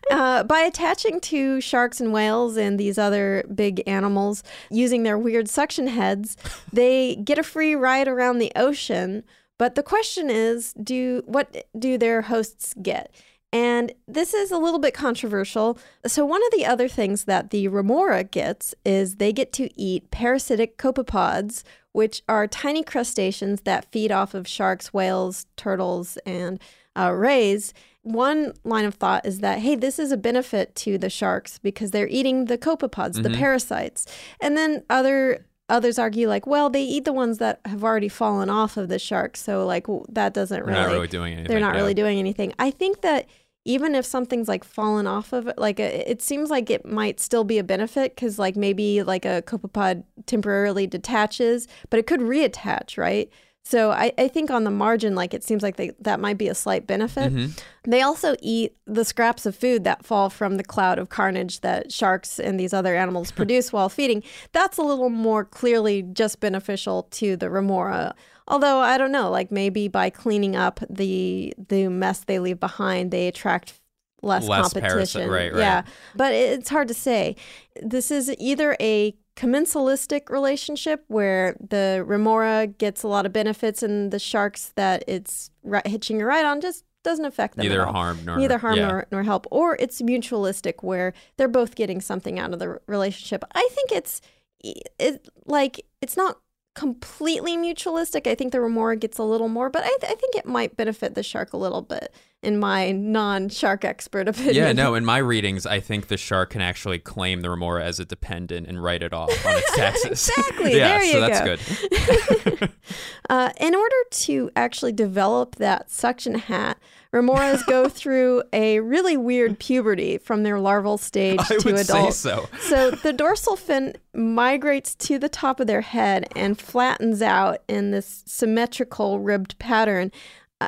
Uh, 0.09 0.43
by 0.43 0.61
attaching 0.61 1.19
to 1.21 1.61
sharks 1.61 2.01
and 2.01 2.11
whales 2.11 2.57
and 2.57 2.79
these 2.79 2.97
other 2.97 3.43
big 3.53 3.83
animals 3.87 4.43
using 4.69 5.03
their 5.03 5.17
weird 5.17 5.49
suction 5.49 5.87
heads, 5.87 6.37
they 6.71 7.15
get 7.15 7.37
a 7.37 7.43
free 7.43 7.75
ride 7.75 8.07
around 8.07 8.39
the 8.39 8.51
ocean. 8.55 9.23
But 9.57 9.75
the 9.75 9.83
question 9.83 10.29
is, 10.29 10.73
do 10.73 11.21
what 11.25 11.65
do 11.77 11.97
their 11.97 12.23
hosts 12.23 12.73
get? 12.81 13.13
And 13.53 13.91
this 14.07 14.33
is 14.33 14.49
a 14.51 14.57
little 14.57 14.79
bit 14.79 14.93
controversial. 14.93 15.77
So, 16.07 16.25
one 16.25 16.41
of 16.45 16.51
the 16.51 16.65
other 16.65 16.87
things 16.87 17.25
that 17.25 17.49
the 17.49 17.67
remora 17.67 18.23
gets 18.23 18.73
is 18.85 19.15
they 19.15 19.33
get 19.33 19.51
to 19.53 19.69
eat 19.79 20.09
parasitic 20.09 20.77
copepods, 20.77 21.63
which 21.91 22.23
are 22.29 22.47
tiny 22.47 22.81
crustaceans 22.81 23.61
that 23.61 23.91
feed 23.91 24.11
off 24.11 24.33
of 24.33 24.47
sharks, 24.47 24.93
whales, 24.93 25.47
turtles, 25.57 26.17
and 26.25 26.61
uh, 26.97 27.11
rays. 27.11 27.73
One 28.03 28.53
line 28.63 28.85
of 28.85 28.95
thought 28.95 29.25
is 29.25 29.39
that, 29.39 29.59
hey, 29.59 29.75
this 29.75 29.99
is 29.99 30.11
a 30.11 30.17
benefit 30.17 30.75
to 30.77 30.97
the 30.97 31.09
sharks 31.09 31.59
because 31.59 31.91
they're 31.91 32.07
eating 32.07 32.45
the 32.45 32.57
copepods, 32.57 33.21
the 33.21 33.29
mm-hmm. 33.29 33.39
parasites. 33.39 34.07
And 34.39 34.57
then 34.57 34.83
other 34.89 35.45
others 35.69 35.97
argue 35.97 36.27
like, 36.27 36.45
well, 36.45 36.69
they 36.69 36.83
eat 36.83 37.05
the 37.05 37.13
ones 37.13 37.37
that 37.37 37.61
have 37.65 37.83
already 37.83 38.09
fallen 38.09 38.49
off 38.49 38.75
of 38.77 38.89
the 38.89 38.99
shark, 38.99 39.37
so 39.37 39.65
like 39.65 39.85
w- 39.85 40.05
that 40.09 40.33
doesn't 40.33 40.65
really 40.65 40.79
not 40.79 40.91
really 40.91 41.07
doing 41.07 41.33
anything. 41.33 41.47
they're 41.47 41.59
not 41.59 41.75
yeah. 41.75 41.79
really 41.79 41.93
doing 41.93 42.19
anything. 42.19 42.53
I 42.59 42.71
think 42.71 43.01
that 43.01 43.27
even 43.63 43.95
if 43.95 44.05
something's 44.05 44.47
like 44.47 44.63
fallen 44.63 45.07
off 45.07 45.33
of 45.33 45.47
it, 45.47 45.57
like 45.57 45.79
a, 45.79 46.09
it 46.09 46.21
seems 46.21 46.49
like 46.49 46.69
it 46.69 46.85
might 46.85 47.19
still 47.19 47.43
be 47.43 47.57
a 47.57 47.63
benefit 47.63 48.15
because 48.15 48.39
like 48.39 48.55
maybe 48.55 49.03
like 49.03 49.23
a 49.23 49.43
copepod 49.43 50.03
temporarily 50.25 50.87
detaches, 50.87 51.67
but 51.89 51.99
it 51.99 52.07
could 52.07 52.21
reattach, 52.21 52.97
right? 52.97 53.29
So 53.63 53.91
I, 53.91 54.11
I 54.17 54.27
think 54.27 54.49
on 54.49 54.63
the 54.63 54.71
margin, 54.71 55.15
like 55.15 55.33
it 55.33 55.43
seems 55.43 55.61
like 55.63 55.77
they, 55.77 55.91
that 55.99 56.19
might 56.19 56.37
be 56.37 56.47
a 56.47 56.55
slight 56.55 56.87
benefit. 56.87 57.31
Mm-hmm. 57.31 57.51
They 57.89 58.01
also 58.01 58.35
eat 58.41 58.75
the 58.85 59.05
scraps 59.05 59.45
of 59.45 59.55
food 59.55 59.83
that 59.83 60.05
fall 60.05 60.29
from 60.29 60.57
the 60.57 60.63
cloud 60.63 60.99
of 60.99 61.09
carnage 61.09 61.61
that 61.61 61.91
sharks 61.91 62.39
and 62.39 62.59
these 62.59 62.73
other 62.73 62.95
animals 62.95 63.31
produce 63.39 63.71
while 63.71 63.87
feeding. 63.87 64.23
That's 64.51 64.77
a 64.77 64.81
little 64.81 65.09
more 65.09 65.45
clearly 65.45 66.01
just 66.01 66.39
beneficial 66.39 67.03
to 67.11 67.37
the 67.37 67.49
remora. 67.49 68.15
Although 68.47 68.79
I 68.79 68.97
don't 68.97 69.11
know, 69.11 69.29
like 69.29 69.51
maybe 69.51 69.87
by 69.87 70.09
cleaning 70.09 70.55
up 70.55 70.81
the 70.89 71.53
the 71.69 71.87
mess 71.87 72.23
they 72.25 72.39
leave 72.39 72.59
behind, 72.59 73.11
they 73.11 73.27
attract 73.27 73.79
less, 74.23 74.47
Less 74.47 74.73
competition. 74.73 75.21
parasite- 75.21 75.29
right, 75.29 75.53
right. 75.53 75.59
Yeah, 75.59 75.83
but 76.15 76.33
it's 76.33 76.69
hard 76.69 76.87
to 76.89 76.93
say. 76.93 77.35
This 77.81 78.11
is 78.11 78.33
either 78.39 78.75
a 78.81 79.15
commensalistic 79.41 80.29
relationship 80.29 81.03
where 81.07 81.57
the 81.67 82.03
remora 82.05 82.67
gets 82.67 83.01
a 83.01 83.07
lot 83.07 83.25
of 83.25 83.33
benefits 83.33 83.81
and 83.81 84.11
the 84.11 84.19
sharks 84.19 84.71
that 84.75 85.03
it's 85.07 85.49
hitching 85.85 86.21
a 86.21 86.25
ride 86.25 86.45
on 86.45 86.61
just 86.61 86.85
doesn't 87.03 87.25
affect 87.25 87.55
them. 87.55 87.65
at 87.65 87.69
Neither 87.69 87.87
all. 87.87 87.93
harm 87.93 88.19
nor 88.23 88.37
neither 88.37 88.59
harm 88.59 88.77
yeah. 88.77 88.87
nor, 88.87 89.07
nor 89.11 89.23
help, 89.23 89.47
or 89.49 89.75
it's 89.79 89.99
mutualistic 90.03 90.83
where 90.83 91.13
they're 91.37 91.47
both 91.47 91.73
getting 91.73 92.01
something 92.01 92.37
out 92.37 92.53
of 92.53 92.59
the 92.59 92.79
relationship. 92.85 93.43
I 93.55 93.67
think 93.71 93.91
it's 93.91 94.21
it 94.63 95.27
like 95.47 95.87
it's 96.01 96.15
not 96.15 96.37
completely 96.75 97.57
mutualistic. 97.57 98.27
I 98.27 98.35
think 98.35 98.51
the 98.51 98.61
remora 98.61 98.95
gets 98.95 99.17
a 99.17 99.23
little 99.23 99.49
more, 99.49 99.71
but 99.71 99.83
I, 99.83 99.97
th- 99.99 100.11
I 100.11 100.15
think 100.15 100.35
it 100.35 100.45
might 100.45 100.77
benefit 100.77 101.15
the 101.15 101.23
shark 101.23 101.53
a 101.53 101.57
little 101.57 101.81
bit. 101.81 102.13
In 102.43 102.57
my 102.57 102.91
non-shark 102.91 103.85
expert 103.85 104.27
opinion. 104.27 104.55
Yeah, 104.55 104.71
no, 104.73 104.95
in 104.95 105.05
my 105.05 105.19
readings, 105.19 105.67
I 105.67 105.79
think 105.79 106.07
the 106.07 106.17
shark 106.17 106.49
can 106.49 106.61
actually 106.61 106.97
claim 106.97 107.41
the 107.41 107.51
remora 107.51 107.85
as 107.85 107.99
a 107.99 108.05
dependent 108.05 108.65
and 108.67 108.81
write 108.81 109.03
it 109.03 109.13
off 109.13 109.29
on 109.45 109.53
its 109.57 109.71
taxes. 109.75 110.27
Exactly. 110.29 110.71
yeah, 110.77 110.87
There 110.87 111.03
you 111.03 111.11
so 111.11 111.19
that's 111.21 111.41
go. 111.41 112.55
good. 112.55 112.71
Uh, 113.29 113.49
in 113.61 113.73
order 113.73 113.95
to 114.09 114.51
actually 114.57 114.91
develop 114.91 115.55
that 115.55 115.89
suction 115.89 116.35
hat, 116.35 116.77
remoras 117.13 117.65
go 117.65 117.87
through 117.87 118.43
a 118.51 118.81
really 118.81 119.15
weird 119.15 119.57
puberty 119.57 120.17
from 120.17 120.43
their 120.43 120.59
larval 120.59 120.97
stage 120.97 121.39
I 121.39 121.55
to 121.59 121.61
would 121.71 121.79
adult. 121.79 122.13
say 122.13 122.29
so. 122.29 122.49
So 122.59 122.91
the 122.91 123.13
dorsal 123.13 123.55
fin 123.55 123.93
migrates 124.13 124.95
to 124.95 125.17
the 125.17 125.29
top 125.29 125.61
of 125.61 125.67
their 125.67 125.79
head 125.79 126.27
and 126.35 126.59
flattens 126.59 127.21
out 127.21 127.59
in 127.69 127.91
this 127.91 128.23
symmetrical 128.25 129.19
ribbed 129.19 129.57
pattern. 129.59 130.11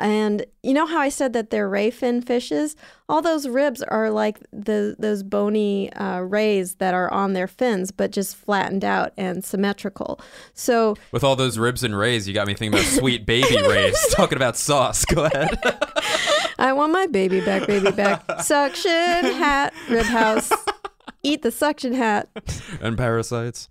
And 0.02 0.44
you 0.62 0.72
know 0.74 0.86
how 0.86 0.98
I 0.98 1.08
said 1.08 1.32
that 1.34 1.50
they're 1.50 1.68
ray 1.68 1.90
fin 1.90 2.20
fishes? 2.22 2.76
All 3.08 3.20
those 3.22 3.46
ribs 3.48 3.82
are 3.82 4.10
like 4.10 4.38
the 4.52 4.96
those 4.98 5.22
bony 5.22 5.92
uh, 5.92 6.20
rays 6.20 6.76
that 6.76 6.94
are 6.94 7.12
on 7.12 7.32
their 7.34 7.46
fins, 7.46 7.90
but 7.90 8.10
just 8.10 8.36
flattened 8.36 8.84
out 8.84 9.12
and 9.16 9.44
symmetrical. 9.44 10.20
So 10.54 10.96
With 11.12 11.22
all 11.24 11.36
those 11.36 11.58
ribs 11.58 11.82
and 11.84 11.96
rays, 11.96 12.26
you 12.26 12.34
got 12.34 12.46
me 12.46 12.54
thinking 12.54 12.78
about 12.78 12.90
Sweet 12.90 13.26
Baby 13.26 13.60
Ray's. 13.68 13.98
Talking 14.14 14.36
about 14.36 14.56
sauce. 14.56 15.04
Go 15.04 15.24
ahead. 15.24 15.58
I 16.58 16.72
want 16.72 16.92
my 16.92 17.06
baby 17.06 17.40
back, 17.40 17.66
baby 17.66 17.90
back. 17.90 18.22
Suction 18.42 18.90
hat, 18.92 19.74
rib 19.90 20.06
house. 20.06 20.50
Eat 21.22 21.40
the 21.42 21.50
suction 21.50 21.94
hat. 21.94 22.28
and 22.82 22.98
parasites. 22.98 23.68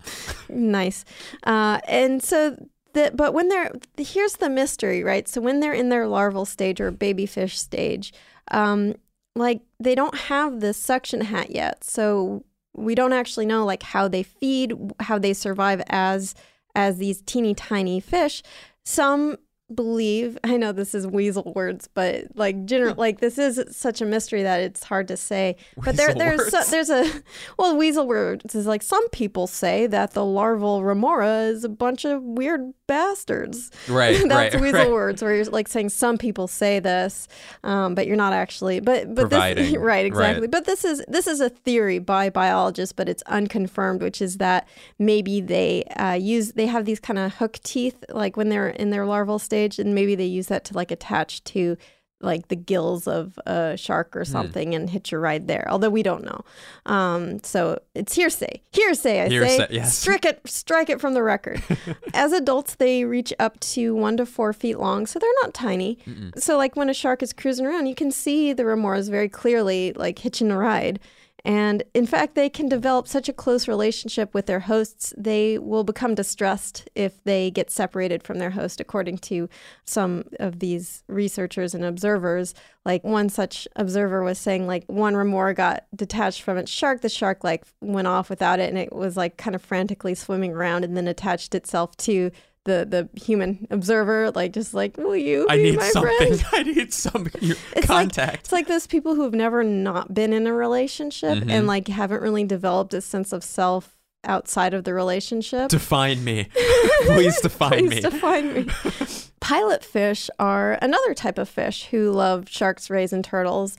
Nice. 0.49 1.05
Uh, 1.43 1.79
and 1.87 2.21
so, 2.23 2.57
the, 2.93 3.11
but 3.13 3.33
when 3.33 3.49
they're, 3.49 3.71
here's 3.97 4.37
the 4.37 4.49
mystery, 4.49 5.03
right? 5.03 5.27
So 5.27 5.41
when 5.41 5.59
they're 5.59 5.73
in 5.73 5.89
their 5.89 6.07
larval 6.07 6.45
stage 6.45 6.79
or 6.79 6.91
baby 6.91 7.25
fish 7.25 7.59
stage, 7.59 8.13
um, 8.51 8.95
like 9.35 9.61
they 9.79 9.95
don't 9.95 10.15
have 10.15 10.59
this 10.59 10.77
suction 10.77 11.21
hat 11.21 11.51
yet. 11.51 11.83
So 11.83 12.43
we 12.75 12.95
don't 12.95 13.13
actually 13.13 13.45
know 13.45 13.65
like 13.65 13.83
how 13.83 14.07
they 14.07 14.23
feed, 14.23 14.73
how 14.99 15.17
they 15.17 15.33
survive 15.33 15.81
as 15.89 16.35
as 16.75 16.97
these 16.97 17.21
teeny 17.21 17.53
tiny 17.53 17.99
fish. 17.99 18.41
Some 18.83 19.37
believe 19.75 20.37
i 20.43 20.57
know 20.57 20.71
this 20.71 20.95
is 20.95 21.05
weasel 21.05 21.51
words 21.55 21.87
but 21.93 22.25
like 22.35 22.65
general 22.65 22.95
like 22.97 23.19
this 23.19 23.37
is 23.37 23.63
such 23.75 24.01
a 24.01 24.05
mystery 24.05 24.43
that 24.43 24.61
it's 24.61 24.83
hard 24.83 25.07
to 25.07 25.17
say. 25.17 25.55
But 25.75 25.95
there 25.95 26.07
Weasel 26.07 26.19
there's 26.19 26.51
so, 26.51 26.61
there's 26.69 26.89
a 26.89 27.21
well 27.57 27.75
weasel 27.75 28.07
words 28.07 28.55
is 28.55 28.65
like 28.65 28.81
some 28.81 29.07
people 29.09 29.47
say 29.47 29.87
that 29.87 30.11
the 30.11 30.25
larval 30.25 30.83
remora 30.83 31.43
is 31.43 31.63
a 31.63 31.69
bunch 31.69 32.05
of 32.05 32.21
weird 32.21 32.73
bastards. 32.87 33.71
Right, 33.87 34.21
that's 34.27 34.55
right, 34.55 34.61
weasel 34.61 34.79
right. 34.79 34.91
words 34.91 35.21
where 35.21 35.35
you're 35.35 35.45
like 35.45 35.67
saying 35.67 35.89
some 35.89 36.17
people 36.17 36.47
say 36.47 36.79
this 36.79 37.27
um, 37.63 37.95
but 37.95 38.07
you're 38.07 38.15
not 38.17 38.33
actually 38.33 38.79
but 38.79 39.13
but 39.13 39.29
this 39.29 39.75
right 39.77 40.05
exactly. 40.05 40.41
Right. 40.41 40.51
but 40.51 40.65
this 40.65 40.85
is 40.85 41.03
this 41.07 41.27
is 41.27 41.41
a 41.41 41.49
theory 41.49 41.99
by 41.99 42.29
biologists 42.29 42.93
but 42.93 43.09
it's 43.09 43.23
unconfirmed 43.23 44.01
which 44.01 44.21
is 44.21 44.37
that 44.37 44.67
maybe 44.99 45.41
they 45.41 45.83
uh, 45.97 46.13
use 46.13 46.53
they 46.53 46.67
have 46.67 46.85
these 46.85 46.99
kind 46.99 47.19
of 47.19 47.35
hook 47.35 47.59
teeth 47.63 48.03
like 48.09 48.37
when 48.37 48.49
they're 48.49 48.69
in 48.69 48.89
their 48.89 49.05
larval 49.05 49.39
stage 49.39 49.62
and 49.79 49.93
maybe 49.95 50.15
they 50.15 50.25
use 50.25 50.47
that 50.47 50.65
to 50.65 50.73
like 50.73 50.91
attach 50.91 51.43
to 51.45 51.77
like 52.21 52.47
the 52.47 52.55
gills 52.55 53.05
of 53.05 53.37
a 53.45 53.75
shark 53.75 54.13
Hmm. 54.13 54.19
or 54.19 54.23
something 54.25 54.73
and 54.73 54.89
hitch 54.89 55.11
a 55.11 55.17
ride 55.19 55.47
there 55.49 55.67
although 55.69 55.89
we 55.89 56.03
don't 56.03 56.23
know. 56.23 56.41
Um, 56.85 57.43
so 57.43 57.79
it's 57.95 58.15
hearsay. 58.15 58.61
Hearsay 58.71 59.21
i 59.25 59.27
Hearsay, 59.29 59.57
say 59.57 59.67
yes. 59.71 59.97
strike 59.97 60.23
it 60.23 60.39
strike 60.45 60.89
it 60.89 61.01
from 61.01 61.15
the 61.15 61.21
record. 61.23 61.61
As 62.13 62.31
adults 62.31 62.75
they 62.75 63.03
reach 63.03 63.33
up 63.39 63.59
to 63.75 63.93
one 63.93 64.15
to 64.17 64.25
four 64.25 64.53
feet 64.53 64.79
long 64.79 65.05
so 65.05 65.19
they're 65.19 65.29
not 65.41 65.53
tiny. 65.53 65.97
So 66.37 66.55
like 66.57 66.77
when 66.77 66.89
a 66.89 66.93
shark 66.93 67.21
is 67.21 67.33
cruising 67.33 67.65
around 67.65 67.87
you 67.87 67.95
can 67.95 68.09
see 68.11 68.53
the 68.53 68.63
remoras 68.63 69.09
very 69.09 69.27
clearly 69.27 69.91
like 69.93 70.19
hitching 70.19 70.49
a 70.49 70.57
ride 70.57 71.01
and 71.45 71.83
in 71.93 72.05
fact, 72.05 72.35
they 72.35 72.49
can 72.49 72.69
develop 72.69 73.05
such 73.05 73.27
a 73.27 73.33
close 73.33 73.67
relationship 73.67 74.33
with 74.33 74.45
their 74.45 74.61
hosts, 74.61 75.13
they 75.17 75.57
will 75.57 75.83
become 75.83 76.15
distressed 76.15 76.87
if 76.95 77.21
they 77.25 77.51
get 77.51 77.69
separated 77.69 78.23
from 78.23 78.39
their 78.39 78.51
host, 78.51 78.79
according 78.79 79.17
to 79.19 79.49
some 79.83 80.23
of 80.39 80.59
these 80.59 81.03
researchers 81.07 81.75
and 81.75 81.83
observers. 81.83 82.53
Like 82.85 83.03
one 83.03 83.27
such 83.27 83.67
observer 83.75 84.23
was 84.23 84.39
saying, 84.39 84.67
like 84.67 84.85
one 84.87 85.17
remora 85.17 85.53
got 85.53 85.85
detached 85.93 86.43
from 86.43 86.57
its 86.57 86.71
shark. 86.71 87.01
The 87.01 87.09
shark 87.09 87.43
like 87.43 87.65
went 87.81 88.07
off 88.07 88.29
without 88.29 88.61
it, 88.61 88.69
and 88.69 88.77
it 88.77 88.93
was 88.93 89.17
like 89.17 89.35
kind 89.35 89.55
of 89.55 89.61
frantically 89.61 90.15
swimming 90.15 90.53
around, 90.53 90.85
and 90.85 90.95
then 90.95 91.09
attached 91.09 91.55
itself 91.55 91.97
to 91.97 92.31
the 92.65 92.85
the 93.13 93.19
human 93.19 93.67
observer, 93.71 94.31
like 94.31 94.53
just 94.53 94.73
like, 94.73 94.95
will 94.97 95.15
you 95.17 95.45
I 95.49 95.57
be 95.57 95.63
need 95.63 95.77
my 95.77 95.89
something. 95.89 96.35
friend? 96.37 96.45
I 96.53 96.63
need 96.63 96.93
some 96.93 97.27
It's 97.33 97.59
like 97.75 97.85
contact. 97.85 98.35
it's 98.41 98.51
like 98.51 98.67
those 98.67 98.87
people 98.87 99.15
who 99.15 99.23
have 99.23 99.33
never 99.33 99.63
not 99.63 100.13
been 100.13 100.31
in 100.33 100.47
a 100.47 100.53
relationship 100.53 101.37
Mm-hmm. 101.39 101.49
and 101.49 101.67
like 101.67 101.87
haven't 101.89 102.21
really 102.21 102.43
developed 102.45 102.93
a 102.93 103.01
sense 103.01 103.33
of 103.33 103.43
self 103.43 103.95
outside 104.25 104.73
of 104.73 104.85
the 104.85 104.93
relationship. 104.93 105.67
define 105.69 106.23
me. 106.23 106.47
Please 107.05 107.41
define 107.41 107.71
Please 107.87 107.89
me. 107.89 107.99
define 108.01 108.53
me. 108.53 108.67
Pilot 109.41 109.83
fish 109.83 110.29
are 110.39 110.79
another 110.81 111.13
type 111.13 111.37
of 111.37 111.49
fish 111.49 111.87
who 111.91 112.09
love 112.11 112.47
sharks, 112.47 112.89
rays, 112.89 113.11
and 113.11 113.25
turtles. 113.25 113.75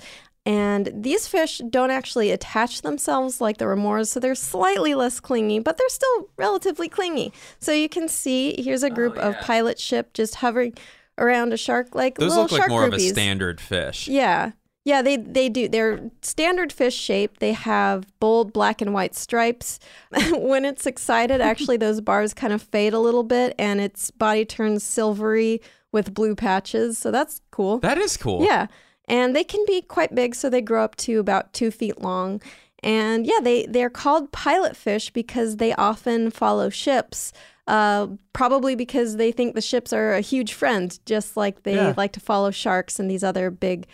And 0.47 0.91
these 0.95 1.27
fish 1.27 1.63
don't 1.71 1.91
actually 1.91 2.31
attach 2.31 2.83
themselves 2.83 3.41
like 3.41 3.57
the 3.57 3.65
remoras, 3.65 4.09
so 4.09 4.21
they're 4.21 4.35
slightly 4.35 4.95
less 4.95 5.19
clingy, 5.19 5.59
but 5.59 5.79
they're 5.79 5.89
still 5.89 6.29
relatively 6.37 6.89
clingy. 6.89 7.33
So 7.61 7.73
you 7.73 7.89
can 7.89 8.09
see 8.09 8.55
here's 8.61 8.83
a 8.83 8.91
group 8.91 9.15
oh, 9.17 9.31
of 9.31 9.41
pilot 9.41 9.79
ship 9.79 10.13
just 10.13 10.37
hovering 10.37 10.75
around 11.17 11.53
a 11.53 11.57
shark 11.57 11.95
like 11.95 12.19
Those 12.19 12.31
little 12.31 12.45
look 12.45 12.53
like 12.53 12.61
shark 12.61 12.71
more 12.71 12.85
of 12.85 12.93
a 12.93 13.01
standard 13.01 13.61
fish. 13.61 14.07
Yeah. 14.07 14.53
Yeah, 14.87 15.01
they 15.01 15.17
they 15.17 15.49
do. 15.49 15.67
They're 15.67 16.11
standard 16.21 16.71
fish 16.71 16.95
shape. 16.95 17.39
They 17.39 17.55
have 17.55 18.07
bold 18.21 18.53
black 18.53 18.83
and 18.83 18.93
white 18.93 19.15
stripes. 19.15 19.81
when 20.31 20.67
it's 20.67 20.85
excited, 20.85 21.41
actually 21.41 21.79
those 21.79 22.03
bars 22.03 22.35
kind 22.35 22.53
of 22.53 22.61
fade 22.61 22.93
a 22.93 22.99
little 22.99 23.23
bit 23.23 23.55
and 23.59 23.81
its 23.81 24.11
body 24.11 24.45
turns 24.45 24.85
silvery 24.85 25.63
with 25.91 26.13
blue 26.13 26.35
patches. 26.35 26.99
So 26.99 27.11
that's 27.11 27.41
cool. 27.51 27.79
That 27.79 27.97
is 27.97 28.19
cool. 28.19 28.45
Yeah. 28.45 28.67
And 29.07 29.37
they 29.37 29.45
can 29.45 29.65
be 29.67 29.83
quite 29.83 30.15
big, 30.15 30.35
so 30.35 30.49
they 30.49 30.63
grow 30.63 30.83
up 30.85 30.97
to 30.97 31.19
about 31.21 31.53
two 31.53 31.71
feet 31.71 32.01
long. 32.01 32.41
And 32.83 33.27
yeah, 33.27 33.41
they, 33.43 33.67
they're 33.67 33.91
called 33.91 34.33
pilot 34.33 34.77
fish 34.77 35.11
because 35.11 35.57
they 35.57 35.75
often 35.75 36.31
follow 36.31 36.69
ships, 36.71 37.33
uh, 37.67 38.09
probably 38.33 38.75
because 38.75 39.17
they 39.17 39.33
think 39.33 39.55
the 39.55 39.61
ships 39.63 39.93
are 39.93 40.13
a 40.15 40.21
huge 40.21 40.53
friend, 40.53 40.99
just 41.07 41.37
like 41.37 41.63
they 41.63 41.77
Yeah. 41.77 41.95
like 41.97 42.13
to 42.13 42.21
follow 42.21 42.51
sharks 42.51 42.99
and 42.99 43.11
these 43.11 43.25
other 43.25 43.51
big 43.51 43.87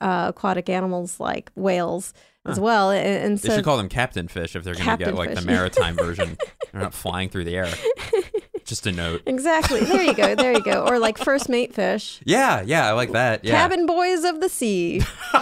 uh, 0.00 0.26
aquatic 0.34 0.68
animals 0.68 1.18
like 1.20 1.50
whales 1.56 2.14
as 2.46 2.58
well. 2.58 2.90
And, 2.90 3.06
and 3.24 3.38
They 3.38 3.50
should 3.54 3.64
call 3.64 3.76
them 3.76 3.88
captain 3.90 4.28
fish 4.28 4.56
if 4.56 4.64
they're 4.64 4.74
going 4.74 4.96
to 4.98 5.04
get 5.04 5.14
like 5.14 5.34
the 5.34 5.42
maritime 5.42 5.96
version. 5.98 6.38
They're 6.72 6.80
not 6.80 6.94
flying 6.94 7.28
through 7.28 7.44
the 7.44 7.56
air. 7.56 7.68
Just 8.68 8.86
a 8.86 8.92
note. 8.92 9.22
exactly. 9.24 9.80
There 9.80 10.02
you 10.02 10.12
go. 10.12 10.34
There 10.34 10.52
you 10.52 10.60
go. 10.62 10.86
Or 10.86 10.98
like 10.98 11.16
first 11.16 11.48
mate 11.48 11.74
fish. 11.74 12.20
Yeah, 12.26 12.60
yeah, 12.60 12.86
I 12.86 12.92
like 12.92 13.12
that. 13.12 13.42
Yeah. 13.42 13.52
Cabin 13.52 13.86
boys 13.86 14.24
of 14.24 14.42
the 14.42 14.50
sea. 14.50 15.00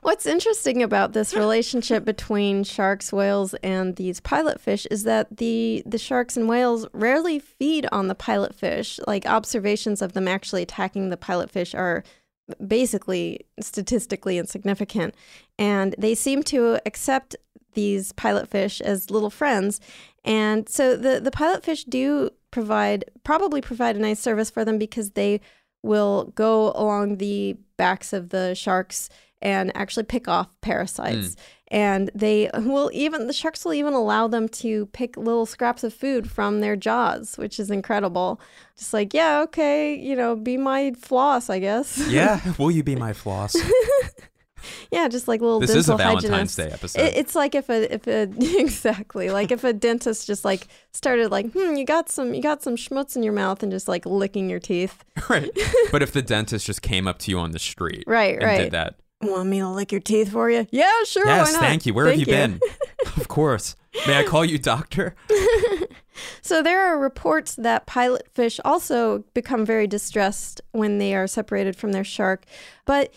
What's 0.00 0.26
interesting 0.26 0.82
about 0.82 1.12
this 1.12 1.34
relationship 1.34 2.04
between 2.04 2.64
sharks, 2.64 3.12
whales, 3.12 3.54
and 3.62 3.94
these 3.96 4.20
pilot 4.20 4.60
fish 4.60 4.86
is 4.90 5.04
that 5.04 5.36
the 5.36 5.82
the 5.86 5.98
sharks 5.98 6.36
and 6.36 6.48
whales 6.48 6.86
rarely 6.92 7.38
feed 7.38 7.86
on 7.92 8.08
the 8.08 8.14
pilot 8.16 8.54
fish. 8.54 8.98
Like 9.06 9.26
observations 9.26 10.02
of 10.02 10.14
them 10.14 10.26
actually 10.26 10.62
attacking 10.62 11.10
the 11.10 11.16
pilot 11.16 11.50
fish 11.50 11.74
are 11.74 12.02
basically 12.66 13.40
statistically 13.60 14.38
insignificant, 14.38 15.14
and 15.58 15.94
they 15.98 16.14
seem 16.14 16.42
to 16.44 16.80
accept 16.86 17.36
these 17.74 18.12
pilot 18.12 18.48
fish 18.48 18.80
as 18.80 19.10
little 19.10 19.30
friends. 19.30 19.80
And 20.24 20.68
so 20.68 20.96
the 20.96 21.20
the 21.20 21.30
pilot 21.30 21.64
fish 21.64 21.84
do 21.84 22.30
provide 22.50 23.04
probably 23.24 23.60
provide 23.60 23.96
a 23.96 24.00
nice 24.00 24.20
service 24.20 24.50
for 24.50 24.64
them 24.64 24.78
because 24.78 25.10
they 25.10 25.40
will 25.82 26.32
go 26.34 26.72
along 26.72 27.16
the 27.18 27.56
backs 27.76 28.12
of 28.12 28.30
the 28.30 28.54
sharks 28.54 29.08
and 29.40 29.70
actually 29.76 30.02
pick 30.02 30.28
off 30.28 30.48
parasites. 30.60 31.34
Hmm. 31.34 31.40
And 31.70 32.10
they 32.14 32.50
will 32.54 32.90
even, 32.94 33.26
the 33.26 33.32
sharks 33.32 33.64
will 33.64 33.74
even 33.74 33.92
allow 33.92 34.26
them 34.26 34.48
to 34.48 34.86
pick 34.86 35.16
little 35.16 35.44
scraps 35.46 35.84
of 35.84 35.92
food 35.92 36.30
from 36.30 36.60
their 36.60 36.76
jaws, 36.76 37.36
which 37.36 37.60
is 37.60 37.70
incredible. 37.70 38.40
Just 38.76 38.94
like, 38.94 39.12
yeah, 39.12 39.42
okay, 39.42 39.94
you 39.94 40.16
know, 40.16 40.34
be 40.34 40.56
my 40.56 40.92
floss, 40.92 41.50
I 41.50 41.58
guess. 41.58 41.98
Yeah, 42.08 42.40
will 42.58 42.70
you 42.70 42.82
be 42.82 42.96
my 42.96 43.12
floss? 43.12 43.54
yeah, 44.90 45.08
just 45.08 45.28
like 45.28 45.40
little 45.40 45.60
This 45.60 45.70
dental 45.70 45.80
is 45.80 45.88
a 45.88 45.96
Valentine's. 45.96 46.56
Day 46.56 46.70
episode. 46.70 47.00
It, 47.02 47.16
it's 47.16 47.34
like 47.34 47.54
if 47.54 47.68
a 47.68 47.92
if 47.94 48.06
a 48.06 48.22
exactly 48.60 49.30
like 49.30 49.50
if 49.50 49.64
a 49.64 49.72
dentist 49.72 50.26
just 50.26 50.44
like 50.44 50.66
started 50.92 51.30
like 51.30 51.50
hmm 51.52 51.76
you 51.76 51.84
got 51.84 52.08
some 52.08 52.34
you 52.34 52.42
got 52.42 52.62
some 52.62 52.76
schmutz 52.76 53.16
in 53.16 53.22
your 53.22 53.32
mouth 53.32 53.62
and 53.62 53.70
just 53.72 53.88
like 53.88 54.04
licking 54.06 54.48
your 54.50 54.60
teeth 54.60 55.04
right. 55.28 55.50
But 55.92 56.02
if 56.02 56.12
the 56.12 56.22
dentist 56.22 56.66
just 56.66 56.82
came 56.82 57.06
up 57.08 57.18
to 57.20 57.30
you 57.30 57.38
on 57.38 57.52
the 57.52 57.58
street 57.58 58.04
Right, 58.06 58.34
and 58.34 58.44
right. 58.44 58.58
did 58.58 58.72
that. 58.72 58.94
want 59.22 59.48
me 59.48 59.58
to 59.60 59.68
lick 59.68 59.90
your 59.92 60.00
teeth 60.00 60.30
for 60.32 60.50
you 60.50 60.66
yeah 60.70 60.90
sure 61.04 61.26
yes, 61.26 61.56
thank 61.56 61.86
you. 61.86 61.94
Where 61.94 62.06
have 62.06 62.14
Thank 62.16 62.26
you 62.28 62.32
been? 62.34 62.60
of 63.16 63.28
course. 63.28 63.74
May 64.06 64.18
I 64.18 64.22
call 64.24 64.44
you 64.44 64.58
doctor? 64.58 65.14
So 66.42 66.62
there 66.62 66.80
are 66.80 66.98
reports 66.98 67.54
that 67.56 67.86
pilot 67.86 68.26
fish 68.32 68.58
also 68.64 69.24
become 69.34 69.64
very 69.64 69.86
distressed 69.86 70.60
when 70.72 70.98
they 70.98 71.14
are 71.14 71.26
separated 71.28 71.76
from 71.76 71.92
their 71.92 72.02
shark. 72.04 72.44
But 72.86 73.12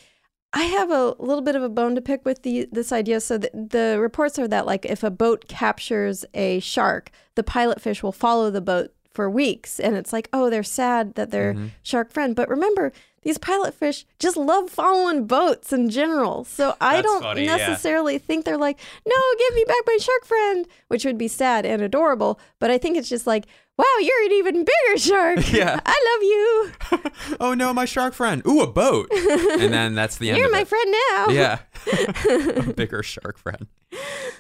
I 0.53 0.63
have 0.63 0.91
a 0.91 1.15
little 1.17 1.41
bit 1.41 1.55
of 1.55 1.63
a 1.63 1.69
bone 1.69 1.95
to 1.95 2.01
pick 2.01 2.25
with 2.25 2.43
the 2.43 2.67
this 2.71 2.91
idea. 2.91 3.21
So 3.21 3.37
the, 3.37 3.49
the 3.53 3.97
reports 3.99 4.37
are 4.37 4.47
that 4.49 4.65
like 4.65 4.85
if 4.85 5.03
a 5.03 5.09
boat 5.09 5.47
captures 5.47 6.25
a 6.33 6.59
shark, 6.59 7.09
the 7.35 7.43
pilot 7.43 7.79
fish 7.81 8.03
will 8.03 8.11
follow 8.11 8.51
the 8.51 8.61
boat 8.61 8.93
for 9.13 9.29
weeks 9.29 9.79
and 9.79 9.95
it's 9.95 10.11
like, 10.13 10.29
"Oh, 10.33 10.49
they're 10.49 10.63
sad 10.63 11.15
that 11.15 11.31
their 11.31 11.53
Mm-hmm. 11.53 11.67
shark 11.83 12.11
friend." 12.11 12.35
But 12.35 12.49
remember, 12.49 12.91
these 13.23 13.37
pilot 13.37 13.73
fish 13.73 14.05
just 14.19 14.35
love 14.35 14.69
following 14.69 15.27
boats 15.27 15.71
in 15.71 15.89
general. 15.89 16.43
So 16.43 16.75
I 16.81 16.95
That's 16.95 17.07
don't 17.07 17.21
funny, 17.21 17.45
yeah. 17.45 17.57
necessarily 17.57 18.17
think 18.17 18.45
they're 18.45 18.57
like, 18.57 18.79
no, 19.05 19.15
give 19.37 19.55
me 19.55 19.63
back 19.67 19.77
my 19.85 19.97
shark 19.97 20.25
friend, 20.25 20.67
which 20.87 21.05
would 21.05 21.17
be 21.17 21.27
sad 21.27 21.65
and 21.65 21.81
adorable. 21.81 22.39
But 22.59 22.71
I 22.71 22.77
think 22.77 22.97
it's 22.97 23.09
just 23.09 23.27
like, 23.27 23.45
wow, 23.77 23.85
you're 23.99 24.25
an 24.25 24.31
even 24.33 24.55
bigger 24.65 24.97
shark. 24.97 25.39
Yeah. 25.51 25.79
I 25.85 26.71
love 26.91 27.01
you. 27.03 27.35
oh 27.39 27.53
no, 27.53 27.73
my 27.73 27.85
shark 27.85 28.13
friend. 28.13 28.41
Ooh, 28.47 28.61
a 28.61 28.67
boat. 28.67 29.09
And 29.11 29.73
then 29.73 29.95
that's 29.95 30.17
the 30.17 30.29
end 30.29 30.37
You're 30.37 30.51
my 30.51 30.61
it. 30.61 30.67
friend 30.67 30.95
now. 31.09 31.27
Yeah. 31.29 31.59
a 32.69 32.73
bigger 32.73 33.03
shark 33.03 33.37
friend. 33.37 33.67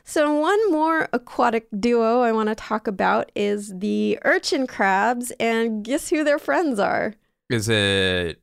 So, 0.03 0.33
one 0.33 0.71
more 0.71 1.09
aquatic 1.11 1.67
duo 1.77 2.21
I 2.21 2.31
want 2.31 2.49
to 2.49 2.55
talk 2.55 2.87
about 2.87 3.31
is 3.35 3.73
the 3.77 4.17
urchin 4.23 4.67
crabs. 4.67 5.31
And 5.39 5.83
guess 5.83 6.09
who 6.09 6.23
their 6.23 6.39
friends 6.39 6.79
are? 6.79 7.15
Is 7.49 7.67
it 7.67 8.40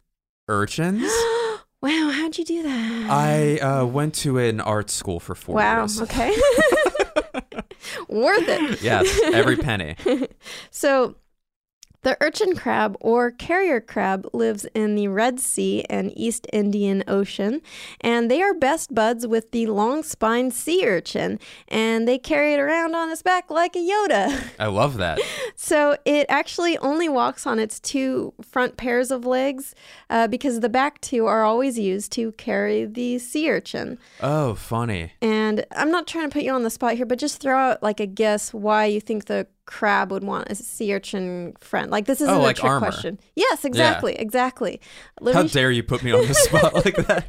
urchins? 0.48 1.02
wow, 1.82 2.10
how'd 2.12 2.36
you 2.38 2.44
do 2.44 2.62
that? 2.62 3.10
I 3.10 3.58
uh, 3.58 3.84
went 3.84 4.14
to 4.16 4.38
an 4.38 4.60
art 4.60 4.90
school 4.90 5.20
for 5.20 5.34
four 5.34 5.56
wow. 5.56 5.80
years. 5.80 6.00
Okay. 6.02 6.34
Worth 8.08 8.48
it. 8.48 8.82
Yes, 8.82 9.20
every 9.24 9.56
penny. 9.56 9.96
So, 10.70 11.16
the 12.02 12.16
urchin 12.20 12.54
crab 12.54 12.96
or 13.00 13.30
carrier 13.30 13.80
crab 13.80 14.28
lives 14.32 14.66
in 14.74 14.94
the 14.94 15.08
Red 15.08 15.40
Sea 15.40 15.84
and 15.90 16.12
East 16.16 16.46
Indian 16.52 17.02
Ocean, 17.08 17.60
and 18.00 18.30
they 18.30 18.42
are 18.42 18.54
best 18.54 18.94
buds 18.94 19.26
with 19.26 19.50
the 19.50 19.66
long 19.66 20.02
spined 20.02 20.54
sea 20.54 20.86
urchin, 20.86 21.38
and 21.66 22.06
they 22.06 22.18
carry 22.18 22.54
it 22.54 22.60
around 22.60 22.94
on 22.94 23.10
its 23.10 23.22
back 23.22 23.50
like 23.50 23.74
a 23.74 23.78
Yoda. 23.78 24.44
I 24.58 24.66
love 24.66 24.96
that. 24.98 25.18
So 25.56 25.96
it 26.04 26.26
actually 26.28 26.78
only 26.78 27.08
walks 27.08 27.46
on 27.46 27.58
its 27.58 27.80
two 27.80 28.32
front 28.42 28.76
pairs 28.76 29.10
of 29.10 29.26
legs 29.26 29.74
uh, 30.08 30.28
because 30.28 30.60
the 30.60 30.68
back 30.68 31.00
two 31.00 31.26
are 31.26 31.42
always 31.42 31.78
used 31.78 32.12
to 32.12 32.32
carry 32.32 32.84
the 32.84 33.18
sea 33.18 33.50
urchin. 33.50 33.98
Oh, 34.20 34.54
funny. 34.54 35.12
And 35.20 35.66
I'm 35.72 35.90
not 35.90 36.06
trying 36.06 36.28
to 36.28 36.32
put 36.32 36.42
you 36.42 36.52
on 36.52 36.62
the 36.62 36.70
spot 36.70 36.94
here, 36.94 37.06
but 37.06 37.18
just 37.18 37.40
throw 37.40 37.56
out 37.56 37.82
like 37.82 38.00
a 38.00 38.06
guess 38.06 38.54
why 38.54 38.86
you 38.86 39.00
think 39.00 39.26
the 39.26 39.46
crab 39.68 40.10
would 40.10 40.24
want 40.24 40.50
a 40.50 40.54
sea 40.54 40.94
urchin 40.94 41.54
friend. 41.60 41.90
Like 41.90 42.06
this 42.06 42.22
isn't 42.22 42.34
Oh, 42.34 42.40
a 42.40 42.42
like 42.42 42.56
trick 42.56 42.70
armor. 42.70 42.86
question. 42.86 43.20
Yes, 43.36 43.66
exactly, 43.66 44.14
exactly. 44.14 44.80
Let 45.20 45.34
How 45.34 45.42
me- 45.42 45.48
dare 45.50 45.70
you 45.70 45.82
put 45.82 46.02
me 46.02 46.10
on 46.10 46.26
the 46.26 46.34
spot 46.46 46.74
like 46.74 46.96
that? 46.96 47.28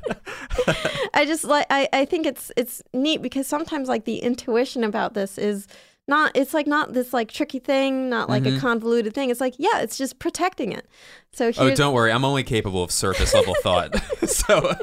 I 1.13 1.25
just 1.25 1.43
like 1.43 1.67
I, 1.69 1.89
I 1.91 2.05
think 2.05 2.25
it's 2.25 2.51
it's 2.55 2.81
neat 2.93 3.21
because 3.21 3.45
sometimes 3.45 3.89
like 3.89 4.05
the 4.05 4.19
intuition 4.19 4.85
about 4.85 5.13
this 5.13 5.37
is 5.37 5.67
not 6.07 6.31
it's 6.33 6.53
like 6.53 6.65
not 6.65 6.93
this 6.93 7.13
like 7.13 7.29
tricky 7.29 7.59
thing, 7.59 8.09
not 8.09 8.29
like 8.29 8.45
a 8.45 8.49
mm-hmm. 8.49 8.59
convoluted 8.59 9.13
thing. 9.13 9.29
It's 9.29 9.41
like, 9.41 9.55
yeah, 9.57 9.81
it's 9.81 9.97
just 9.97 10.17
protecting 10.17 10.71
it. 10.71 10.87
So 11.33 11.51
oh, 11.57 11.75
don't 11.75 11.93
worry. 11.93 12.11
I'm 12.11 12.23
only 12.23 12.43
capable 12.43 12.81
of 12.81 12.91
surface 12.91 13.33
level 13.33 13.53
thought. 13.61 14.01
so. 14.27 14.73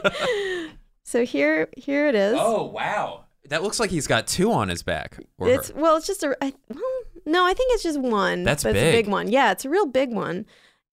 so 1.04 1.24
here 1.24 1.68
here 1.76 2.06
it 2.08 2.14
is. 2.14 2.36
Oh 2.38 2.66
wow, 2.66 3.24
that 3.48 3.62
looks 3.62 3.80
like 3.80 3.90
he's 3.90 4.06
got 4.06 4.26
two 4.26 4.52
on 4.52 4.68
his 4.68 4.82
back. 4.82 5.18
Or 5.38 5.48
It's 5.48 5.70
her. 5.70 5.80
well, 5.80 5.96
it's 5.96 6.06
just 6.06 6.22
a. 6.22 6.36
I, 6.42 6.52
well, 6.68 6.82
no, 7.26 7.44
I 7.44 7.52
think 7.54 7.72
it's 7.74 7.82
just 7.82 8.00
one. 8.00 8.44
That's 8.44 8.62
but 8.62 8.70
It's 8.76 8.80
a 8.82 8.84
big. 8.92 9.04
big 9.06 9.12
one. 9.12 9.28
Yeah, 9.28 9.52
it's 9.52 9.64
a 9.64 9.68
real 9.68 9.86
big 9.86 10.12
one. 10.12 10.46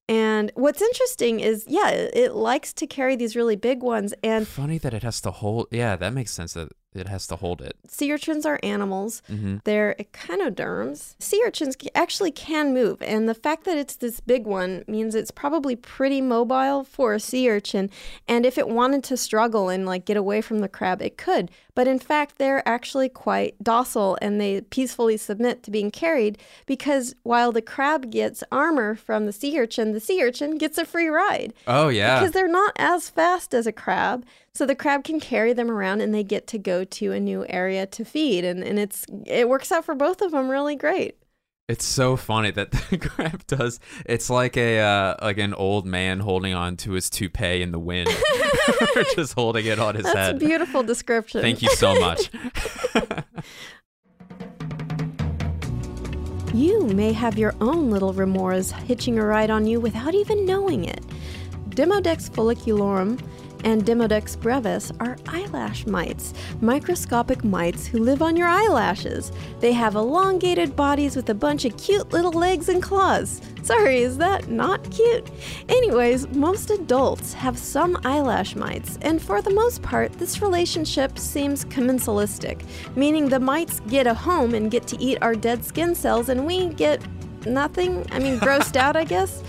And 0.09 0.51
what's 0.55 0.81
interesting 0.81 1.39
is, 1.39 1.63
yeah, 1.67 1.89
it, 1.89 2.11
it 2.13 2.33
likes 2.35 2.73
to 2.73 2.87
carry 2.87 3.15
these 3.15 3.35
really 3.35 3.55
big 3.55 3.81
ones. 3.81 4.13
And 4.23 4.45
funny 4.47 4.77
that 4.79 4.93
it 4.93 5.03
has 5.03 5.21
to 5.21 5.31
hold. 5.31 5.67
Yeah, 5.71 5.95
that 5.95 6.13
makes 6.13 6.31
sense 6.31 6.53
that 6.53 6.69
it 6.95 7.07
has 7.07 7.27
to 7.27 7.35
hold 7.35 7.61
it. 7.61 7.75
sea 7.87 8.11
urchins 8.13 8.45
are 8.45 8.59
animals. 8.63 9.21
hmm 9.27 9.57
They're 9.63 9.95
echinoderms. 9.99 11.15
Sea 11.19 11.41
urchins 11.45 11.75
actually 11.95 12.31
can 12.31 12.73
move, 12.73 13.01
and 13.01 13.27
the 13.29 13.33
fact 13.33 13.63
that 13.65 13.77
it's 13.77 13.95
this 13.95 14.19
big 14.19 14.45
one 14.45 14.83
means 14.87 15.15
it's 15.15 15.31
probably 15.31 15.75
pretty 15.75 16.21
mobile 16.21 16.83
for 16.83 17.13
a 17.13 17.19
sea 17.19 17.49
urchin. 17.49 17.89
And 18.27 18.45
if 18.45 18.57
it 18.57 18.67
wanted 18.67 19.03
to 19.05 19.17
struggle 19.17 19.69
and 19.69 19.85
like 19.85 20.05
get 20.05 20.17
away 20.17 20.41
from 20.41 20.59
the 20.59 20.67
crab, 20.69 21.01
it 21.01 21.17
could. 21.17 21.51
But 21.75 21.87
in 21.87 21.97
fact, 21.99 22.37
they're 22.37 22.67
actually 22.67 23.09
quite 23.09 23.55
docile 23.63 24.17
and 24.21 24.39
they 24.39 24.61
peacefully 24.61 25.17
submit 25.17 25.63
to 25.63 25.71
being 25.71 25.89
carried 25.89 26.37
because 26.67 27.15
while 27.23 27.51
the 27.51 27.61
crab 27.63 28.11
gets 28.11 28.43
armor 28.51 28.95
from 28.95 29.25
the 29.25 29.33
sea 29.33 29.59
urchin, 29.59 29.91
the 29.91 29.99
sea 29.99 30.21
urchin 30.23 30.57
gets 30.59 30.77
a 30.77 30.85
free 30.85 31.07
ride 31.07 31.53
Oh 31.65 31.87
yeah. 31.89 32.19
because 32.19 32.31
they're 32.33 32.47
not 32.47 32.73
as 32.77 33.09
fast 33.09 33.53
as 33.55 33.65
a 33.65 33.71
crab. 33.71 34.23
So 34.55 34.67
the 34.67 34.75
crab 34.75 35.03
can 35.03 35.19
carry 35.19 35.53
them 35.53 35.71
around 35.71 36.01
and 36.01 36.13
they 36.13 36.23
get 36.23 36.45
to 36.47 36.59
go 36.59 36.83
to 36.83 37.11
a 37.11 37.19
new 37.19 37.43
area 37.49 37.87
to 37.87 38.05
feed 38.05 38.45
and, 38.45 38.63
and 38.63 38.77
it's 38.77 39.05
it 39.25 39.49
works 39.49 39.71
out 39.71 39.83
for 39.83 39.95
both 39.95 40.21
of 40.21 40.31
them 40.31 40.47
really 40.47 40.75
great. 40.75 41.17
It's 41.67 41.85
so 41.85 42.15
funny 42.15 42.51
that 42.51 42.71
the 42.89 42.99
crab 42.99 43.47
does. 43.47 43.79
It's 44.05 44.29
like 44.29 44.55
a 44.55 44.79
uh, 44.79 45.15
like 45.23 45.39
an 45.39 45.55
old 45.55 45.87
man 45.87 46.19
holding 46.19 46.53
on 46.53 46.77
to 46.77 46.91
his 46.91 47.09
toupee 47.09 47.63
in 47.63 47.71
the 47.71 47.79
wind, 47.79 48.09
just 49.15 49.33
holding 49.33 49.65
it 49.65 49.79
on 49.79 49.95
his 49.95 50.05
head. 50.05 50.15
That's 50.15 50.29
a 50.29 50.31
head. 50.33 50.39
beautiful 50.39 50.83
description. 50.83 51.41
Thank 51.41 51.63
you 51.63 51.69
so 51.69 51.99
much. 51.99 52.29
You 56.53 56.85
may 56.85 57.13
have 57.13 57.39
your 57.39 57.55
own 57.61 57.89
little 57.89 58.13
remoras 58.13 58.71
hitching 58.71 59.17
a 59.17 59.25
ride 59.25 59.49
on 59.49 59.65
you 59.65 59.79
without 59.79 60.13
even 60.13 60.45
knowing 60.45 60.85
it. 60.85 61.03
Demodex 61.69 62.29
folliculorum 62.29 63.19
and 63.63 63.83
Demodex 63.83 64.39
brevis 64.39 64.91
are 64.99 65.17
eyelash 65.27 65.85
mites, 65.85 66.33
microscopic 66.61 67.43
mites 67.43 67.85
who 67.85 67.99
live 67.99 68.21
on 68.21 68.35
your 68.35 68.47
eyelashes. 68.47 69.31
They 69.59 69.71
have 69.73 69.95
elongated 69.95 70.75
bodies 70.75 71.15
with 71.15 71.29
a 71.29 71.33
bunch 71.33 71.65
of 71.65 71.77
cute 71.77 72.11
little 72.11 72.31
legs 72.31 72.69
and 72.69 72.81
claws. 72.81 73.41
Sorry, 73.63 73.99
is 73.99 74.17
that 74.17 74.49
not 74.49 74.89
cute? 74.91 75.29
Anyways, 75.69 76.27
most 76.29 76.69
adults 76.69 77.33
have 77.33 77.57
some 77.57 77.97
eyelash 78.03 78.55
mites, 78.55 78.97
and 79.01 79.21
for 79.21 79.41
the 79.41 79.53
most 79.53 79.81
part, 79.81 80.11
this 80.13 80.41
relationship 80.41 81.17
seems 81.17 81.63
commensalistic, 81.65 82.65
meaning 82.95 83.29
the 83.29 83.39
mites 83.39 83.79
get 83.81 84.05
a 84.05 84.13
home 84.13 84.53
and 84.53 84.69
get 84.69 84.85
to 84.87 85.01
eat 85.01 85.17
our 85.21 85.35
dead 85.35 85.63
skin 85.63 85.95
cells, 85.95 86.29
and 86.29 86.45
we 86.45 86.67
get 86.67 87.01
nothing. 87.45 88.05
I 88.11 88.19
mean, 88.19 88.39
grossed 88.39 88.75
out, 88.75 88.95
I 88.95 89.03
guess. 89.05 89.43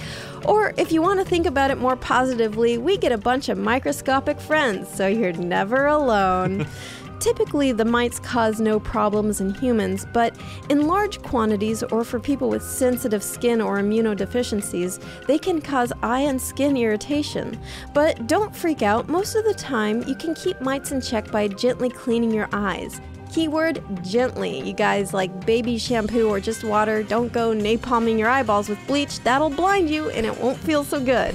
Or 0.45 0.74
if 0.76 0.92
you 0.92 1.01
want 1.01 1.20
to 1.20 1.24
think 1.24 1.47
about 1.47 1.70
it 1.70 1.78
more 1.78 1.97
positively, 1.97 2.78
we 2.78 2.97
get 2.97 3.12
a 3.12 3.18
bunch 3.18 3.49
of 3.49 3.59
microscopic 3.59 4.40
friends, 4.40 4.88
so 4.88 5.07
you're 5.07 5.32
never 5.32 5.86
alone. 5.86 6.66
Typically, 7.20 7.72
the 7.72 7.84
mites 7.86 8.18
cause 8.18 8.61
no 8.61 8.78
problems 8.78 9.40
in 9.40 9.55
humans, 9.55 10.05
but 10.12 10.36
in 10.68 10.86
large 10.86 11.22
quantities 11.22 11.82
or 11.84 12.05
for 12.05 12.20
people 12.20 12.51
with 12.51 12.62
sensitive 12.62 13.22
skin 13.22 13.62
or 13.62 13.78
immunodeficiencies, 13.78 15.03
they 15.26 15.38
can 15.38 15.62
cause 15.62 15.90
eye 16.03 16.20
and 16.20 16.40
skin 16.40 16.76
irritation. 16.76 17.59
But 17.95 18.26
don't 18.26 18.55
freak 18.55 18.82
out, 18.82 19.09
most 19.09 19.36
of 19.36 19.45
the 19.45 19.55
time, 19.55 20.07
you 20.07 20.14
can 20.14 20.34
keep 20.34 20.61
mites 20.61 20.92
in 20.92 21.01
check 21.01 21.30
by 21.30 21.49
gently 21.49 21.88
cleaning 21.88 22.30
your 22.30 22.49
eyes. 22.53 23.01
Keyword 23.35 23.82
gently. 24.05 24.61
You 24.61 24.72
guys 24.72 25.12
like 25.12 25.45
baby 25.45 25.76
shampoo 25.76 26.28
or 26.28 26.39
just 26.39 26.62
water. 26.62 27.03
Don't 27.03 27.32
go 27.32 27.53
napalming 27.53 28.16
your 28.16 28.28
eyeballs 28.28 28.68
with 28.68 28.78
bleach. 28.87 29.18
That'll 29.24 29.51
blind 29.51 29.91
you 29.91 30.09
and 30.11 30.24
it 30.24 30.39
won't 30.41 30.57
feel 30.59 30.85
so 30.85 31.01
good. 31.01 31.35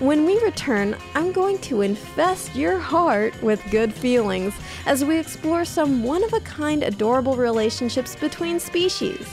When 0.00 0.26
we 0.26 0.42
return, 0.42 0.96
I'm 1.14 1.30
going 1.30 1.58
to 1.58 1.82
infest 1.82 2.56
your 2.56 2.80
heart 2.80 3.40
with 3.44 3.62
good 3.70 3.94
feelings 3.94 4.54
as 4.86 5.04
we 5.04 5.20
explore 5.20 5.64
some 5.64 6.02
one 6.02 6.24
of 6.24 6.32
a 6.32 6.40
kind 6.40 6.82
adorable 6.82 7.36
relationships 7.36 8.16
between 8.16 8.58
species. 8.58 9.32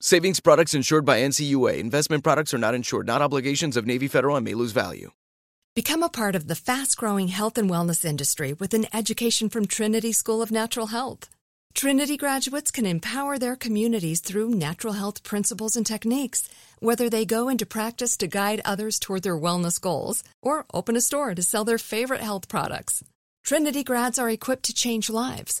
Savings 0.00 0.38
products 0.38 0.74
insured 0.74 1.04
by 1.04 1.18
NCUA. 1.18 1.78
Investment 1.78 2.22
products 2.22 2.54
are 2.54 2.58
not 2.58 2.72
insured, 2.72 3.08
not 3.08 3.20
obligations 3.20 3.76
of 3.76 3.84
Navy 3.84 4.06
Federal 4.06 4.36
and 4.36 4.44
may 4.44 4.54
lose 4.54 4.70
value. 4.70 5.10
Become 5.74 6.04
a 6.04 6.08
part 6.08 6.36
of 6.36 6.46
the 6.46 6.54
fast 6.54 6.96
growing 6.96 7.26
health 7.26 7.58
and 7.58 7.68
wellness 7.68 8.04
industry 8.04 8.52
with 8.52 8.74
an 8.74 8.86
education 8.94 9.48
from 9.48 9.66
Trinity 9.66 10.12
School 10.12 10.40
of 10.40 10.52
Natural 10.52 10.86
Health. 10.86 11.28
Trinity 11.74 12.16
graduates 12.16 12.70
can 12.70 12.86
empower 12.86 13.38
their 13.38 13.56
communities 13.56 14.20
through 14.20 14.50
natural 14.50 14.92
health 14.92 15.24
principles 15.24 15.74
and 15.74 15.84
techniques, 15.84 16.48
whether 16.78 17.10
they 17.10 17.24
go 17.24 17.48
into 17.48 17.66
practice 17.66 18.16
to 18.18 18.28
guide 18.28 18.60
others 18.64 19.00
toward 19.00 19.24
their 19.24 19.36
wellness 19.36 19.80
goals 19.80 20.22
or 20.40 20.64
open 20.72 20.94
a 20.94 21.00
store 21.00 21.34
to 21.34 21.42
sell 21.42 21.64
their 21.64 21.76
favorite 21.76 22.20
health 22.20 22.46
products. 22.46 23.02
Trinity 23.44 23.82
grads 23.82 24.16
are 24.16 24.30
equipped 24.30 24.62
to 24.66 24.72
change 24.72 25.10
lives. 25.10 25.60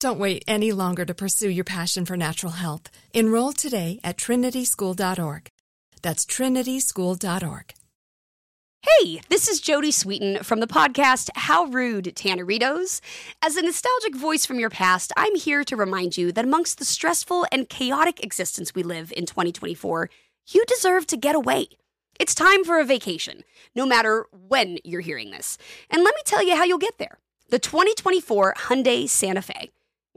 Don't 0.00 0.20
wait 0.20 0.44
any 0.46 0.70
longer 0.70 1.04
to 1.04 1.12
pursue 1.12 1.50
your 1.50 1.64
passion 1.64 2.04
for 2.04 2.16
natural 2.16 2.52
health. 2.52 2.88
Enroll 3.12 3.52
today 3.52 3.98
at 4.04 4.16
trinityschool.org. 4.16 5.48
That's 6.02 6.24
trinityschool.org. 6.24 7.74
Hey, 8.82 9.20
this 9.28 9.48
is 9.48 9.60
Jodie 9.60 9.88
Sweetin 9.88 10.44
from 10.44 10.60
the 10.60 10.68
podcast 10.68 11.30
How 11.34 11.64
Rude 11.64 12.14
Tanneritos. 12.14 13.00
As 13.42 13.56
a 13.56 13.62
nostalgic 13.62 14.14
voice 14.14 14.46
from 14.46 14.60
your 14.60 14.70
past, 14.70 15.12
I'm 15.16 15.34
here 15.34 15.64
to 15.64 15.74
remind 15.74 16.16
you 16.16 16.30
that 16.30 16.44
amongst 16.44 16.78
the 16.78 16.84
stressful 16.84 17.46
and 17.50 17.68
chaotic 17.68 18.22
existence 18.22 18.76
we 18.76 18.84
live 18.84 19.12
in 19.16 19.26
2024, 19.26 20.08
you 20.46 20.64
deserve 20.66 21.08
to 21.08 21.16
get 21.16 21.34
away. 21.34 21.66
It's 22.20 22.36
time 22.36 22.62
for 22.62 22.78
a 22.78 22.84
vacation, 22.84 23.42
no 23.74 23.84
matter 23.84 24.26
when 24.30 24.78
you're 24.84 25.00
hearing 25.00 25.32
this. 25.32 25.58
And 25.90 26.04
let 26.04 26.14
me 26.14 26.22
tell 26.24 26.44
you 26.44 26.54
how 26.54 26.62
you'll 26.62 26.78
get 26.78 26.98
there. 26.98 27.18
The 27.50 27.58
2024 27.58 28.54
Hyundai 28.58 29.08
Santa 29.08 29.42
Fe. 29.42 29.70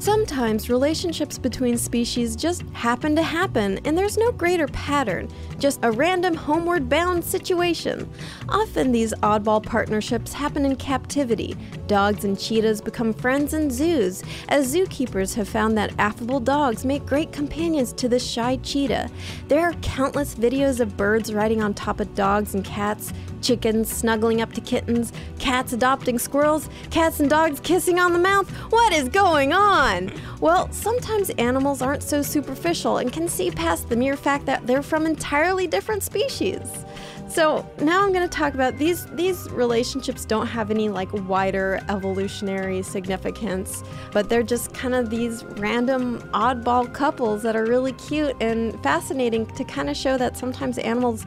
Sometimes 0.00 0.70
relationships 0.70 1.38
between 1.38 1.76
species 1.76 2.36
just 2.36 2.62
happen 2.72 3.16
to 3.16 3.22
happen, 3.22 3.80
and 3.84 3.98
there's 3.98 4.16
no 4.16 4.30
greater 4.30 4.68
pattern, 4.68 5.28
just 5.58 5.80
a 5.82 5.90
random 5.90 6.34
homeward 6.34 6.88
bound 6.88 7.24
situation. 7.24 8.08
Often 8.48 8.92
these 8.92 9.12
oddball 9.14 9.62
partnerships 9.62 10.32
happen 10.32 10.64
in 10.64 10.76
captivity. 10.76 11.56
Dogs 11.86 12.24
and 12.24 12.38
cheetahs 12.38 12.80
become 12.80 13.12
friends 13.12 13.54
in 13.54 13.70
zoos, 13.70 14.22
as 14.48 14.74
zookeepers 14.74 15.34
have 15.34 15.48
found 15.48 15.76
that 15.76 15.92
affable 15.98 16.40
dogs 16.40 16.84
make 16.84 17.04
great 17.04 17.32
companions 17.32 17.92
to 17.94 18.08
the 18.08 18.18
shy 18.18 18.56
cheetah. 18.62 19.10
There 19.48 19.60
are 19.60 19.72
countless 19.74 20.34
videos 20.34 20.80
of 20.80 20.96
birds 20.96 21.32
riding 21.32 21.62
on 21.62 21.74
top 21.74 22.00
of 22.00 22.14
dogs 22.14 22.54
and 22.54 22.64
cats, 22.64 23.12
chickens 23.40 23.90
snuggling 23.90 24.40
up 24.40 24.52
to 24.52 24.60
kittens, 24.60 25.12
cats 25.38 25.72
adopting 25.72 26.18
squirrels, 26.18 26.68
cats 26.90 27.20
and 27.20 27.30
dogs 27.30 27.60
kissing 27.60 27.98
on 27.98 28.12
the 28.12 28.18
mouth. 28.18 28.48
What 28.70 28.92
is 28.92 29.08
going 29.08 29.52
on? 29.52 30.12
Well, 30.40 30.70
sometimes 30.72 31.30
animals 31.30 31.82
aren't 31.82 32.02
so 32.02 32.22
superficial 32.22 32.98
and 32.98 33.12
can 33.12 33.28
see 33.28 33.50
past 33.50 33.88
the 33.88 33.96
mere 33.96 34.16
fact 34.16 34.46
that 34.46 34.66
they're 34.66 34.82
from 34.82 35.06
entirely 35.06 35.47
different 35.66 36.02
species. 36.02 36.84
So 37.28 37.68
now 37.80 38.02
I'm 38.02 38.12
going 38.12 38.26
to 38.26 38.34
talk 38.34 38.54
about 38.54 38.78
these 38.78 39.04
these 39.06 39.50
relationships 39.50 40.24
don't 40.24 40.46
have 40.46 40.70
any 40.70 40.88
like 40.88 41.12
wider 41.12 41.80
evolutionary 41.88 42.82
significance, 42.82 43.82
but 44.12 44.30
they're 44.30 44.42
just 44.42 44.72
kind 44.72 44.94
of 44.94 45.10
these 45.10 45.44
random 45.44 46.20
oddball 46.32 46.92
couples 46.92 47.42
that 47.42 47.54
are 47.54 47.66
really 47.66 47.92
cute 47.92 48.34
and 48.40 48.82
fascinating 48.82 49.46
to 49.46 49.64
kind 49.64 49.90
of 49.90 49.96
show 49.96 50.16
that 50.16 50.38
sometimes 50.38 50.78
animals 50.78 51.26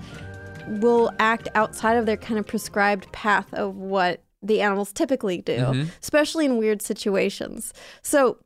will 0.67 1.11
act 1.19 1.47
outside 1.53 1.97
of 1.97 2.05
their 2.05 2.17
kind 2.17 2.39
of 2.39 2.47
prescribed 2.47 3.11
path 3.11 3.53
of 3.53 3.75
what 3.75 4.23
the 4.41 4.61
animals 4.61 4.91
typically 4.91 5.41
do, 5.41 5.57
mm-hmm. 5.57 5.89
especially 6.01 6.45
in 6.45 6.57
weird 6.57 6.81
situations. 6.81 7.73
So 8.01 8.39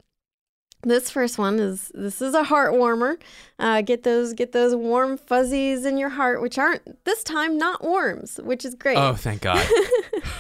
this 0.85 1.09
first 1.09 1.37
one 1.37 1.59
is 1.59 1.91
this 1.93 2.21
is 2.21 2.33
a 2.33 2.43
heart 2.43 2.73
warmer. 2.73 3.17
Uh, 3.59 3.81
get 3.81 4.03
those 4.03 4.33
get 4.33 4.51
those 4.53 4.75
warm 4.75 5.17
fuzzies 5.17 5.85
in 5.85 5.97
your 5.97 6.09
heart, 6.09 6.41
which 6.41 6.57
aren't 6.57 7.03
this 7.05 7.23
time 7.23 7.57
not 7.57 7.83
worms, 7.83 8.39
which 8.43 8.63
is 8.63 8.75
great. 8.75 8.97
Oh, 8.97 9.13
thank 9.13 9.41
God. 9.41 9.65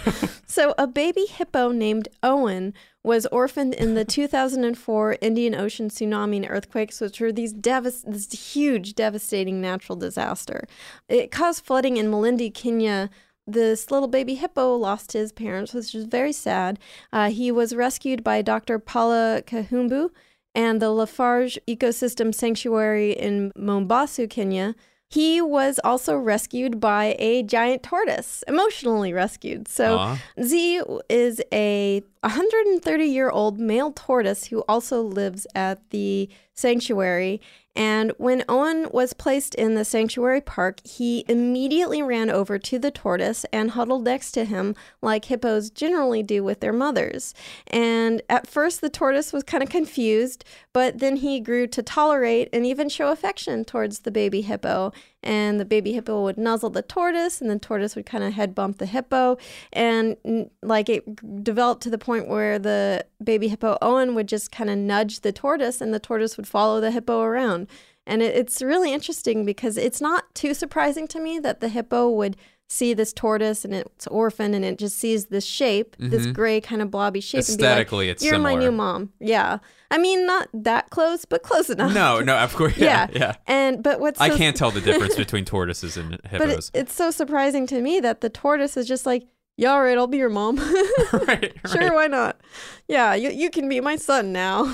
So, 0.55 0.73
a 0.77 0.87
baby 0.87 1.25
hippo 1.25 1.73
named 1.73 2.07
Owen 2.23 2.73
was 3.03 3.25
orphaned 3.25 3.73
in 3.73 3.95
the 3.95 4.05
2004 4.05 5.17
Indian 5.19 5.53
Ocean 5.53 5.89
tsunami 5.89 6.37
and 6.37 6.47
earthquakes, 6.49 7.01
which 7.01 7.19
were 7.19 7.33
these 7.33 7.51
devas- 7.51 8.03
this 8.03 8.31
huge, 8.53 8.95
devastating 8.95 9.59
natural 9.59 9.97
disaster. 9.97 10.65
It 11.09 11.29
caused 11.29 11.65
flooding 11.65 11.97
in 11.97 12.09
Malindi, 12.09 12.53
Kenya. 12.53 13.09
This 13.45 13.91
little 13.91 14.07
baby 14.07 14.35
hippo 14.35 14.77
lost 14.77 15.11
his 15.11 15.33
parents, 15.33 15.73
which 15.73 15.93
is 15.93 16.05
very 16.05 16.31
sad. 16.31 16.79
Uh, 17.11 17.31
he 17.31 17.51
was 17.51 17.75
rescued 17.75 18.23
by 18.23 18.41
Dr. 18.41 18.79
Paula 18.79 19.41
Kahumbu 19.45 20.11
and 20.55 20.81
the 20.81 20.91
Lafarge 20.91 21.59
Ecosystem 21.67 22.33
Sanctuary 22.33 23.11
in 23.11 23.51
Mombasa, 23.55 24.27
Kenya. 24.27 24.75
He 25.07 25.39
was 25.39 25.79
also 25.83 26.17
rescued 26.17 26.79
by 26.79 27.15
a 27.19 27.43
giant 27.43 27.83
tortoise, 27.83 28.43
emotionally 28.47 29.13
rescued. 29.13 29.67
So. 29.67 30.17
Mzee 30.37 31.01
is 31.09 31.41
a 31.53 32.01
130 32.21 33.05
year 33.05 33.29
old 33.29 33.59
male 33.59 33.91
tortoise 33.91 34.45
who 34.45 34.63
also 34.67 35.01
lives 35.01 35.45
at 35.53 35.87
the 35.91 36.27
sanctuary. 36.53 37.39
And 37.75 38.13
when 38.17 38.45
Owen 38.47 38.87
was 38.91 39.13
placed 39.13 39.53
in 39.55 39.75
the 39.75 39.83
sanctuary 39.83 40.41
park, 40.41 40.79
he 40.85 41.25
immediately 41.27 42.01
ran 42.01 42.29
over 42.29 42.57
to 42.57 42.79
the 42.79 42.91
tortoise 42.91 43.45
and 43.51 43.71
huddled 43.71 44.05
next 44.05 44.31
to 44.31 44.45
him, 44.45 44.75
like 45.01 45.25
hippos 45.25 45.69
generally 45.69 46.23
do 46.23 46.43
with 46.43 46.61
their 46.61 46.71
mothers. 46.71 47.33
And 47.67 48.21
at 48.29 48.47
first, 48.47 48.79
the 48.79 48.89
tortoise 48.89 49.33
was 49.33 49.43
kind 49.43 49.61
of 49.61 49.69
confused, 49.69 50.45
but 50.71 50.99
then 50.99 51.17
he 51.17 51.39
grew 51.39 51.67
to 51.67 51.83
tolerate 51.83 52.47
and 52.53 52.65
even 52.65 52.87
show 52.87 53.09
affection 53.09 53.65
towards 53.65 53.99
the 53.99 54.11
baby 54.11 54.41
hippo. 54.41 54.93
And 55.25 55.59
the 55.59 55.65
baby 55.65 55.93
hippo 55.93 56.21
would 56.23 56.37
nuzzle 56.37 56.69
the 56.69 56.81
tortoise, 56.81 57.41
and 57.41 57.49
the 57.49 57.59
tortoise 57.59 57.95
would 57.95 58.05
kind 58.05 58.23
of 58.23 58.33
head 58.33 58.53
bump 58.53 58.77
the 58.77 58.85
hippo. 58.85 59.37
And 59.73 60.15
like 60.61 60.87
it 60.87 61.43
developed 61.43 61.81
to 61.83 61.89
the 61.89 61.97
point 61.97 62.27
where 62.27 62.59
the 62.59 63.05
baby 63.23 63.47
hippo 63.47 63.77
Owen 63.81 64.15
would 64.15 64.27
just 64.27 64.51
kind 64.51 64.69
of 64.69 64.77
nudge 64.77 65.21
the 65.21 65.31
tortoise, 65.31 65.81
and 65.81 65.93
the 65.93 65.99
tortoise 65.99 66.37
would 66.37 66.47
follow 66.47 66.79
the 66.79 66.91
hippo 66.91 67.21
around. 67.21 67.67
And 68.07 68.21
it, 68.21 68.35
it's 68.35 68.61
really 68.61 68.93
interesting 68.93 69.45
because 69.45 69.77
it's 69.77 69.99
not 69.99 70.33
too 70.35 70.53
surprising 70.53 71.07
to 71.09 71.19
me 71.19 71.39
that 71.39 71.59
the 71.59 71.69
hippo 71.69 72.09
would 72.09 72.37
see 72.67 72.93
this 72.93 73.13
tortoise 73.13 73.63
and 73.63 73.73
it's 73.73 74.07
orphan 74.07 74.53
and 74.53 74.65
it 74.65 74.77
just 74.77 74.97
sees 74.97 75.27
this 75.27 75.45
shape, 75.45 75.95
this 75.99 76.23
mm-hmm. 76.23 76.31
gray 76.31 76.59
kind 76.59 76.81
of 76.81 76.89
blobby 76.89 77.21
shape. 77.21 77.39
and 77.47 77.57
be 77.57 77.63
like, 77.63 77.71
Aesthetically, 77.71 78.09
it's 78.09 78.23
You're 78.23 78.39
my 78.39 78.55
new 78.55 78.71
mom. 78.71 79.11
Yeah. 79.19 79.59
I 79.91 79.97
mean, 79.99 80.25
not 80.25 80.49
that 80.53 80.89
close, 80.89 81.25
but 81.25 81.43
close 81.43 81.69
enough. 81.69 81.93
no, 81.93 82.21
no, 82.21 82.35
of 82.37 82.53
course. 82.55 82.75
Yeah. 82.77 83.07
Yeah, 83.11 83.17
yeah. 83.17 83.35
And, 83.47 83.83
but 83.83 83.99
what's 83.99 84.19
I 84.19 84.29
can't 84.35 84.55
tell 84.57 84.71
the 84.71 84.81
difference 84.81 85.15
between 85.25 85.45
tortoises 85.45 85.95
and 85.95 86.19
But 86.23 86.31
hippos. 86.31 86.71
it, 86.73 86.79
it's 86.81 86.93
so 86.95 87.11
surprising 87.11 87.67
to 87.67 87.81
me 87.81 87.99
that 87.99 88.21
the 88.21 88.29
tortoise 88.29 88.77
is 88.77 88.87
just 88.87 89.05
like, 89.05 89.27
yeah, 89.57 89.71
all 89.71 89.81
right, 89.81 89.97
I'll 89.97 90.07
be 90.07 90.17
your 90.17 90.29
mom. 90.29 90.57
right, 91.13 91.53
Sure, 91.71 91.81
right. 91.81 91.93
why 91.93 92.07
not? 92.07 92.41
Yeah, 92.89 93.13
you, 93.13 93.29
you 93.29 93.49
can 93.49 93.69
be 93.69 93.79
my 93.79 93.95
son 93.95 94.33
now. 94.33 94.65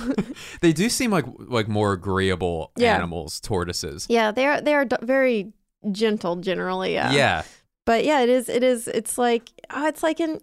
They 0.62 0.74
do 0.74 0.90
seem 0.90 1.12
like 1.12 1.26
like 1.38 1.68
more 1.68 1.94
agreeable 1.94 2.72
Yeah. 2.78 2.96
animals, 2.96 3.40
tortoises. 3.40 4.08
yeah, 4.10 4.32
they 4.32 4.48
are 4.48 4.60
they 4.60 4.74
are 4.74 4.86
d- 4.86 4.96
very 5.04 5.54
gentle 5.92 6.38
generally. 6.38 6.94
Yeah. 6.94 7.12
yeah. 7.12 7.44
But 7.86 8.06
yeah, 8.06 8.22
it 8.22 8.30
is 8.30 8.50
it 8.50 8.64
is 8.64 8.88
it's 8.88 9.18
like 9.18 9.50
oh, 9.70 9.88
it's 9.88 10.04
like 10.04 10.20
in 10.20 10.40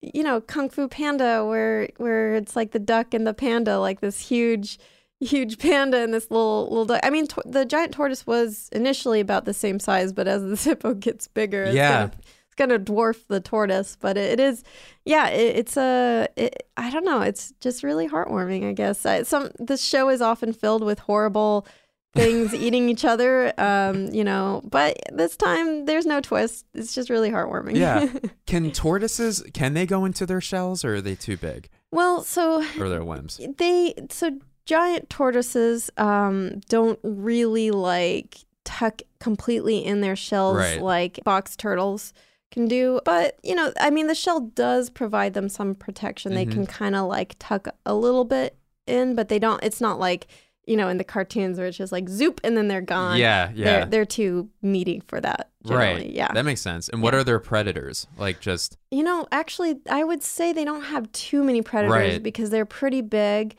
you 0.00 0.22
know 0.22 0.40
Kung 0.40 0.68
Fu 0.68 0.88
Panda 0.88 1.44
where 1.46 1.88
where 1.96 2.34
it's 2.34 2.56
like 2.56 2.72
the 2.72 2.78
duck 2.78 3.14
and 3.14 3.26
the 3.26 3.34
panda 3.34 3.78
like 3.78 4.00
this 4.00 4.20
huge 4.20 4.78
huge 5.20 5.58
panda 5.58 5.98
and 5.98 6.12
this 6.12 6.30
little 6.30 6.64
little 6.68 6.84
duck. 6.84 7.00
I 7.04 7.10
mean, 7.10 7.26
the 7.46 7.64
giant 7.64 7.92
tortoise 7.92 8.26
was 8.26 8.68
initially 8.72 9.20
about 9.20 9.44
the 9.44 9.54
same 9.54 9.78
size, 9.78 10.12
but 10.12 10.26
as 10.26 10.42
the 10.42 10.56
hippo 10.70 10.94
gets 10.94 11.28
bigger, 11.28 11.62
it's 11.64 11.74
Yeah. 11.76 11.92
gonna, 11.92 12.12
it's 12.46 12.54
gonna 12.56 12.78
dwarf 12.80 13.28
the 13.28 13.38
tortoise. 13.40 13.96
But 14.00 14.16
it, 14.18 14.32
it 14.32 14.40
is, 14.40 14.64
yeah, 15.04 15.28
it, 15.28 15.56
it's 15.58 15.76
a, 15.76 16.26
it, 16.36 16.66
I 16.76 16.90
don't 16.90 17.04
know, 17.04 17.20
it's 17.20 17.52
just 17.60 17.84
really 17.84 18.08
heartwarming. 18.08 18.68
I 18.68 18.72
guess 18.72 19.06
I, 19.06 19.22
some 19.22 19.50
this 19.60 19.84
show 19.84 20.08
is 20.08 20.20
often 20.20 20.52
filled 20.52 20.82
with 20.82 20.98
horrible 20.98 21.66
things 22.14 22.54
eating 22.54 22.88
each 22.88 23.04
other, 23.04 23.52
um, 23.58 24.08
you 24.12 24.22
know, 24.24 24.60
but 24.64 24.98
this 25.12 25.36
time 25.36 25.86
there's 25.86 26.04
no 26.06 26.20
twist. 26.20 26.66
It's 26.74 26.94
just 26.94 27.08
really 27.10 27.30
heartwarming. 27.30 27.76
Yeah. 27.76 28.06
Can 28.46 28.70
tortoises 28.70 29.42
can 29.54 29.72
they 29.74 29.86
go 29.86 30.04
into 30.04 30.26
their 30.26 30.40
shells 30.40 30.84
or 30.84 30.96
are 30.96 31.00
they 31.00 31.14
too 31.14 31.36
big? 31.36 31.68
well, 31.90 32.22
so 32.22 32.62
Or 32.80 32.88
their 32.88 33.02
limbs? 33.04 33.40
they 33.58 33.94
so 34.10 34.38
giant 34.66 35.10
tortoises 35.10 35.90
um 35.96 36.60
don't 36.68 36.98
really 37.02 37.70
like 37.72 38.36
tuck 38.64 39.02
completely 39.18 39.84
in 39.84 40.00
their 40.02 40.14
shells 40.14 40.56
Right. 40.56 40.80
like 40.80 41.18
box 41.24 41.56
turtles 41.56 42.12
can 42.52 42.68
do 42.68 43.00
but 43.04 43.38
you 43.42 43.56
know 43.56 43.72
i 43.80 43.90
mean 43.90 44.06
the 44.06 44.14
shell 44.14 44.38
does 44.40 44.88
provide 44.88 45.34
them 45.34 45.48
some 45.48 45.74
protection 45.74 46.34
they 46.34 46.46
Mhm. 46.46 46.52
can 46.52 46.66
kind 46.66 46.94
of 46.94 47.08
like 47.08 47.34
tuck 47.40 47.66
a 47.84 47.94
little 47.94 48.24
bit 48.24 48.56
in 48.86 49.16
but 49.16 49.28
they 49.28 49.40
don't 49.40 49.62
it's 49.64 49.80
not 49.80 49.98
like 49.98 50.28
you 50.66 50.76
know 50.76 50.88
in 50.88 50.96
the 50.96 51.04
cartoons 51.04 51.58
where 51.58 51.66
it's 51.66 51.76
just 51.76 51.92
like 51.92 52.08
zoop 52.08 52.40
and 52.44 52.56
then 52.56 52.68
they're 52.68 52.80
gone 52.80 53.18
Yeah, 53.18 53.50
yeah. 53.54 53.64
they're, 53.64 53.84
they're 53.86 54.04
too 54.04 54.48
meaty 54.62 55.02
for 55.08 55.20
that 55.20 55.50
generally. 55.66 55.94
Right. 56.04 56.10
yeah 56.10 56.32
That 56.32 56.44
makes 56.44 56.60
sense. 56.60 56.88
And 56.88 57.02
what 57.02 57.14
Yeah. 57.14 57.20
are 57.20 57.24
their 57.24 57.40
predators? 57.40 58.06
Like 58.16 58.40
just 58.40 58.76
you 58.90 59.02
know 59.02 59.26
actually 59.32 59.80
i 59.90 60.04
would 60.04 60.22
say 60.22 60.52
they 60.52 60.64
don't 60.64 60.84
have 60.84 61.10
too 61.12 61.42
many 61.42 61.62
predators 61.62 61.92
Right. 62.14 62.22
because 62.22 62.50
they're 62.50 62.64
pretty 62.66 63.00
big 63.00 63.56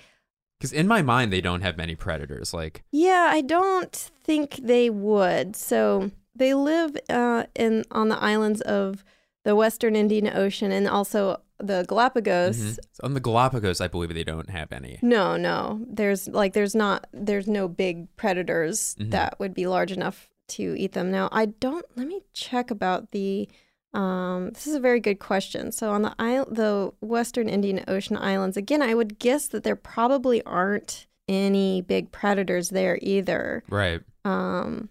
because 0.60 0.72
in 0.72 0.88
my 0.88 1.02
mind 1.02 1.34
they 1.34 1.42
don't 1.42 1.60
have 1.62 1.76
many 1.78 1.96
predators. 1.96 2.54
Like 2.54 2.84
Yeah, 2.92 3.28
I 3.32 3.42
don't 3.42 3.92
think 4.24 4.56
they 4.64 4.90
would. 4.90 5.58
So 5.58 6.12
they 6.36 6.54
live 6.54 6.96
uh, 7.10 7.44
in 7.54 7.84
on 7.92 8.08
the 8.08 8.18
islands 8.18 8.62
of 8.62 9.04
the 9.44 9.56
Western 9.58 9.94
Indian 9.98 10.28
Ocean 10.34 10.72
and 10.72 10.88
also 10.88 11.42
the 11.66 11.86
Galapagos. 11.88 12.58
Mhm. 12.58 12.80
On 13.04 13.14
the 13.14 13.20
Galapagos, 13.20 13.80
I 13.82 13.88
believe 13.88 14.14
they 14.14 14.24
don't 14.24 14.50
have 14.50 14.72
any. 14.72 15.00
No, 15.02 15.38
no. 15.38 15.80
There's 15.88 16.28
like 16.28 16.54
there's 16.54 16.76
not 16.76 17.08
there's 17.14 17.48
no 17.48 17.68
big 17.68 18.14
predators 18.18 18.96
Mhm. 19.00 19.12
that 19.12 19.40
would 19.40 19.54
be 19.54 19.66
large 19.68 19.92
enough 19.92 20.30
to 20.50 20.76
eat 20.78 20.92
them. 20.92 21.10
Now, 21.10 21.30
I 21.32 21.46
don't 21.48 21.86
let 21.96 22.08
me 22.08 22.22
check 22.34 22.70
about 22.70 23.12
the 23.12 23.48
um 23.94 24.50
this 24.54 24.68
is 24.68 24.76
a 24.76 24.80
very 24.80 25.00
good 25.00 25.20
question. 25.20 25.72
So 25.72 25.92
on 25.92 26.02
the 26.02 26.14
isle, 26.20 26.48
the 26.50 26.92
Western 27.02 27.48
Indian 27.48 27.84
Ocean 27.88 28.18
islands, 28.18 28.58
again, 28.58 28.82
I 28.82 28.94
would 28.96 29.20
guess 29.20 29.48
that 29.50 29.64
there 29.64 29.76
probably 29.76 30.42
aren't 30.44 31.08
any 31.30 31.82
big 31.82 32.12
predators 32.12 32.70
there 32.70 33.00
either. 33.02 33.64
Right. 33.70 34.02
Um 34.26 34.90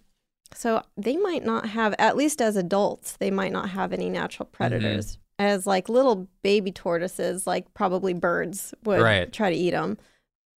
so 0.55 0.81
they 0.95 1.17
might 1.17 1.43
not 1.43 1.67
have 1.69 1.95
at 1.99 2.15
least 2.15 2.41
as 2.41 2.55
adults, 2.55 3.17
they 3.17 3.31
might 3.31 3.51
not 3.51 3.69
have 3.69 3.91
any 3.91 4.09
natural 4.09 4.47
Mm-hmm. 4.59 5.22
As 5.43 5.67
like 5.67 5.89
little 5.89 6.27
baby 6.41 6.71
tortoises, 6.71 7.45
like 7.45 7.73
probably 7.73 8.13
birds 8.13 8.73
would 8.85 9.01
Right. 9.01 9.31
try 9.31 9.49
to 9.49 9.55
eat 9.55 9.71
them. 9.71 9.97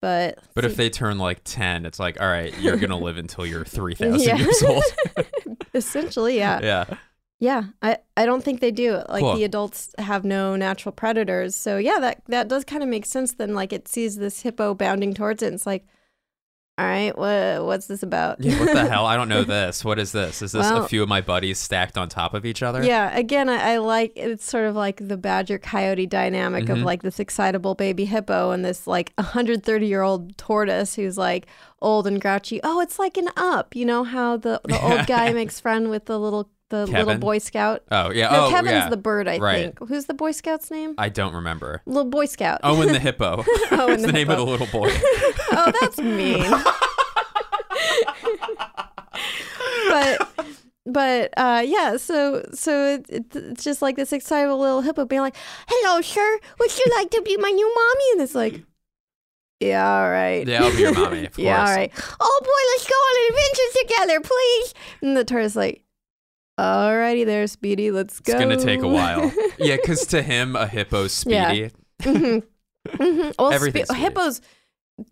But 0.02 0.38
But 0.54 0.64
if 0.64 0.76
they 0.76 0.88
turn 0.90 1.18
like 1.18 1.40
10, 1.44 1.84
it's 1.86 1.98
like, 1.98 2.20
all 2.20 2.28
right, 2.28 2.56
you're 2.60 2.76
going 2.76 2.90
to 2.90 2.96
live 2.96 3.16
until 3.16 3.44
you're 3.46 3.64
3,000 3.78 4.20
Yeah. 4.20 4.36
years 4.36 4.62
old. 4.62 4.84
essentially, 5.74 6.36
yeah. 6.36 6.60
yeah. 6.62 6.84
Yeah, 7.38 7.64
I, 7.82 7.98
I 8.16 8.24
don't 8.24 8.42
think 8.42 8.60
they 8.60 8.70
do. 8.70 9.02
Like 9.10 9.20
Cool. 9.20 9.36
the 9.36 9.44
adults 9.44 9.94
have 9.98 10.24
no 10.24 10.56
natural 10.56 10.92
predators. 10.92 11.54
So 11.54 11.76
yeah, 11.76 11.98
that 12.00 12.22
that 12.28 12.48
does 12.48 12.64
kind 12.64 12.82
of 12.82 12.88
make 12.88 13.04
sense 13.04 13.32
then 13.34 13.52
like 13.54 13.74
it 13.74 13.88
sees 13.88 14.16
this 14.16 14.40
hippo 14.40 14.72
bounding 14.74 15.12
towards 15.12 15.42
it 15.42 15.46
and 15.48 15.54
it's 15.56 15.66
like 15.66 15.84
all 16.78 16.84
right, 16.86 17.16
what 17.16 17.64
what's 17.64 17.86
this 17.86 18.02
about? 18.02 18.40
Yeah, 18.40 18.58
what 18.60 18.72
the 18.74 18.86
hell? 18.88 19.06
I 19.06 19.16
don't 19.16 19.28
know 19.30 19.44
this. 19.56 19.84
What 19.84 19.98
is 19.98 20.12
this? 20.12 20.42
Is 20.42 20.52
this 20.52 20.60
Well- 20.70 20.84
a 20.84 20.88
few 20.88 21.02
of 21.02 21.08
my 21.08 21.20
buddies 21.22 21.58
stacked 21.58 21.96
on 21.96 22.08
top 22.08 22.34
of 22.34 22.44
each 22.44 22.62
other? 22.62 22.82
Yeah, 22.84 23.16
again, 23.16 23.48
I, 23.48 23.72
I 23.74 23.76
like 23.78 24.12
it's 24.14 24.44
sort 24.48 24.66
of 24.66 24.76
like 24.76 25.00
the 25.08 25.16
badger 25.16 25.58
coyote 25.58 26.06
dynamic 26.06 26.68
of 26.68 26.78
Mhm. 26.78 26.84
like 26.84 27.02
this 27.02 27.18
excitable 27.18 27.74
baby 27.74 28.04
hippo 28.04 28.50
and 28.50 28.64
this 28.64 28.86
like 28.86 29.12
130 29.16 29.86
year 29.86 30.02
old 30.02 30.36
tortoise 30.36 30.94
who's 30.96 31.16
like 31.16 31.46
old 31.80 32.06
and 32.06 32.20
grouchy. 32.20 32.60
Oh, 32.62 32.80
it's 32.80 32.98
like 32.98 33.16
an 33.16 33.28
up. 33.36 33.74
You 33.74 33.86
know 33.86 34.04
how 34.04 34.36
the, 34.36 34.60
the 34.64 34.80
old 34.82 35.06
guy 35.06 35.32
makes 35.32 35.58
friend 35.60 35.88
with 35.90 36.04
the 36.06 36.18
little 36.18 36.50
the 36.68 36.86
little 36.86 37.16
boy 37.18 37.38
scout? 37.38 37.82
Oh, 37.90 38.10
yeah. 38.10 38.30
No, 38.30 38.46
oh, 38.46 38.50
Kevin's 38.50 38.72
yeah. 38.72 38.88
the 38.88 38.96
bird, 38.96 39.28
I 39.28 39.38
Right. 39.38 39.74
think. 39.76 39.88
Who's 39.88 40.06
the 40.06 40.14
boy 40.14 40.32
scout's 40.32 40.70
name? 40.70 40.94
I 40.98 41.08
don't 41.08 41.34
remember. 41.34 41.82
little 41.86 42.10
boy 42.10 42.26
scout. 42.26 42.60
Owen 42.64 42.92
the 42.92 42.98
hippo. 43.06 43.44
Owen 43.44 43.46
That's 43.88 44.00
the 44.02 44.06
the 44.08 44.12
name 44.12 44.30
of 44.30 44.36
the 44.38 44.44
little 44.44 44.66
boy. 44.66 44.88
oh, 45.52 45.72
that's 45.80 45.98
mean. 45.98 46.50
but 49.88 50.28
but 50.86 51.34
uh, 51.36 51.62
yeah, 51.66 51.96
so 51.96 52.44
so 52.52 52.94
it, 52.94 53.06
it, 53.08 53.24
it's 53.36 53.64
just 53.64 53.82
like 53.82 53.96
this 53.96 54.12
excitable 54.12 54.58
little 54.58 54.80
hippo 54.82 55.04
being 55.04 55.22
like, 55.22 55.36
"Hello, 55.68 56.00
sir. 56.00 56.38
Would 56.60 56.78
you 56.78 56.84
like 56.96 57.10
to 57.10 57.22
be 57.22 57.36
my 57.38 57.50
new 57.50 57.66
mommy?" 57.74 58.04
And 58.12 58.22
it's 58.22 58.34
like, 58.34 58.62
"Yeah, 59.60 60.00
all 60.00 60.08
right. 60.10 60.46
Yeah, 60.46 60.64
I'll 60.64 60.72
be 60.72 60.78
your 60.82 60.94
mommy, 60.94 61.26
of 61.26 61.38
yeah, 61.38 61.58
all 61.60 61.66
course. 61.66 61.76
right. 61.76 61.92
Oh 62.20 62.40
boy, 62.42 62.62
let's 62.74 62.88
go 62.88 62.94
on 62.94 63.16
an 63.18 63.30
adventure 63.30 63.78
together, 63.80 64.20
please." 64.20 64.74
And 65.02 65.16
the 65.16 65.24
tortoise 65.24 65.56
like, 65.56 65.82
"Alrighty 66.58 67.24
there, 67.26 67.46
Speedy. 67.46 67.90
Let's 67.90 68.20
go. 68.20 68.32
It's 68.32 68.42
going 68.44 68.58
to 68.58 68.64
take 68.64 68.82
a 68.82 68.88
while. 68.88 69.32
yeah, 69.58 69.76
because 69.76 70.06
to 70.06 70.22
him, 70.22 70.56
a 70.56 70.66
hippo's 70.66 71.24
Yeah. 71.26 71.48
speedy. 71.50 71.70
Mhm. 72.02 72.42
Mhm. 72.88 73.34
Well, 73.38 73.52
spe- 73.58 73.92
hippos, 73.96 74.40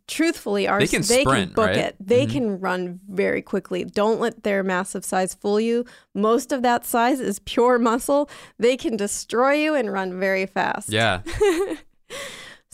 truthfully, 0.06 0.66
are 0.68 0.78
They 0.78 0.86
can 0.86 1.02
they 1.02 1.22
sprint, 1.22 1.48
can 1.50 1.54
book 1.54 1.66
right? 1.66 1.76
it. 1.76 1.96
They 2.00 2.26
Mhm. 2.26 2.30
can 2.32 2.60
run 2.60 3.00
very 3.08 3.42
quickly. 3.42 3.84
Don't 3.84 4.20
let 4.20 4.42
their 4.44 4.62
massive 4.62 5.04
size 5.04 5.34
fool 5.34 5.60
you. 5.60 5.84
Most 6.14 6.52
of 6.52 6.62
that 6.62 6.86
size 6.86 7.20
is 7.20 7.38
pure 7.40 7.78
muscle. 7.78 8.30
They 8.58 8.76
can 8.76 8.96
destroy 8.96 9.54
you 9.54 9.74
and 9.74 9.92
run 9.92 10.18
very 10.20 10.46
fast. 10.46 10.88
Yeah. 10.90 11.20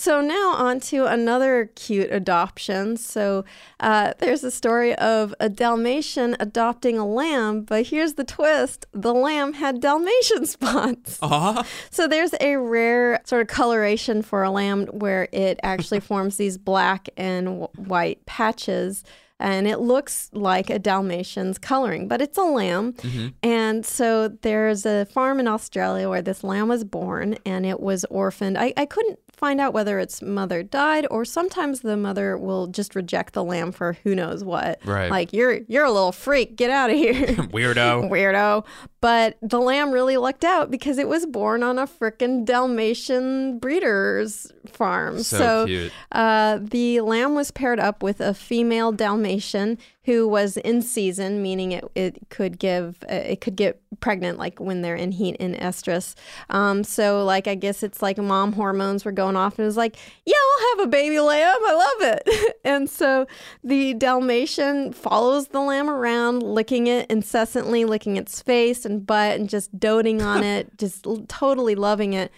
So 0.01 0.23
now 0.23 0.55
on 0.55 0.81
to 0.81 1.05
another 1.05 1.71
cute 1.75 2.11
adoption. 2.11 2.97
So 2.97 3.45
uh, 3.81 4.15
there's 4.19 4.43
a 4.43 4.51
story 4.51 4.95
of 4.95 5.35
a 5.41 5.51
Dalmatian 5.51 6.39
adopting 6.41 6.97
a 6.97 7.07
lamb, 7.07 7.65
but 7.65 7.89
here's 7.89 8.15
the 8.15 8.25
twist: 8.25 8.87
the 8.93 9.13
lamb 9.13 9.53
had 9.53 9.79
Dalmatian 9.83 10.47
spots. 10.57 11.19
Aw. 11.21 11.67
So 11.91 12.09
there's 12.09 12.33
a 12.41 12.57
rare 12.57 13.21
sort 13.27 13.43
of 13.43 13.49
coloration 13.49 14.23
for 14.23 14.43
a 14.43 14.51
lamb 14.51 14.87
where 14.87 15.29
it 15.33 15.61
actually 15.63 16.01
forms 16.11 16.39
these 16.39 16.57
black 16.57 17.11
and 17.19 17.47
w- 17.47 17.69
white 17.77 18.25
patches. 18.25 19.05
And 19.39 19.67
it 19.67 19.79
looks 19.81 20.29
like 20.35 20.69
a 20.69 20.79
Dalmatian's 20.79 21.57
coloring, 21.57 22.09
but 22.09 22.21
it's 22.21 22.37
a 22.37 22.43
lamb. 22.43 22.95
And 23.43 23.87
so 23.87 24.29
there's 24.29 24.85
a 24.85 25.07
farm 25.07 25.41
in 25.41 25.49
Australia 25.49 26.11
where 26.11 26.21
this 26.21 26.45
lamb 26.45 26.69
was 26.69 26.85
born 26.85 27.39
and 27.47 27.65
it 27.65 27.81
was 27.81 28.05
orphaned. 28.11 28.59
I, 28.59 28.75
I 28.77 28.85
couldn't 28.85 29.19
find 29.41 29.59
out 29.59 29.73
whether 29.73 29.99
its 29.99 30.21
mother 30.21 30.63
died 30.63 31.07
or 31.11 31.25
sometimes 31.25 31.81
the 31.81 31.97
mother 31.97 32.37
will 32.37 32.67
just 32.67 32.95
reject 32.95 33.33
the 33.33 33.43
lamb 33.43 33.73
for 33.73 33.95
who 34.05 34.15
knows 34.15 34.45
what. 34.45 34.79
Right. 34.85 35.11
Like, 35.11 35.33
you're, 35.33 35.61
you're 35.67 35.87
a 35.87 35.91
little 35.91 36.13
freak, 36.13 36.57
get 36.57 36.71
out 36.71 36.91
of 36.91 36.97
here. 36.97 37.15
Weirdo. 37.37 38.11
Weirdo. 38.11 38.67
But 39.01 39.39
the 39.41 39.59
lamb 39.59 39.93
really 39.93 40.19
lucked 40.19 40.45
out 40.45 40.71
because 40.71 40.99
it 40.99 41.09
was 41.09 41.25
born 41.25 41.63
on 41.63 41.79
a 41.79 41.87
frickin' 41.87 42.45
Dalmatian 42.45 43.59
breeder's 43.59 44.53
farm. 44.67 45.23
So 45.23 45.65
cute. 45.65 45.91
Uh, 46.13 46.59
the 46.61 47.01
lamb 47.01 47.35
was 47.35 47.51
paired 47.51 47.81
up 47.81 48.03
with 48.03 48.21
a 48.21 48.35
female 48.35 48.93
Dalmatian 48.93 49.79
who 50.05 50.27
was 50.27 50.57
in 50.57 50.81
season, 50.81 51.43
meaning 51.43 51.73
it, 51.73 51.85
it 51.95 52.19
could 52.31 52.59
give 52.59 53.05
uh, 53.11 53.15
it 53.15 53.41
could 53.41 53.55
get 53.55 53.83
pregnant 54.01 54.39
like 54.39 54.59
when 54.59 54.81
they're 54.81 54.97
in 54.97 55.13
heat 55.13 55.37
and 55.39 55.55
estrus. 55.57 56.15
Um, 56.49 56.85
so 56.85 57.23
like 57.25 57.47
I 57.47 57.55
guess 57.55 57.83
it's 57.83 58.01
like 58.01 58.17
mom 58.17 58.53
hormones 58.55 59.05
were 59.05 59.13
going 59.13 59.37
off 59.37 59.59
and 59.59 59.65
it 59.65 59.67
was 59.67 59.77
like, 59.77 59.97
yeah, 60.25 60.35
I'll 60.35 60.79
have 60.79 60.87
a 60.87 60.91
baby 60.91 61.21
lamb. 61.21 61.59
I 61.61 61.75
love 61.75 62.15
it. 62.15 62.57
and 62.65 62.89
so 62.89 63.27
the 63.63 63.93
Dalmatian 63.95 64.95
follows 64.95 65.49
the 65.49 65.61
lamb 65.61 65.91
around, 65.91 66.43
licking 66.43 66.87
it 66.87 67.11
incessantly, 67.11 67.85
licking 67.85 68.17
its 68.17 68.41
face 68.41 68.87
and 68.87 69.07
butt, 69.07 69.39
and 69.39 69.51
just 69.51 69.79
doting 69.79 70.23
on 70.31 70.43
it, 70.43 70.79
just 70.79 71.07
l- 71.07 71.25
totally 71.29 71.75
loving 71.75 72.15
it. 72.15 72.33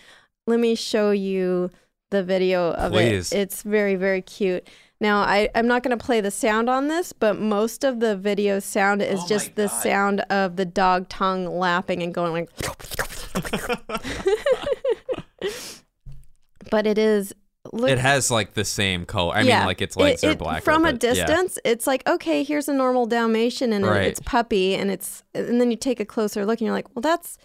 Let 0.48 0.58
me 0.58 0.74
show 0.74 1.12
you 1.12 1.70
the 2.10 2.24
video 2.24 2.72
of 2.72 2.92
Please. 2.92 3.32
it. 3.32 3.38
It's 3.38 3.62
very, 3.62 3.94
very 3.94 4.20
cute. 4.20 4.68
Now, 5.02 5.22
I, 5.22 5.48
I'm 5.56 5.66
not 5.66 5.82
going 5.82 5.98
to 5.98 6.02
play 6.02 6.20
the 6.20 6.30
sound 6.30 6.70
on 6.70 6.86
this, 6.86 7.12
but 7.12 7.36
most 7.36 7.82
of 7.82 7.98
the 7.98 8.16
video 8.16 8.60
sound 8.60 9.02
is 9.02 9.18
Oh 9.20 9.26
just 9.28 9.56
the 9.56 9.66
God. 9.66 9.82
sound 9.82 10.20
of 10.30 10.54
the 10.54 10.64
dog 10.64 11.08
tongue 11.08 11.44
lapping 11.58 12.04
and 12.04 12.14
going 12.14 12.32
like. 12.32 12.48
but 16.70 16.86
it 16.86 16.98
is. 16.98 17.34
Look, 17.72 17.90
It 17.90 17.98
has 17.98 18.30
like 18.30 18.54
the 18.54 18.64
same 18.64 19.04
color. 19.06 19.34
I 19.34 19.42
yeah, 19.42 19.58
mean, 19.58 19.66
like 19.66 19.82
its 19.82 19.96
legs 19.96 20.22
it- 20.22 20.28
are 20.28 20.30
it- 20.32 20.38
blacker. 20.38 20.60
From 20.62 20.84
a 20.84 20.92
but 20.92 21.02
yeah. 21.02 21.14
distance, 21.14 21.58
it's 21.64 21.86
like 21.86 22.06
okay, 22.08 22.42
here's 22.44 22.68
a 22.68 22.72
normal 22.74 23.06
Dalmatian 23.06 23.72
and 23.72 23.84
Right. 23.84 24.02
it's 24.06 24.20
puppy, 24.20 24.74
and 24.76 24.90
it's 24.90 25.22
and 25.34 25.60
then 25.60 25.70
you 25.70 25.76
take 25.76 25.98
a 26.00 26.04
closer 26.04 26.44
look 26.46 26.60
and 26.60 26.66
you're 26.66 26.74
like, 26.74 26.94
well, 26.94 27.00
that's 27.02 27.38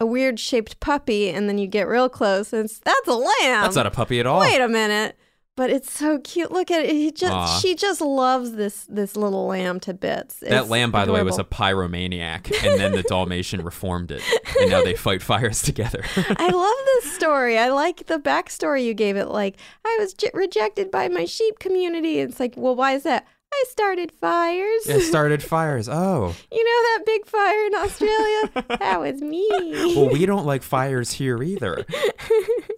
a 0.00 0.06
weird 0.06 0.40
shaped 0.40 0.80
puppy, 0.80 1.28
and 1.30 1.48
then 1.48 1.58
you 1.58 1.66
get 1.66 1.86
real 1.86 2.08
close 2.08 2.52
and 2.52 2.64
it's 2.66 2.78
that's 2.80 3.06
a 3.08 3.14
lamb. 3.14 3.62
That's 3.62 3.76
not 3.76 3.86
a 3.86 3.90
puppy 3.90 4.18
at 4.20 4.26
all. 4.26 4.40
Wait 4.40 4.60
a 4.60 4.68
minute. 4.68 5.16
But 5.56 5.70
it's 5.70 5.92
so 5.92 6.18
cute. 6.18 6.50
Look 6.50 6.72
at 6.72 6.84
it. 6.84 6.90
He 6.90 7.12
just 7.12 7.32
Aw. 7.32 7.58
she 7.60 7.76
just 7.76 8.00
loves 8.00 8.52
this 8.52 8.86
this 8.88 9.16
little 9.16 9.46
lamb 9.46 9.78
to 9.80 9.94
bits. 9.94 10.40
That 10.40 10.52
It's 10.52 10.68
lamb, 10.68 10.90
by 10.90 11.04
the 11.04 11.12
way, 11.12 11.22
was 11.22 11.38
a 11.38 11.44
pyromaniac, 11.44 12.52
and 12.64 12.80
then 12.80 12.92
the 12.92 13.04
Dalmatian 13.04 13.62
reformed 13.62 14.10
it, 14.10 14.22
and 14.60 14.70
now 14.70 14.82
they 14.82 14.94
fight 14.94 15.22
fires 15.22 15.62
together. 15.62 16.02
I 16.16 16.48
love 16.48 16.86
this 16.96 17.12
story. 17.14 17.56
I 17.56 17.68
like 17.68 18.06
the 18.06 18.18
backstory 18.18 18.84
you 18.84 18.94
gave 18.94 19.16
it. 19.16 19.28
Like 19.28 19.56
I 19.84 19.96
was 20.00 20.12
j- 20.12 20.30
rejected 20.34 20.90
by 20.90 21.08
my 21.08 21.24
sheep 21.24 21.60
community. 21.60 22.18
It's 22.18 22.40
like, 22.40 22.54
well, 22.56 22.74
why 22.74 22.92
is 22.92 23.04
that? 23.04 23.26
I 23.56 23.64
started 23.70 24.10
fires. 24.12 24.86
it 24.88 25.00
started 25.08 25.42
fires. 25.42 25.88
Oh, 25.88 26.34
You 26.50 26.64
know 26.64 26.82
that 26.98 27.02
big 27.06 27.26
fire 27.26 27.66
in 27.66 27.74
Australia? 27.76 28.50
that 28.80 29.00
was 29.00 29.20
me. 29.20 29.48
well, 29.96 30.08
we 30.10 30.26
don't 30.26 30.44
like 30.46 30.62
fires 30.62 31.12
here 31.12 31.42
either. 31.42 31.84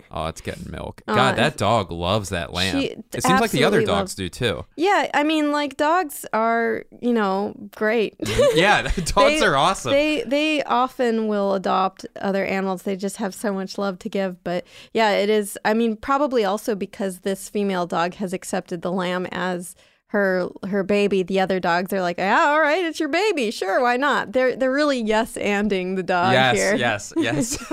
Oh, 0.09 0.29
it's 0.29 0.41
getting 0.41 0.71
milk. 0.71 1.03
God, 1.07 1.37
that 1.37 1.59
dog 1.59 1.91
loves 1.91 2.31
that 2.31 2.51
lamb. 2.51 2.81
she 2.81 2.87
it 3.13 3.23
seems 3.23 3.39
like 3.41 3.51
the 3.51 3.65
other 3.65 3.85
dogs 3.85 4.15
do 4.15 4.31
too. 4.31 4.65
yeah, 4.77 5.11
I 5.13 5.25
mean, 5.25 5.53
like 5.53 5.77
dogs 5.77 6.25
are, 6.33 6.85
you 7.03 7.13
know, 7.13 7.55
great. 7.77 8.15
Yeah, 8.55 8.83
dogs 8.83 9.15
They- 9.15 9.43
are 9.43 9.57
awesome. 9.57 9.91
They 9.93 10.23
they 10.23 10.63
often 10.63 11.29
will 11.29 11.53
adopt 11.53 12.07
other 12.19 12.47
animals. 12.47 12.85
They 12.85 12.97
just 12.97 13.19
have 13.19 13.35
so 13.35 13.53
much 13.53 13.77
love 13.77 13.99
to 13.99 14.09
give. 14.09 14.43
But 14.43 14.65
yeah, 14.95 15.11
it 15.11 15.29
is. 15.29 15.59
I 15.67 15.75
mean, 15.75 15.97
probably 15.97 16.47
also 16.47 16.75
because 16.75 17.19
this 17.21 17.51
female 17.51 17.85
dog 17.87 18.15
has 18.15 18.33
accepted 18.33 18.81
the 18.81 18.93
lamb 18.93 19.27
as 19.33 19.75
her 20.09 20.49
her 20.69 20.83
baby. 20.85 21.23
The 21.23 21.41
other 21.41 21.59
dogs 21.61 21.93
are 21.93 22.01
like, 22.01 22.19
yeah, 22.19 22.47
all 22.49 22.61
right, 22.61 22.85
it's 22.85 23.01
your 23.01 23.09
baby. 23.09 23.51
Sure, 23.51 23.81
why 23.83 23.97
not? 23.97 24.33
They're 24.33 24.57
they're 24.57 24.73
really 24.73 25.01
yes 25.03 25.35
anding 25.37 25.97
the 25.97 26.03
dog 26.03 26.33
yes, 26.33 26.57
here. 26.57 26.75
yes, 26.77 27.13
yes. 27.17 27.59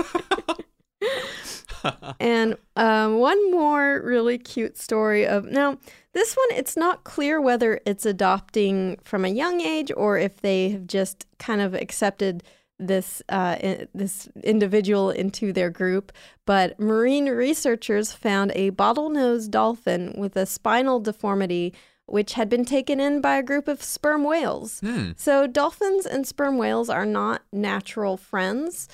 And 2.18 2.56
um, 2.76 3.18
one 3.18 3.50
more 3.50 4.00
really 4.02 4.38
cute 4.38 4.78
story 4.78 5.26
of 5.26 5.44
now 5.44 5.76
this 6.14 6.34
one 6.34 6.58
it's 6.58 6.78
not 6.78 7.04
clear 7.04 7.42
whether 7.42 7.78
it's 7.84 8.06
adopting 8.06 8.98
from 9.04 9.26
a 9.26 9.28
young 9.28 9.60
age 9.60 9.92
or 9.94 10.16
if 10.16 10.40
they 10.40 10.70
have 10.70 10.86
just 10.86 11.26
kind 11.38 11.60
of 11.60 11.74
accepted 11.74 12.42
this 12.78 13.20
uh, 13.28 13.56
i- 13.62 13.86
this 13.94 14.28
individual 14.42 15.10
into 15.10 15.52
their 15.52 15.68
group. 15.68 16.10
But 16.46 16.80
marine 16.80 17.26
researchers 17.28 18.12
found 18.12 18.52
a 18.54 18.70
bottlenose 18.70 19.50
dolphin 19.50 20.14
with 20.16 20.36
a 20.36 20.46
spinal 20.46 21.00
deformity, 21.00 21.74
which 22.06 22.34
had 22.34 22.48
been 22.48 22.64
taken 22.64 23.00
in 23.00 23.20
by 23.20 23.36
a 23.36 23.42
group 23.42 23.68
of 23.68 23.82
sperm 23.82 24.24
whales. 24.24 24.80
Hmm. 24.80 25.12
So 25.16 25.46
dolphins 25.46 26.06
and 26.06 26.26
sperm 26.26 26.58
whales 26.58 26.88
are 26.90 27.06
not 27.06 27.42
natural 27.52 28.16
friends. 28.16 28.88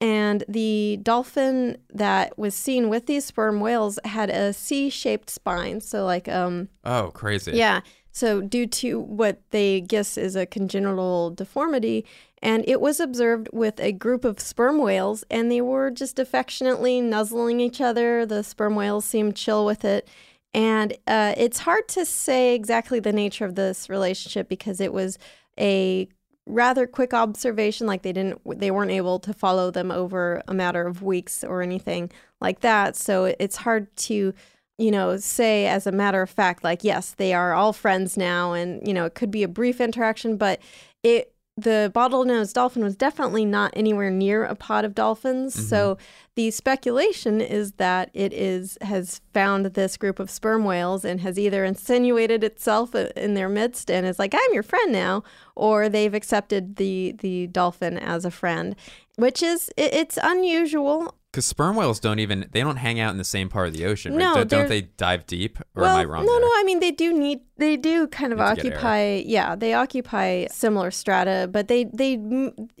And 0.00 0.44
the 0.46 0.98
dolphin 1.02 1.78
that 1.92 2.36
was 2.38 2.54
seen 2.54 2.88
with 2.90 3.06
these 3.06 3.24
sperm 3.24 3.60
whales 3.60 3.98
had 4.04 4.28
a 4.28 4.52
C-shaped 4.52 5.30
spine. 5.30 5.80
So 5.80 6.04
like 6.04 6.28
um 6.28 6.68
Oh, 6.84 7.10
crazy. 7.14 7.52
yeah. 7.52 7.80
So, 8.12 8.40
due 8.40 8.66
to 8.66 8.98
what 8.98 9.42
they 9.50 9.82
guess 9.82 10.16
is 10.16 10.36
a 10.36 10.46
congenital 10.46 11.28
deformity, 11.32 12.06
and 12.40 12.64
it 12.66 12.80
was 12.80 12.98
observed 12.98 13.50
with 13.52 13.78
a 13.78 13.92
group 13.92 14.24
of 14.24 14.40
sperm 14.40 14.78
whales, 14.78 15.22
and 15.30 15.52
they 15.52 15.60
were 15.60 15.90
just 15.90 16.18
affectionately 16.18 17.02
nuzzling 17.02 17.60
each 17.60 17.78
other. 17.78 18.24
The 18.24 18.42
sperm 18.42 18.74
whales 18.74 19.04
seemed 19.04 19.36
chill 19.36 19.66
with 19.66 19.84
it. 19.84 20.08
And 20.56 20.96
uh, 21.06 21.34
it's 21.36 21.58
hard 21.58 21.86
to 21.88 22.04
say 22.04 22.54
exactly 22.54 22.98
the 22.98 23.12
nature 23.12 23.44
of 23.44 23.54
this 23.54 23.88
relationship 23.88 24.48
because 24.48 24.80
it 24.80 24.92
was 24.92 25.18
a 25.60 26.08
rather 26.46 26.86
quick 26.86 27.12
observation 27.12 27.86
like 27.86 28.02
they 28.02 28.12
didn't 28.12 28.40
they 28.60 28.70
weren't 28.70 28.92
able 28.92 29.18
to 29.18 29.32
follow 29.32 29.70
them 29.70 29.90
over 29.90 30.42
a 30.46 30.54
matter 30.54 30.86
of 30.86 31.02
weeks 31.02 31.44
or 31.44 31.60
anything 31.60 32.10
like 32.40 32.60
that. 32.60 32.96
So 32.96 33.34
it's 33.38 33.56
hard 33.56 33.94
to 33.96 34.32
you 34.78 34.90
know, 34.90 35.16
say 35.16 35.66
as 35.66 35.86
a 35.86 35.92
matter 35.92 36.20
of 36.20 36.30
fact, 36.30 36.62
like, 36.62 36.84
yes, 36.84 37.12
they 37.12 37.32
are 37.32 37.54
all 37.54 37.72
friends 37.72 38.16
now, 38.16 38.52
and, 38.52 38.86
you 38.86 38.92
know, 38.92 39.06
it 39.06 39.14
could 39.14 39.30
be 39.30 39.42
a 39.42 39.48
brief 39.48 39.80
interaction, 39.80 40.36
but 40.36 40.60
it, 41.02 41.32
the 41.56 41.90
bottlenose 41.94 42.52
dolphin 42.52 42.84
was 42.84 42.96
definitely 42.96 43.46
not 43.46 43.72
anywhere 43.74 44.10
near 44.10 44.44
a 44.44 44.54
pod 44.54 44.84
of 44.84 44.94
dolphins. 44.94 45.56
Mm-hmm. 45.56 45.66
So 45.66 45.98
the 46.34 46.50
speculation 46.50 47.40
is 47.40 47.72
that 47.72 48.10
it 48.12 48.34
is 48.34 48.76
has 48.82 49.22
found 49.32 49.64
this 49.66 49.96
group 49.96 50.18
of 50.18 50.30
sperm 50.30 50.64
whales 50.64 51.02
and 51.02 51.22
has 51.22 51.38
either 51.38 51.64
insinuated 51.64 52.44
itself 52.44 52.94
uh, 52.94 53.08
in 53.16 53.32
their 53.32 53.48
midst 53.48 53.90
and 53.90 54.06
is 54.06 54.18
like, 54.18 54.34
I'm 54.34 54.52
your 54.52 54.62
friend 54.62 54.92
now, 54.92 55.22
or 55.54 55.88
they've 55.88 56.12
accepted 56.12 56.76
the 56.76 57.14
the 57.18 57.46
dolphin 57.46 57.96
as 57.96 58.26
a 58.26 58.30
friend, 58.30 58.76
which 59.16 59.42
is 59.42 59.70
it, 59.78 59.94
it's 59.94 60.18
unusual. 60.22 61.14
Because 61.36 61.44
sperm 61.46 61.76
whales 61.76 62.00
don't 62.00 62.18
even 62.18 62.48
they 62.52 62.60
don't 62.62 62.78
hang 62.78 62.98
out 62.98 63.10
in 63.10 63.18
the 63.18 63.24
same 63.24 63.50
part 63.50 63.68
of 63.68 63.74
the 63.74 63.84
ocean. 63.84 64.12
right? 64.14 64.18
No, 64.20 64.34
don't, 64.36 64.48
don't 64.48 64.68
they're- 64.70 64.80
dive 64.96 65.26
deep? 65.26 65.58
Or 65.74 65.82
well, 65.82 65.96
am 65.96 66.00
I 66.00 66.04
wrong? 66.04 66.24
no, 66.24 66.32
there? 66.32 66.40
no. 66.40 66.46
I 66.56 66.62
mean, 66.64 66.80
they 66.80 66.90
do 66.92 67.12
need. 67.12 67.40
They 67.58 67.76
do 67.76 68.06
kind 68.06 68.32
of 68.32 68.38
Need 68.38 68.48
to 68.56 68.62
get 68.62 68.64
air. 68.72 68.78
occupy. 68.78 69.22
Yeah, 69.26 69.54
they 69.54 69.74
occupy 69.74 70.46
similar 70.50 70.90
strata, 70.90 71.48
but 71.52 71.68
they 71.68 71.84
they. 71.84 72.14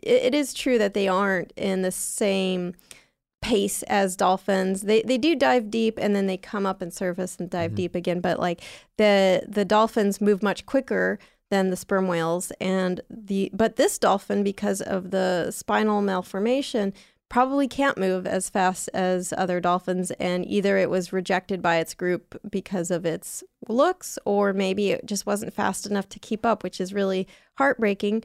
it- 0.02 0.34
is 0.34 0.54
true 0.54 0.78
that 0.78 0.94
they 0.94 1.06
aren't 1.06 1.52
in 1.56 1.82
the 1.82 1.92
same 1.92 2.74
pace 3.42 3.82
as 3.84 4.16
dolphins. 4.16 4.82
They 4.82 5.02
they 5.02 5.18
do 5.18 5.36
dive 5.36 5.70
deep 5.70 5.98
and 6.00 6.16
then 6.16 6.26
they 6.26 6.36
come 6.38 6.64
up 6.66 6.80
and 6.82 6.92
surface 6.92 7.36
and 7.38 7.50
Mm-hmm. 7.50 7.58
dive 7.58 7.74
deep 7.74 7.94
again. 7.94 8.20
But 8.20 8.40
like 8.40 8.62
the 8.96 9.42
the 9.46 9.64
dolphins 9.66 10.20
move 10.20 10.42
much 10.42 10.64
quicker 10.66 11.18
than 11.50 11.70
the 11.70 11.76
sperm 11.76 12.08
whales, 12.08 12.50
and 12.60 13.00
the 13.10 13.50
but 13.52 13.76
this 13.76 13.98
dolphin 13.98 14.42
because 14.42 14.80
of 14.80 15.10
the 15.10 15.50
spinal 15.52 16.00
malformation 16.02 16.92
probably 17.28 17.66
can't 17.66 17.98
move 17.98 18.26
as 18.26 18.48
fast 18.48 18.88
as 18.94 19.32
other 19.36 19.60
dolphins 19.60 20.10
and 20.12 20.46
either 20.46 20.78
it 20.78 20.88
was 20.88 21.12
rejected 21.12 21.60
by 21.60 21.76
its 21.78 21.92
group 21.92 22.40
because 22.48 22.90
of 22.90 23.04
its 23.04 23.42
looks 23.68 24.18
or 24.24 24.52
maybe 24.52 24.90
it 24.92 25.04
just 25.06 25.26
wasn't 25.26 25.52
fast 25.52 25.86
enough 25.86 26.08
to 26.08 26.18
keep 26.20 26.46
up 26.46 26.62
which 26.62 26.80
is 26.80 26.94
really 26.94 27.26
heartbreaking 27.58 28.22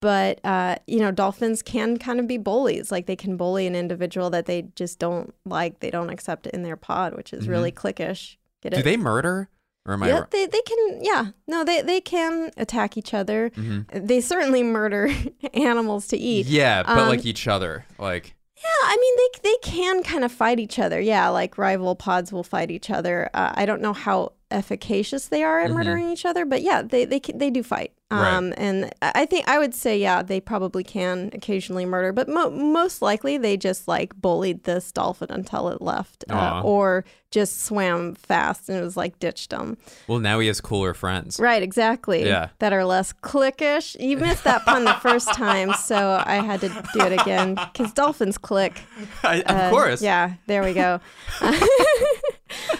but 0.00 0.38
uh, 0.44 0.76
you 0.86 1.00
know 1.00 1.10
dolphins 1.10 1.62
can 1.62 1.96
kind 1.96 2.20
of 2.20 2.26
be 2.28 2.36
bullies 2.38 2.92
like 2.92 3.06
they 3.06 3.16
can 3.16 3.36
bully 3.36 3.66
an 3.66 3.74
individual 3.74 4.30
that 4.30 4.46
they 4.46 4.62
just 4.76 4.98
don't 4.98 5.34
like 5.44 5.80
they 5.80 5.90
don't 5.90 6.10
accept 6.10 6.46
in 6.46 6.62
their 6.62 6.76
pod 6.76 7.14
which 7.16 7.32
is 7.32 7.48
really 7.48 7.72
cliquish 7.72 8.36
get 8.62 8.72
Do 8.72 8.78
it 8.78 8.82
they 8.84 8.96
murder? 8.96 9.48
Or 9.86 9.92
am 9.94 10.02
I 10.02 10.08
yeah, 10.08 10.14
wrong? 10.14 10.26
they, 10.30 10.46
they 10.46 10.60
can 10.62 11.04
yeah 11.04 11.26
no 11.48 11.64
they, 11.64 11.82
they 11.82 12.00
can 12.00 12.50
attack 12.56 12.96
each 12.96 13.12
other 13.12 13.50
Mhm. 13.50 14.06
they 14.06 14.20
certainly 14.20 14.62
murder 14.62 15.10
animals 15.54 16.06
to 16.08 16.16
eat 16.16 16.46
Yeah, 16.46 16.82
but 16.84 16.98
Um, 16.98 17.08
like 17.08 17.26
each 17.26 17.48
other. 17.48 17.84
Like 17.98 18.34
yeah, 18.64 18.88
I 18.88 18.96
mean 19.00 19.14
they 19.42 19.50
they 19.50 19.56
can 19.62 20.02
kind 20.02 20.24
of 20.24 20.32
fight 20.32 20.58
each 20.58 20.78
other. 20.78 21.00
Yeah, 21.00 21.28
like 21.28 21.58
rival 21.58 21.94
pods 21.94 22.32
will 22.32 22.42
fight 22.44 22.70
each 22.70 22.90
other. 22.90 23.30
Uh, 23.34 23.52
I 23.54 23.66
don't 23.66 23.82
know 23.82 23.92
how 23.92 24.32
efficacious 24.50 25.28
they 25.28 25.42
are 25.42 25.60
at 25.60 25.70
Mhm. 25.70 25.74
murdering 25.74 26.10
each 26.10 26.24
other, 26.24 26.44
but 26.44 26.62
yeah, 26.62 26.82
they 26.82 27.04
they 27.04 27.20
they 27.34 27.50
do 27.50 27.62
fight. 27.62 27.92
Right. 28.20 28.34
Um, 28.34 28.52
and 28.56 28.90
I 29.02 29.26
think 29.26 29.48
I 29.48 29.58
would 29.58 29.74
say 29.74 29.98
yeah, 29.98 30.22
they 30.22 30.40
probably 30.40 30.84
can 30.84 31.30
occasionally 31.32 31.84
murder, 31.86 32.12
but 32.12 32.28
mo- 32.28 32.50
most 32.50 33.02
likely 33.02 33.38
they 33.38 33.56
just 33.56 33.86
like 33.88 34.14
bullied 34.20 34.64
this 34.64 34.90
dolphin 34.92 35.28
until 35.30 35.68
it 35.68 35.80
left, 35.82 36.24
uh, 36.30 36.62
or 36.64 37.04
just 37.30 37.64
swam 37.64 38.14
fast 38.14 38.68
and 38.68 38.78
it 38.78 38.82
was 38.82 38.96
like 38.96 39.18
ditched 39.18 39.50
them. 39.50 39.76
well 40.06 40.20
now 40.20 40.38
he 40.38 40.46
has 40.46 40.60
cooler 40.60 40.94
friends. 40.94 41.40
Right, 41.40 41.62
exactly. 41.62 42.24
Yeah. 42.24 42.50
That 42.60 42.72
are 42.72 42.84
less 42.84 43.12
clickish. 43.12 43.96
You 43.98 44.16
missed 44.18 44.44
that 44.44 44.64
pun 44.64 44.84
the 44.84 44.94
first 44.94 45.32
time, 45.34 45.72
so 45.74 46.22
I 46.24 46.36
had 46.36 46.60
to 46.60 46.68
do 46.92 47.00
it 47.00 47.20
again 47.20 47.56
because 47.72 47.92
dolphins 47.92 48.38
click. 48.38 48.80
I, 49.24 49.40
of 49.40 49.50
Uh, 49.50 49.70
course. 49.70 50.00
Yeah, 50.02 50.34
there 50.46 50.62
we 50.62 50.74
go. 50.74 51.00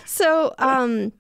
so, 0.05 0.55
um, 0.59 1.13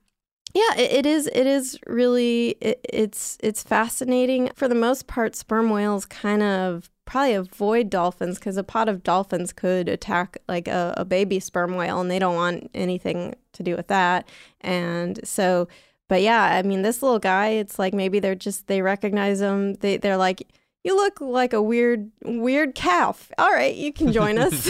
yeah, 0.55 0.77
it, 0.77 1.05
is. 1.05 1.27
It 1.27 1.47
is 1.49 1.79
really. 1.87 2.57
It, 2.61 2.81
it's 2.89 3.37
it's 3.41 3.63
fascinating. 3.63 4.51
For 4.55 4.69
the 4.69 4.75
most 4.77 5.09
part, 5.09 5.35
sperm 5.35 5.69
whales 5.69 6.07
kind 6.07 6.43
of 6.43 6.91
probably 7.07 7.35
avoid 7.35 7.91
dolphins 7.91 8.39
because 8.39 8.57
a 8.57 8.63
pod 8.63 8.89
of 8.89 9.03
dolphins 9.03 9.53
could 9.53 9.89
attack 9.89 10.39
like 10.49 10.69
a, 10.69 10.95
a 10.97 11.05
baby 11.05 11.41
sperm 11.41 11.75
whale, 11.75 12.01
and 12.01 12.09
they 12.09 12.21
don't 12.21 12.37
want 12.37 12.71
anything 12.73 13.35
to 13.53 13.65
do 13.65 13.75
with 13.75 13.89
that. 13.89 14.29
And 14.61 15.19
so, 15.27 15.67
but 16.09 16.23
yeah, 16.23 16.43
I 16.43 16.63
mean, 16.63 16.83
this 16.83 17.03
little 17.03 17.19
guy. 17.19 17.49
It's 17.49 17.79
like 17.79 17.93
maybe 17.93 18.21
they're 18.21 18.37
just 18.37 18.69
they 18.69 18.81
recognize 18.81 19.41
him. 19.41 19.75
They 19.75 19.97
they're 19.97 20.17
like. 20.17 20.47
You 20.85 20.95
look 20.95 21.19
like 21.21 21.55
a 21.55 21.63
weird, 21.63 22.11
weird 22.23 22.75
calf. 22.75 23.33
All 23.39 23.51
right, 23.51 23.75
you 23.75 23.91
can 23.91 24.13
join 24.13 24.37
us. 24.37 24.53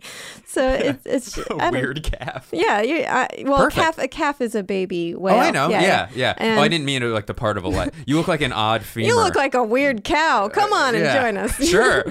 so 0.46 0.66
it's 0.66 1.04
it's 1.04 1.38
A 1.50 1.70
weird 1.70 2.02
calf. 2.02 2.48
yeah, 2.52 2.80
you, 2.80 3.04
I, 3.04 3.28
well, 3.46 3.66
a 3.66 3.70
calf 3.70 3.98
a 3.98 4.08
calf 4.08 4.40
is 4.40 4.54
a 4.54 4.62
baby 4.62 5.14
oh, 5.14 5.18
whale. 5.20 5.34
Oh, 5.34 5.38
I 5.40 5.50
know. 5.50 5.68
Yeah, 5.68 6.08
yeah. 6.14 6.34
And 6.38 6.58
oh, 6.58 6.62
I 6.62 6.68
didn't 6.68 6.86
mean 6.86 7.02
it 7.02 7.06
like 7.08 7.26
the 7.26 7.34
part 7.34 7.58
of 7.58 7.64
a 7.64 7.68
leg. 7.68 7.92
You 8.06 8.16
look 8.16 8.28
like 8.28 8.40
an 8.40 8.52
odd 8.54 8.82
femur. 8.82 9.08
You 9.08 9.16
look 9.16 9.34
like 9.36 9.52
a 9.54 9.62
weird 9.62 10.04
cow. 10.04 10.46
Uh, 10.46 10.48
Come 10.48 10.72
on 10.72 10.94
and 10.94 11.04
Yeah. 11.04 11.20
join 11.22 11.36
us. 11.36 11.54
Sure. 11.68 12.04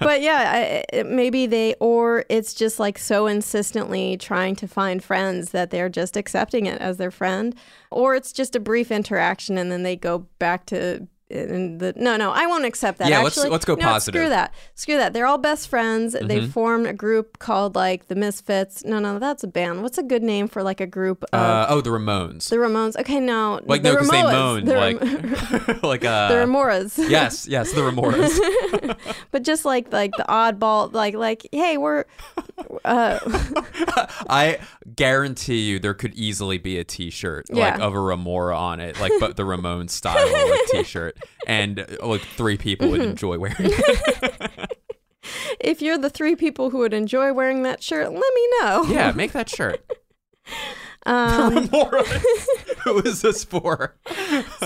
but 0.00 0.22
yeah, 0.22 0.52
I, 0.54 0.84
it- 0.96 1.06
maybe 1.06 1.46
they 1.46 1.74
or 1.80 2.24
it's 2.28 2.54
just 2.54 2.78
like 2.78 2.96
so 2.96 3.26
insistently 3.26 4.16
trying 4.16 4.54
to 4.56 4.68
find 4.68 5.02
friends 5.02 5.50
that 5.50 5.70
they're 5.70 5.88
just 5.90 6.16
accepting 6.16 6.66
it 6.66 6.80
as 6.80 6.96
their 6.96 7.10
friend, 7.10 7.56
or 7.90 8.14
it's 8.14 8.32
just 8.32 8.54
a 8.54 8.60
brief 8.60 8.92
interaction 8.92 9.58
and 9.58 9.72
then 9.72 9.82
they 9.82 9.96
go 9.96 10.26
back 10.38 10.64
to. 10.66 11.08
In 11.34 11.78
the, 11.78 11.92
no, 11.96 12.16
no, 12.16 12.30
I 12.30 12.46
won't 12.46 12.64
accept 12.64 12.98
that. 12.98 13.08
Yeah, 13.08 13.20
let's- 13.20 13.36
let's 13.36 13.64
go 13.64 13.74
no, 13.74 13.82
positive. 13.82 14.20
Screw 14.20 14.28
that. 14.28 14.54
Screw 14.74 14.96
that. 14.96 15.12
They're 15.12 15.26
all 15.26 15.38
best 15.38 15.68
friends. 15.68 16.12
They 16.12 16.40
Mhm. 16.40 16.50
formed 16.50 16.86
a 16.86 16.92
group 16.92 17.38
called 17.40 17.74
like 17.74 18.08
the 18.08 18.14
Misfits. 18.14 18.84
No, 18.84 18.98
no, 19.00 19.18
that's 19.18 19.42
a 19.42 19.48
band. 19.48 19.82
What's 19.82 19.98
a 19.98 20.02
good 20.02 20.22
name 20.22 20.46
for 20.48 20.62
like 20.62 20.80
a 20.80 20.86
group 20.86 21.24
of 21.32 21.40
Uh, 21.40 21.66
oh, 21.68 21.80
the 21.80 21.90
Ramones. 21.90 22.48
the 22.48 22.56
Ramones? 22.56 22.96
Okay, 22.98 23.18
no, 23.20 23.60
like 23.64 23.82
the 23.82 23.92
no, 23.92 23.94
because 23.96 24.10
they 24.10 24.22
Ramones. 24.22 24.64
The 24.66 24.76
like 24.76 25.00
Ram- 25.00 25.80
like 25.82 26.04
uh. 26.04 26.28
the 26.28 26.34
Remoras. 26.34 26.98
yes, 27.10 27.46
yes, 27.48 27.72
the 27.72 27.80
Remoras. 27.80 28.96
but 29.32 29.42
just 29.42 29.64
like 29.64 29.92
like 29.92 30.12
the 30.16 30.24
oddball, 30.28 30.92
like 30.92 31.14
like 31.14 31.46
hey, 31.52 31.76
we're 31.78 32.04
uh, 32.84 33.18
I 34.28 34.58
guarantee 34.94 35.60
you 35.60 35.78
there 35.78 35.94
could 35.94 36.14
easily 36.14 36.58
be 36.58 36.78
a 36.78 36.84
T-shirt 36.84 37.46
like 37.50 37.58
Yeah. 37.78 37.84
of 37.84 37.94
a 37.94 38.00
Remora 38.00 38.56
on 38.56 38.80
it, 38.80 39.00
like 39.00 39.12
but 39.20 39.36
the 39.36 39.42
Ramones 39.42 39.90
style 39.90 40.14
like 40.50 40.60
T-shirt, 40.70 41.16
and 41.46 41.80
uh, 41.80 42.06
like 42.06 42.22
three 42.22 42.56
people 42.56 42.90
would 42.90 43.00
enjoy 43.00 43.38
wearing. 43.38 43.56
it. 43.58 44.78
if 45.60 45.82
you're 45.82 45.98
the 45.98 46.10
three 46.10 46.36
people 46.36 46.70
who 46.70 46.78
would 46.78 46.94
enjoy 46.94 47.32
wearing 47.32 47.62
that 47.62 47.82
shirt, 47.82 48.12
let 48.12 48.34
me 48.34 48.48
know. 48.60 48.84
yeah, 48.88 49.12
make 49.12 49.32
that 49.32 49.48
shirt. 49.48 49.84
Um. 51.06 51.68
Who 52.84 53.00
is 53.02 53.20
this 53.20 53.44
for? 53.44 53.94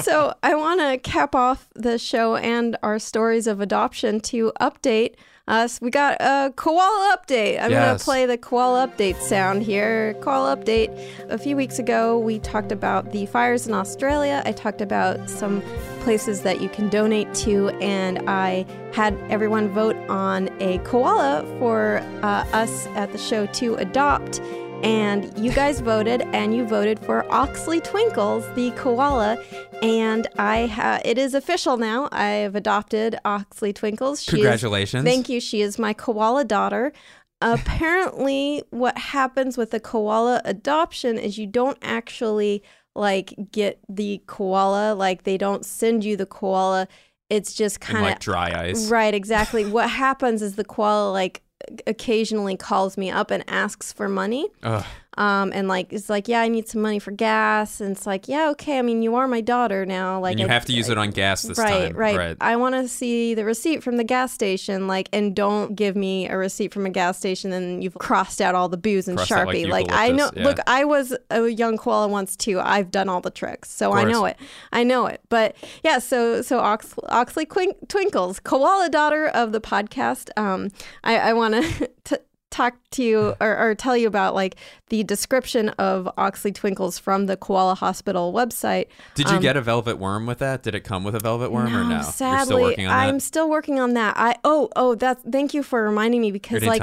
so 0.02 0.34
I 0.42 0.54
want 0.54 0.80
to 0.80 0.98
cap 0.98 1.34
off 1.34 1.68
the 1.74 1.98
show 1.98 2.36
and 2.36 2.76
our 2.82 3.00
stories 3.00 3.48
of 3.48 3.60
adoption 3.60 4.20
to 4.20 4.52
update 4.60 5.14
us. 5.48 5.80
We 5.80 5.90
got 5.90 6.16
a 6.20 6.52
koala 6.56 7.16
update. 7.16 7.60
I'm 7.60 7.70
going 7.70 7.98
to 7.98 8.04
play 8.04 8.26
the 8.26 8.38
koala 8.38 8.88
update 8.88 9.20
sound 9.20 9.62
here. 9.62 10.14
Koala 10.20 10.56
update. 10.56 10.90
A 11.28 11.38
few 11.38 11.56
weeks 11.56 11.78
ago, 11.78 12.18
we 12.18 12.38
talked 12.38 12.72
about 12.72 13.12
the 13.12 13.26
fires 13.26 13.66
in 13.66 13.74
Australia. 13.74 14.42
I 14.44 14.52
talked 14.52 14.80
about 14.80 15.28
some 15.28 15.62
places 16.00 16.42
that 16.42 16.60
you 16.60 16.68
can 16.68 16.88
donate 16.88 17.32
to, 17.34 17.70
and 17.80 18.18
I 18.28 18.64
had 18.92 19.18
everyone 19.30 19.68
vote 19.68 19.96
on 20.08 20.48
a 20.60 20.78
koala 20.78 21.44
for 21.58 21.98
uh, 22.22 22.46
us 22.52 22.86
at 22.88 23.12
the 23.12 23.18
show 23.18 23.46
to 23.46 23.74
adopt. 23.76 24.40
And 24.84 25.36
you 25.38 25.52
guys 25.52 25.80
voted, 25.80 26.22
and 26.32 26.54
you 26.54 26.66
voted 26.66 26.98
for 27.00 27.30
Oxley 27.32 27.80
Twinkles, 27.80 28.44
the 28.54 28.70
koala. 28.72 29.42
And 29.82 30.26
I 30.38 30.66
ha- 30.66 31.00
it 31.04 31.18
is 31.18 31.34
official 31.34 31.76
now. 31.76 32.08
I 32.12 32.28
have 32.44 32.54
adopted 32.56 33.16
Oxley 33.24 33.72
Twinkles. 33.72 34.22
She 34.22 34.28
is- 34.30 34.34
Congratulations. 34.34 35.04
thank 35.04 35.28
you. 35.28 35.40
She 35.40 35.60
is 35.62 35.78
my 35.78 35.92
koala 35.92 36.44
daughter. 36.44 36.92
Apparently, 37.40 38.62
what 38.70 38.98
happens 38.98 39.56
with 39.56 39.72
a 39.74 39.80
koala 39.80 40.40
adoption 40.44 41.18
is 41.18 41.38
you 41.38 41.46
don't 41.46 41.78
actually 41.82 42.62
like 42.96 43.34
get 43.52 43.78
the 43.88 44.20
koala. 44.26 44.94
Like 44.94 45.22
they 45.24 45.36
don't 45.38 45.64
send 45.64 46.04
you 46.04 46.16
the 46.16 46.26
koala. 46.26 46.88
It's 47.30 47.52
just 47.54 47.80
kind 47.80 47.98
of 47.98 48.04
like 48.04 48.20
dry 48.20 48.68
ice. 48.68 48.90
Right, 48.90 49.14
exactly. 49.14 49.64
what 49.70 49.90
happens 49.90 50.42
is 50.42 50.56
the 50.56 50.64
koala 50.64 51.12
like 51.12 51.42
occasionally 51.86 52.56
calls 52.56 52.96
me 52.96 53.10
up 53.10 53.30
and 53.30 53.44
asks 53.48 53.92
for 53.92 54.08
money. 54.08 54.48
Ugh. 54.62 54.84
Um, 55.18 55.52
and 55.52 55.66
like 55.66 55.92
it's 55.92 56.08
like, 56.08 56.28
yeah, 56.28 56.40
I 56.40 56.48
need 56.48 56.68
some 56.68 56.80
money 56.80 56.98
for 57.00 57.10
gas, 57.10 57.80
and 57.80 57.90
it's 57.96 58.06
like, 58.06 58.28
yeah, 58.28 58.48
okay. 58.50 58.78
I 58.78 58.82
mean, 58.82 59.02
you 59.02 59.16
are 59.16 59.26
my 59.26 59.40
daughter 59.40 59.84
now. 59.84 60.20
Like, 60.20 60.32
and 60.32 60.40
you 60.40 60.46
I- 60.46 60.52
have 60.52 60.64
to 60.66 60.72
use 60.72 60.88
it 60.88 60.96
on 60.96 61.10
gas 61.10 61.42
this 61.42 61.58
right, 61.58 61.88
time. 61.88 61.96
Right, 61.96 62.16
Right. 62.16 62.36
I 62.40 62.54
want 62.56 62.76
to 62.76 62.86
see 62.88 63.34
the 63.34 63.44
receipt 63.44 63.82
from 63.82 63.96
the 63.96 64.04
gas 64.04 64.32
station, 64.32 64.86
like, 64.86 65.08
and 65.12 65.34
don't 65.34 65.74
give 65.74 65.96
me 65.96 66.28
a 66.28 66.36
receipt 66.38 66.72
from 66.72 66.86
a 66.86 66.90
gas 66.90 67.18
station 67.18 67.52
and 67.52 67.82
you've 67.82 67.94
crossed 67.98 68.40
out 68.40 68.54
all 68.54 68.68
the 68.68 68.76
booze 68.76 69.08
and 69.08 69.16
Crossed 69.18 69.32
out, 69.32 69.46
like, 69.48 69.56
Sharpie. 69.56 69.68
Like, 69.68 69.86
I 69.90 70.10
know. 70.12 70.30
yeah. 70.36 70.44
Look, 70.44 70.58
I 70.68 70.84
was 70.84 71.16
a 71.30 71.48
young 71.48 71.76
koala 71.78 72.06
once 72.08 72.36
too. 72.36 72.60
I've 72.60 72.90
done 72.92 73.08
all 73.08 73.20
the 73.20 73.30
tricks, 73.30 73.70
so 73.70 73.92
I 73.92 74.04
know 74.04 74.24
it. 74.24 74.36
I 74.72 74.84
know 74.84 75.06
it. 75.06 75.20
But 75.28 75.56
yeah, 75.82 75.98
so 75.98 76.42
so 76.42 76.60
Ox, 76.60 76.94
Oxley 77.08 77.44
Quink, 77.44 77.74
Twinkles, 77.88 78.38
koala 78.40 78.88
daughter 78.88 79.26
of 79.26 79.50
the 79.50 79.60
podcast. 79.60 80.30
Um, 80.36 80.70
I, 81.02 81.16
I 81.18 81.32
want 81.32 81.54
to. 82.04 82.20
Talk 82.50 82.76
to 82.92 83.02
you 83.02 83.34
or, 83.40 83.56
or 83.58 83.74
tell 83.74 83.96
you 83.96 84.06
about 84.06 84.34
like 84.34 84.56
the 84.88 85.04
description 85.04 85.68
of 85.70 86.08
Oxley 86.16 86.52
Twinkles 86.52 86.98
from 86.98 87.26
the 87.26 87.36
Koala 87.36 87.74
Hospital 87.74 88.32
website. 88.32 88.86
Did 89.14 89.28
you 89.28 89.36
Um, 89.36 89.42
get 89.42 89.56
a 89.56 89.60
velvet 89.60 89.98
worm 89.98 90.26
with 90.26 90.38
that? 90.38 90.62
Did 90.62 90.74
it 90.74 90.80
come 90.80 91.04
with 91.04 91.14
a 91.14 91.20
velvet 91.20 91.50
worm 91.52 91.74
or 91.74 91.84
no? 91.84 92.02
Sadly, 92.02 92.74
still? 92.74 92.90
I'm 92.90 93.20
still 93.20 93.48
working 93.50 93.78
on 93.80 93.94
that. 93.94 94.14
I 94.16 94.36
oh 94.44 94.68
oh 94.76 94.94
that's 94.94 95.22
thank 95.30 95.54
you 95.54 95.62
for 95.62 95.82
reminding 95.82 96.20
me 96.20 96.30
because 96.30 96.64
like 96.64 96.82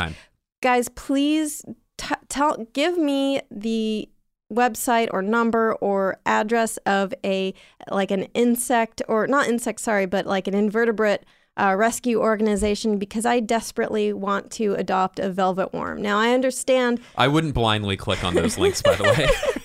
guys, 0.61 0.89
please 0.89 1.63
t- 1.97 2.15
tell 2.29 2.65
give 2.73 2.97
me 2.97 3.41
the 3.51 4.09
website 4.53 5.07
or 5.11 5.23
number 5.23 5.73
or 5.81 6.19
address 6.27 6.77
of 6.85 7.13
a 7.25 7.51
like 7.89 8.11
an 8.11 8.23
insect 8.35 9.01
or 9.07 9.25
not 9.25 9.47
insect 9.47 9.79
sorry 9.79 10.05
but 10.05 10.27
like 10.27 10.47
an 10.47 10.53
invertebrate 10.53 11.25
uh, 11.57 11.75
rescue 11.77 12.19
organization 12.19 12.97
because 12.97 13.25
I 13.25 13.39
desperately 13.39 14.13
want 14.13 14.51
to 14.51 14.73
adopt 14.75 15.19
a 15.19 15.29
velvet 15.29 15.73
worm. 15.73 16.01
Now 16.01 16.19
I 16.19 16.33
understand 16.33 16.99
I 17.17 17.27
wouldn't 17.27 17.53
blindly 17.53 17.97
click 17.97 18.23
on 18.23 18.33
those 18.33 18.57
links, 18.57 18.81
by 18.81 18.95
the 18.95 19.03
way. 19.03 19.27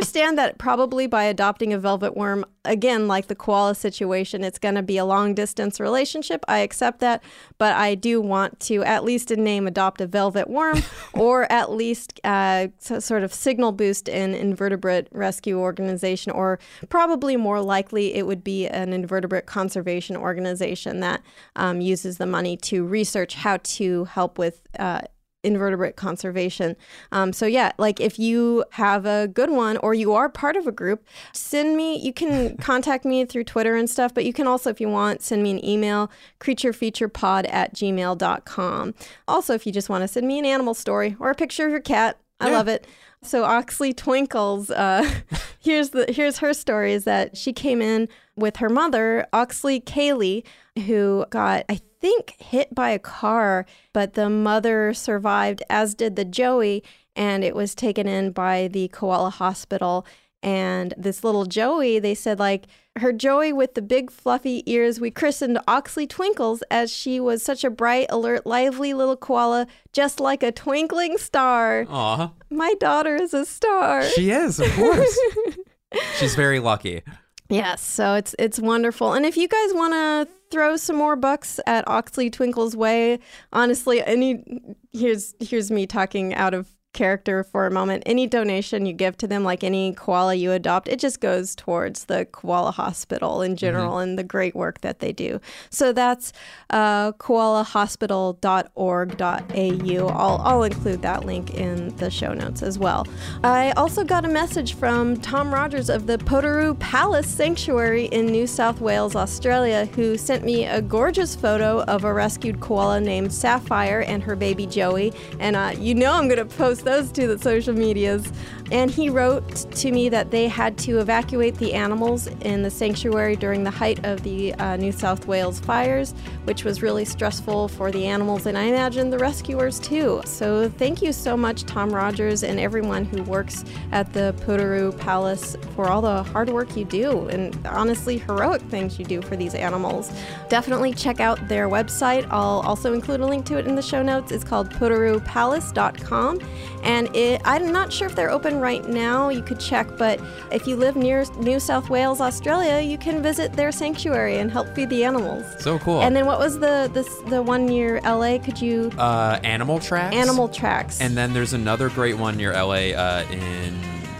I 0.00 0.02
understand 0.02 0.38
that 0.38 0.56
probably 0.56 1.06
by 1.06 1.24
adopting 1.24 1.74
a 1.74 1.78
velvet 1.78 2.16
worm, 2.16 2.46
again, 2.64 3.06
like 3.06 3.26
the 3.26 3.34
koala 3.34 3.74
situation, 3.74 4.42
it's 4.42 4.58
going 4.58 4.76
to 4.76 4.82
be 4.82 4.96
a 4.96 5.04
long 5.04 5.34
distance 5.34 5.78
relationship. 5.78 6.42
I 6.48 6.60
accept 6.60 7.00
that, 7.00 7.22
but 7.58 7.74
I 7.74 7.96
do 7.96 8.18
want 8.18 8.60
to, 8.60 8.82
at 8.84 9.04
least 9.04 9.30
in 9.30 9.44
name, 9.44 9.66
adopt 9.66 10.00
a 10.00 10.06
velvet 10.06 10.48
worm 10.48 10.82
or 11.12 11.52
at 11.52 11.72
least 11.72 12.18
uh, 12.24 12.68
sort 12.78 13.22
of 13.22 13.34
signal 13.34 13.72
boost 13.72 14.08
an 14.08 14.32
invertebrate 14.32 15.08
rescue 15.12 15.58
organization, 15.58 16.32
or 16.32 16.58
probably 16.88 17.36
more 17.36 17.60
likely 17.60 18.14
it 18.14 18.26
would 18.26 18.42
be 18.42 18.66
an 18.68 18.94
invertebrate 18.94 19.44
conservation 19.44 20.16
organization 20.16 21.00
that 21.00 21.20
um, 21.56 21.82
uses 21.82 22.16
the 22.16 22.24
money 22.24 22.56
to 22.56 22.86
research 22.86 23.34
how 23.34 23.58
to 23.64 24.04
help 24.06 24.38
with. 24.38 24.62
Uh, 24.78 25.02
invertebrate 25.42 25.96
conservation. 25.96 26.76
Um, 27.12 27.32
so 27.32 27.46
yeah, 27.46 27.72
like 27.78 28.00
if 28.00 28.18
you 28.18 28.64
have 28.72 29.06
a 29.06 29.28
good 29.28 29.50
one 29.50 29.76
or 29.78 29.94
you 29.94 30.12
are 30.12 30.28
part 30.28 30.56
of 30.56 30.66
a 30.66 30.72
group, 30.72 31.04
send 31.32 31.76
me. 31.76 31.96
You 31.98 32.12
can 32.12 32.56
contact 32.58 33.04
me 33.04 33.24
through 33.24 33.44
Twitter 33.44 33.74
and 33.74 33.88
stuff, 33.88 34.12
but 34.14 34.24
you 34.24 34.32
can 34.32 34.46
also, 34.46 34.70
if 34.70 34.80
you 34.80 34.88
want, 34.88 35.22
send 35.22 35.42
me 35.42 35.50
an 35.50 35.64
email, 35.64 36.10
creaturefeaturepod 36.40 37.46
at 37.52 37.74
gmail.com. 37.74 38.94
Also, 39.28 39.54
if 39.54 39.66
you 39.66 39.72
just 39.72 39.88
want 39.88 40.02
to 40.02 40.08
send 40.08 40.26
me 40.26 40.38
an 40.38 40.44
animal 40.44 40.74
story 40.74 41.16
or 41.18 41.30
a 41.30 41.34
picture 41.34 41.64
of 41.66 41.70
your 41.70 41.80
cat, 41.80 42.18
I 42.40 42.48
Yeah. 42.48 42.56
love 42.56 42.68
it. 42.68 42.86
So 43.22 43.44
Oxley 43.44 43.92
Twinkles, 43.92 44.70
uh, 44.70 45.08
here's 45.60 45.90
the 45.90 46.06
here's 46.10 46.38
her 46.38 46.54
story 46.54 46.92
is 46.94 47.04
that 47.04 47.36
she 47.36 47.52
came 47.52 47.82
in 47.82 48.08
with 48.34 48.56
her 48.56 48.70
mother, 48.70 49.26
Oxley 49.32 49.78
Kaylee, 49.80 50.42
who 50.86 51.26
got 51.28 51.64
I 51.68 51.80
think 52.00 52.36
hit 52.38 52.74
by 52.74 52.90
a 52.90 52.98
car, 52.98 53.66
but 53.92 54.14
the 54.14 54.30
mother 54.30 54.94
survived, 54.94 55.62
as 55.68 55.94
did 55.94 56.16
the 56.16 56.24
Joey, 56.24 56.82
and 57.14 57.44
it 57.44 57.54
was 57.54 57.74
taken 57.74 58.06
in 58.08 58.32
by 58.32 58.68
the 58.68 58.88
koala 58.88 59.30
hospital. 59.30 60.06
And 60.42 60.94
this 60.96 61.22
little 61.22 61.44
Joey, 61.44 61.98
they 61.98 62.14
said 62.14 62.38
like 62.38 62.66
her 62.96 63.12
Joey 63.12 63.52
with 63.52 63.74
the 63.74 63.82
big 63.82 64.10
fluffy 64.10 64.62
ears, 64.66 64.98
we 64.98 65.10
christened 65.10 65.58
Oxley 65.68 66.06
Twinkles 66.06 66.62
as 66.70 66.90
she 66.90 67.20
was 67.20 67.42
such 67.42 67.62
a 67.62 67.70
bright, 67.70 68.06
alert, 68.08 68.46
lively 68.46 68.94
little 68.94 69.16
koala, 69.16 69.66
just 69.92 70.18
like 70.18 70.42
a 70.42 70.50
twinkling 70.50 71.18
star. 71.18 71.86
Aw. 71.88 72.32
My 72.50 72.74
daughter 72.80 73.16
is 73.16 73.34
a 73.34 73.44
star. 73.44 74.02
She 74.04 74.30
is, 74.30 74.58
of 74.58 74.72
course. 74.72 75.18
She's 76.18 76.34
very 76.34 76.58
lucky. 76.58 77.02
Yes, 77.50 77.82
so 77.82 78.14
it's 78.14 78.34
it's 78.38 78.60
wonderful. 78.60 79.12
And 79.12 79.26
if 79.26 79.36
you 79.36 79.48
guys 79.48 79.74
want 79.74 79.92
to 79.92 80.28
throw 80.52 80.76
some 80.76 80.96
more 80.96 81.16
bucks 81.16 81.58
at 81.66 81.86
Oxley 81.88 82.30
Twinkle's 82.30 82.76
way, 82.76 83.18
honestly, 83.52 84.02
any 84.04 84.44
here's 84.92 85.34
here's 85.40 85.70
me 85.70 85.84
talking 85.86 86.32
out 86.34 86.54
of 86.54 86.68
character 86.92 87.44
for 87.44 87.66
a 87.66 87.70
moment. 87.70 88.02
Any 88.06 88.26
donation 88.26 88.86
you 88.86 88.92
give 88.92 89.16
to 89.18 89.26
them, 89.26 89.44
like 89.44 89.62
any 89.62 89.92
koala 89.92 90.34
you 90.34 90.52
adopt, 90.52 90.88
it 90.88 90.98
just 90.98 91.20
goes 91.20 91.54
towards 91.54 92.06
the 92.06 92.24
koala 92.26 92.72
hospital 92.72 93.42
in 93.42 93.56
general 93.56 93.98
and 93.98 94.18
the 94.18 94.24
great 94.24 94.54
work 94.54 94.80
that 94.80 95.00
they 95.00 95.12
do. 95.12 95.40
So 95.70 95.92
that's 95.92 96.32
uh, 96.70 97.12
koalahospital.org.au. 97.12 100.08
I'll, 100.08 100.40
I'll 100.42 100.62
include 100.62 101.02
that 101.02 101.24
link 101.24 101.54
in 101.54 101.94
the 101.96 102.10
show 102.10 102.34
notes 102.34 102.62
as 102.62 102.78
well. 102.78 103.06
I 103.44 103.72
also 103.72 104.04
got 104.04 104.24
a 104.24 104.28
message 104.28 104.74
from 104.74 105.16
Tom 105.16 105.54
Rogers 105.54 105.88
of 105.88 106.06
the 106.06 106.18
Potoroo 106.18 106.78
Palace 106.78 107.28
Sanctuary 107.28 108.06
in 108.06 108.26
New 108.26 108.46
South 108.46 108.80
Wales, 108.80 109.14
Australia, 109.14 109.86
who 109.94 110.16
sent 110.16 110.44
me 110.44 110.66
a 110.66 110.82
gorgeous 110.82 111.36
photo 111.36 111.82
of 111.84 112.04
a 112.04 112.12
rescued 112.12 112.60
koala 112.60 113.00
named 113.00 113.32
Sapphire 113.32 114.00
and 114.00 114.22
her 114.22 114.36
baby 114.36 114.66
Joey. 114.66 115.12
And 115.38 115.56
uh, 115.56 115.72
you 115.78 115.94
know 115.94 116.12
I'm 116.12 116.28
going 116.28 116.38
to 116.38 116.56
post 116.56 116.79
those 116.82 117.12
two 117.12 117.26
the 117.26 117.38
social 117.38 117.74
medias. 117.74 118.30
And 118.70 118.90
he 118.90 119.10
wrote 119.10 119.70
to 119.72 119.90
me 119.90 120.08
that 120.10 120.30
they 120.30 120.48
had 120.48 120.78
to 120.78 120.98
evacuate 120.98 121.56
the 121.56 121.74
animals 121.74 122.26
in 122.26 122.62
the 122.62 122.70
sanctuary 122.70 123.36
during 123.36 123.64
the 123.64 123.70
height 123.70 124.04
of 124.04 124.22
the 124.22 124.54
uh, 124.54 124.76
New 124.76 124.92
South 124.92 125.26
Wales 125.26 125.58
fires, 125.60 126.14
which 126.44 126.64
was 126.64 126.82
really 126.82 127.04
stressful 127.04 127.68
for 127.68 127.90
the 127.90 128.06
animals 128.06 128.46
and 128.46 128.56
I 128.56 128.64
imagine 128.64 129.10
the 129.10 129.18
rescuers 129.18 129.78
too. 129.78 130.20
So 130.24 130.68
thank 130.68 131.02
you 131.02 131.12
so 131.12 131.36
much, 131.36 131.64
Tom 131.64 131.90
Rogers, 131.90 132.42
and 132.42 132.60
everyone 132.60 133.04
who 133.04 133.22
works 133.24 133.64
at 133.92 134.12
the 134.12 134.34
Potoroo 134.46 134.96
Palace 134.98 135.56
for 135.74 135.88
all 135.88 136.00
the 136.00 136.22
hard 136.22 136.50
work 136.50 136.76
you 136.76 136.84
do 136.84 137.28
and 137.28 137.58
honestly 137.66 138.18
heroic 138.18 138.62
things 138.62 138.98
you 138.98 139.04
do 139.04 139.20
for 139.22 139.36
these 139.36 139.54
animals. 139.54 140.12
Definitely 140.48 140.94
check 140.94 141.20
out 141.20 141.48
their 141.48 141.68
website. 141.68 142.26
I'll 142.30 142.60
also 142.60 142.92
include 142.92 143.20
a 143.20 143.26
link 143.26 143.46
to 143.46 143.58
it 143.58 143.66
in 143.66 143.74
the 143.74 143.82
show 143.82 144.02
notes. 144.02 144.30
It's 144.30 144.44
called 144.44 144.70
potoroopalace.com. 144.70 146.40
And 146.82 147.14
it, 147.16 147.40
I'm 147.44 147.72
not 147.72 147.92
sure 147.92 148.06
if 148.06 148.14
they're 148.14 148.30
open 148.30 148.59
right 148.60 148.86
now. 148.88 149.28
You 149.28 149.42
could 149.42 149.58
check, 149.58 149.96
but 149.96 150.20
if 150.52 150.66
you 150.66 150.76
live 150.76 150.96
near 150.96 151.24
New 151.38 151.58
South 151.58 151.90
Wales, 151.90 152.20
Australia, 152.20 152.80
you 152.80 152.98
can 152.98 153.22
visit 153.22 153.52
their 153.54 153.72
sanctuary 153.72 154.38
and 154.38 154.50
help 154.50 154.68
feed 154.74 154.90
the 154.90 155.04
animals. 155.04 155.44
So 155.58 155.78
cool. 155.78 156.00
And 156.02 156.14
then 156.14 156.26
what 156.26 156.38
was 156.38 156.58
the 156.58 156.90
the, 156.92 157.30
the 157.30 157.42
one 157.42 157.66
near 157.66 158.00
LA? 158.02 158.38
Could 158.38 158.60
you 158.60 158.90
uh, 158.98 159.40
animal 159.42 159.80
tracks. 159.80 160.14
Animal 160.14 160.48
Tracks? 160.48 161.00
And 161.00 161.16
then 161.16 161.32
there's 161.32 161.52
another 161.52 161.88
great 161.88 162.16
one 162.16 162.36
near 162.36 162.52
LA 162.52 162.92
uh, 162.94 163.24
in 163.30 163.78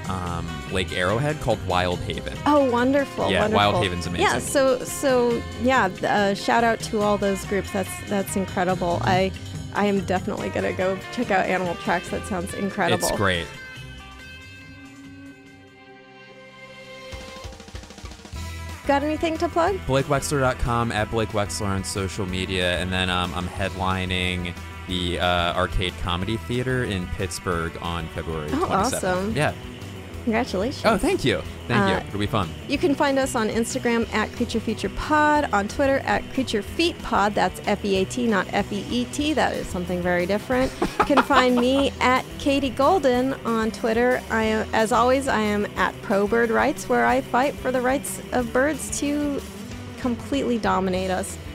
um, 0.09 0.47
Lake 0.73 0.93
Arrowhead 0.93 1.41
called 1.41 1.65
Wild 1.67 1.99
Haven. 2.01 2.37
Oh, 2.47 2.69
wonderful! 2.71 3.31
Yeah, 3.31 3.43
wonderful. 3.43 3.57
Wild 3.71 3.85
Haven's 3.85 4.07
amazing. 4.07 4.27
Yeah, 4.27 4.39
so 4.39 4.79
so 4.85 5.43
yeah, 5.63 5.87
uh, 6.03 6.35
shout 6.35 6.65
out 6.65 6.81
to 6.81 7.01
all 7.01 7.19
those 7.19 7.45
groups. 7.47 7.71
That's 7.73 7.91
that's 8.09 8.37
incredible. 8.37 8.99
I 9.03 9.31
I 9.75 9.87
am 9.87 10.01
definitely 10.01 10.51
gonna 10.51 10.73
go 10.73 10.99
check 11.13 11.31
out 11.31 11.47
Animal 11.47 11.75
Tracks. 11.77 12.09
That 12.11 12.27
sounds 12.27 12.55
incredible. 12.55 13.07
It's 13.09 13.17
great. 13.17 13.47
Got 18.91 19.05
anything 19.05 19.39
to 19.39 19.49
plug? 19.49 19.77
BlakeWexler.com 19.87 20.91
at 20.91 21.13
Blake 21.13 21.29
Wexler 21.29 21.67
on 21.67 21.85
social 21.85 22.27
media, 22.27 22.77
and 22.81 22.93
then 22.93 23.09
um, 23.09 23.33
I'm 23.37 23.47
headlining 23.47 24.53
the 24.89 25.21
uh, 25.21 25.55
Arcade 25.55 25.95
Comedy 26.03 26.37
Theater 26.39 26.83
in 26.83 27.07
Pittsburgh 27.07 27.71
on 27.83 28.09
February 28.09 28.49
Oh, 28.53 28.67
27th. 28.67 28.71
awesome. 28.73 29.37
Yeah, 29.37 29.55
Congratulations. 30.31 30.83
Oh, 30.85 30.97
thank 30.97 31.25
you. 31.25 31.43
Thank 31.67 31.89
you. 31.89 31.97
Uh, 31.97 32.05
It'll 32.07 32.21
be 32.21 32.27
fun. 32.29 32.49
You 32.69 32.79
can 32.79 32.95
find 32.95 33.19
us 33.19 33.35
on 33.35 33.49
Instagram 33.49 34.09
at 34.15 34.31
Creature 34.37 34.61
Feature 34.61 34.89
Pod, 34.91 35.49
on 35.53 35.67
Twitter 35.67 35.99
at 36.05 36.23
Creature 36.35 36.63
Feet 36.63 36.97
Pod. 37.03 37.35
That's 37.35 37.61
F 37.67 37.85
E 37.85 37.97
A 37.97 38.05
T, 38.05 38.29
not 38.29 38.47
F 38.53 38.73
E 38.73 38.87
E 38.89 39.07
T. 39.07 39.33
That 39.33 39.55
is 39.55 39.67
something 39.67 40.01
very 40.01 40.27
different. 40.27 40.73
You 41.01 41.05
can 41.05 41.23
find 41.25 41.57
me 41.57 41.93
at 42.01 42.25
Katie 42.39 42.71
Golden 42.71 43.35
on 43.45 43.73
Twitter. 43.73 44.23
I 44.31 44.45
am, 44.45 44.69
as 44.73 44.93
always, 44.93 45.27
I 45.27 45.41
am 45.41 45.67
at 45.77 46.01
Pro 46.03 46.29
Bird 46.29 46.51
Rights, 46.51 46.89
where 46.89 47.05
I 47.07 47.23
fight 47.23 47.55
for 47.57 47.73
the 47.73 47.81
rights 47.81 48.23
of 48.31 48.53
birds 48.53 49.01
to 49.01 49.43
completely 49.99 50.59
dominate 50.59 51.11
us. 51.11 51.37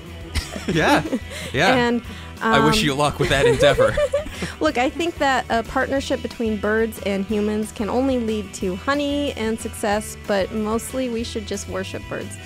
Yeah. 0.67 1.03
Yeah. 1.53 1.75
And 1.75 2.01
I 2.45 2.65
wish 2.65 2.79
um, 2.79 2.85
you 2.85 2.93
luck 2.93 3.19
with 3.19 3.29
that 3.29 3.45
endeavor. 3.45 3.95
Look, 4.59 4.77
I 4.77 4.89
think 4.89 5.17
that 5.17 5.45
a 5.49 5.63
partnership 5.63 6.21
between 6.21 6.57
birds 6.57 6.99
and 7.05 7.25
humans 7.25 7.71
can 7.71 7.89
only 7.89 8.19
lead 8.19 8.53
to 8.55 8.75
honey 8.75 9.33
and 9.33 9.59
success, 9.59 10.17
but 10.27 10.51
mostly 10.51 11.09
we 11.09 11.23
should 11.23 11.47
just 11.47 11.67
worship 11.69 12.03
birds. 12.09 12.37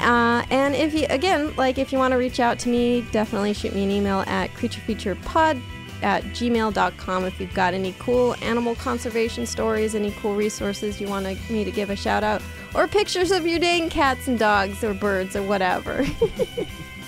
Uh, 0.00 0.44
and 0.50 0.74
if 0.74 0.94
you, 0.94 1.06
again, 1.10 1.54
like 1.56 1.78
if 1.78 1.92
you 1.92 1.98
want 1.98 2.12
to 2.12 2.18
reach 2.18 2.40
out 2.40 2.58
to 2.60 2.68
me, 2.68 3.02
definitely 3.12 3.52
shoot 3.52 3.74
me 3.74 3.84
an 3.84 3.90
email 3.90 4.24
at 4.26 4.50
creaturefeaturepod 4.50 5.60
at 6.02 6.22
gmail.com 6.24 7.24
if 7.24 7.40
you've 7.40 7.54
got 7.54 7.74
any 7.74 7.94
cool 7.98 8.36
animal 8.42 8.74
conservation 8.76 9.46
stories, 9.46 9.94
any 9.94 10.12
cool 10.12 10.34
resources 10.34 11.00
you 11.00 11.08
want 11.08 11.26
me 11.50 11.64
to 11.64 11.70
give 11.70 11.90
a 11.90 11.96
shout 11.96 12.22
out, 12.22 12.42
or 12.74 12.86
pictures 12.86 13.30
of 13.30 13.46
your 13.46 13.58
dang 13.58 13.88
cats 13.88 14.28
and 14.28 14.38
dogs 14.38 14.84
or 14.84 14.94
birds 14.94 15.34
or 15.34 15.42
whatever. 15.42 16.06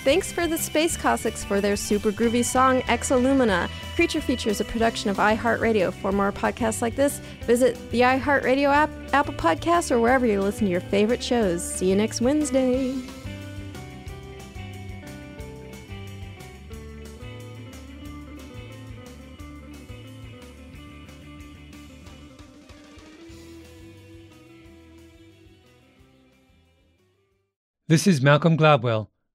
Thanks 0.03 0.33
for 0.33 0.47
the 0.47 0.57
Space 0.57 0.97
Cossacks 0.97 1.45
for 1.45 1.61
their 1.61 1.77
super 1.77 2.11
groovy 2.11 2.43
song 2.43 2.81
Exolumina. 2.83 3.69
Creature 3.97 4.23
Feature 4.23 4.49
is 4.49 4.59
a 4.59 4.65
production 4.65 5.11
of 5.11 5.19
iHeartRadio. 5.19 5.93
For 5.93 6.11
more 6.11 6.33
podcasts 6.33 6.81
like 6.81 6.97
this, 6.97 7.19
visit 7.43 7.77
the 7.91 8.01
iHeartRadio 8.01 8.73
app, 8.73 8.89
Apple 9.13 9.35
Podcasts, 9.35 9.91
or 9.91 10.01
wherever 10.01 10.25
you 10.25 10.41
listen 10.41 10.65
to 10.65 10.71
your 10.71 10.81
favorite 10.81 11.23
shows. 11.23 11.63
See 11.63 11.91
you 11.91 11.97
next 11.97 12.23
Wednesday. 12.23 12.95
This 27.87 28.07
is 28.07 28.23
Malcolm 28.23 28.57
Gladwell 28.57 29.09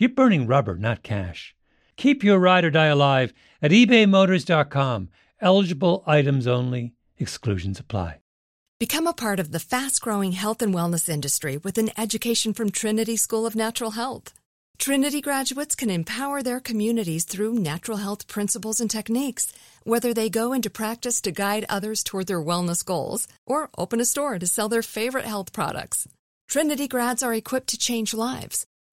you're 0.00 0.10
burning 0.10 0.46
rubber, 0.46 0.76
not 0.76 1.02
cash. 1.02 1.54
Keep 1.96 2.24
your 2.24 2.38
ride 2.38 2.64
or 2.64 2.70
die 2.70 2.86
alive 2.86 3.34
at 3.60 3.70
ebaymotors.com. 3.70 5.10
Eligible 5.40 6.02
items 6.06 6.46
only, 6.46 6.94
exclusions 7.18 7.78
apply. 7.78 8.20
Become 8.78 9.06
a 9.06 9.12
part 9.12 9.38
of 9.38 9.52
the 9.52 9.58
fast 9.58 10.00
growing 10.00 10.32
health 10.32 10.62
and 10.62 10.74
wellness 10.74 11.06
industry 11.06 11.58
with 11.58 11.76
an 11.76 11.90
education 11.98 12.54
from 12.54 12.70
Trinity 12.70 13.14
School 13.14 13.44
of 13.44 13.54
Natural 13.54 13.90
Health. 13.90 14.32
Trinity 14.78 15.20
graduates 15.20 15.74
can 15.74 15.90
empower 15.90 16.42
their 16.42 16.60
communities 16.60 17.26
through 17.26 17.52
natural 17.52 17.98
health 17.98 18.26
principles 18.26 18.80
and 18.80 18.90
techniques, 18.90 19.52
whether 19.84 20.14
they 20.14 20.30
go 20.30 20.54
into 20.54 20.70
practice 20.70 21.20
to 21.20 21.30
guide 21.30 21.66
others 21.68 22.02
toward 22.02 22.26
their 22.26 22.42
wellness 22.42 22.82
goals 22.82 23.28
or 23.46 23.68
open 23.76 24.00
a 24.00 24.06
store 24.06 24.38
to 24.38 24.46
sell 24.46 24.70
their 24.70 24.80
favorite 24.80 25.26
health 25.26 25.52
products. 25.52 26.08
Trinity 26.48 26.88
grads 26.88 27.22
are 27.22 27.34
equipped 27.34 27.68
to 27.68 27.76
change 27.76 28.14
lives. 28.14 28.66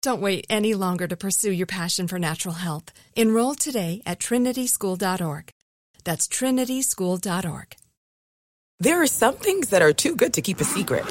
Don't 0.00 0.20
wait 0.20 0.46
any 0.48 0.74
longer 0.74 1.08
to 1.08 1.16
pursue 1.16 1.50
your 1.50 1.66
passion 1.66 2.06
for 2.06 2.20
natural 2.20 2.54
health. 2.54 2.92
Enroll 3.16 3.54
today 3.54 4.00
at 4.06 4.20
trinityschool.org. 4.20 5.50
That's 6.04 6.28
trinityschool.org. 6.28 7.76
There 8.80 9.02
are 9.02 9.08
some 9.08 9.34
things 9.34 9.70
that 9.70 9.82
are 9.82 9.92
too 9.92 10.14
good 10.14 10.34
to 10.34 10.42
keep 10.42 10.60
a 10.60 10.64
secret. 10.64 11.04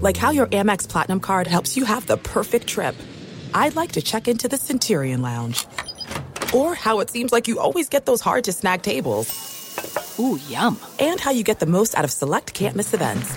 Like 0.00 0.16
how 0.16 0.30
your 0.30 0.46
Amex 0.46 0.88
Platinum 0.88 1.18
card 1.18 1.48
helps 1.48 1.76
you 1.76 1.84
have 1.84 2.06
the 2.06 2.16
perfect 2.16 2.68
trip. 2.68 2.94
I'd 3.52 3.74
like 3.74 3.92
to 3.92 4.02
check 4.02 4.28
into 4.28 4.46
the 4.46 4.56
Centurion 4.56 5.20
Lounge. 5.20 5.66
Or 6.54 6.76
how 6.76 7.00
it 7.00 7.10
seems 7.10 7.32
like 7.32 7.48
you 7.48 7.58
always 7.58 7.88
get 7.88 8.06
those 8.06 8.20
hard 8.20 8.44
to 8.44 8.52
snag 8.52 8.82
tables. 8.82 10.16
Ooh, 10.20 10.38
yum. 10.48 10.78
And 11.00 11.18
how 11.18 11.32
you 11.32 11.42
get 11.42 11.58
the 11.58 11.66
most 11.66 11.96
out 11.96 12.04
of 12.04 12.12
select 12.12 12.54
can't 12.54 12.76
miss 12.76 12.94
events. 12.94 13.36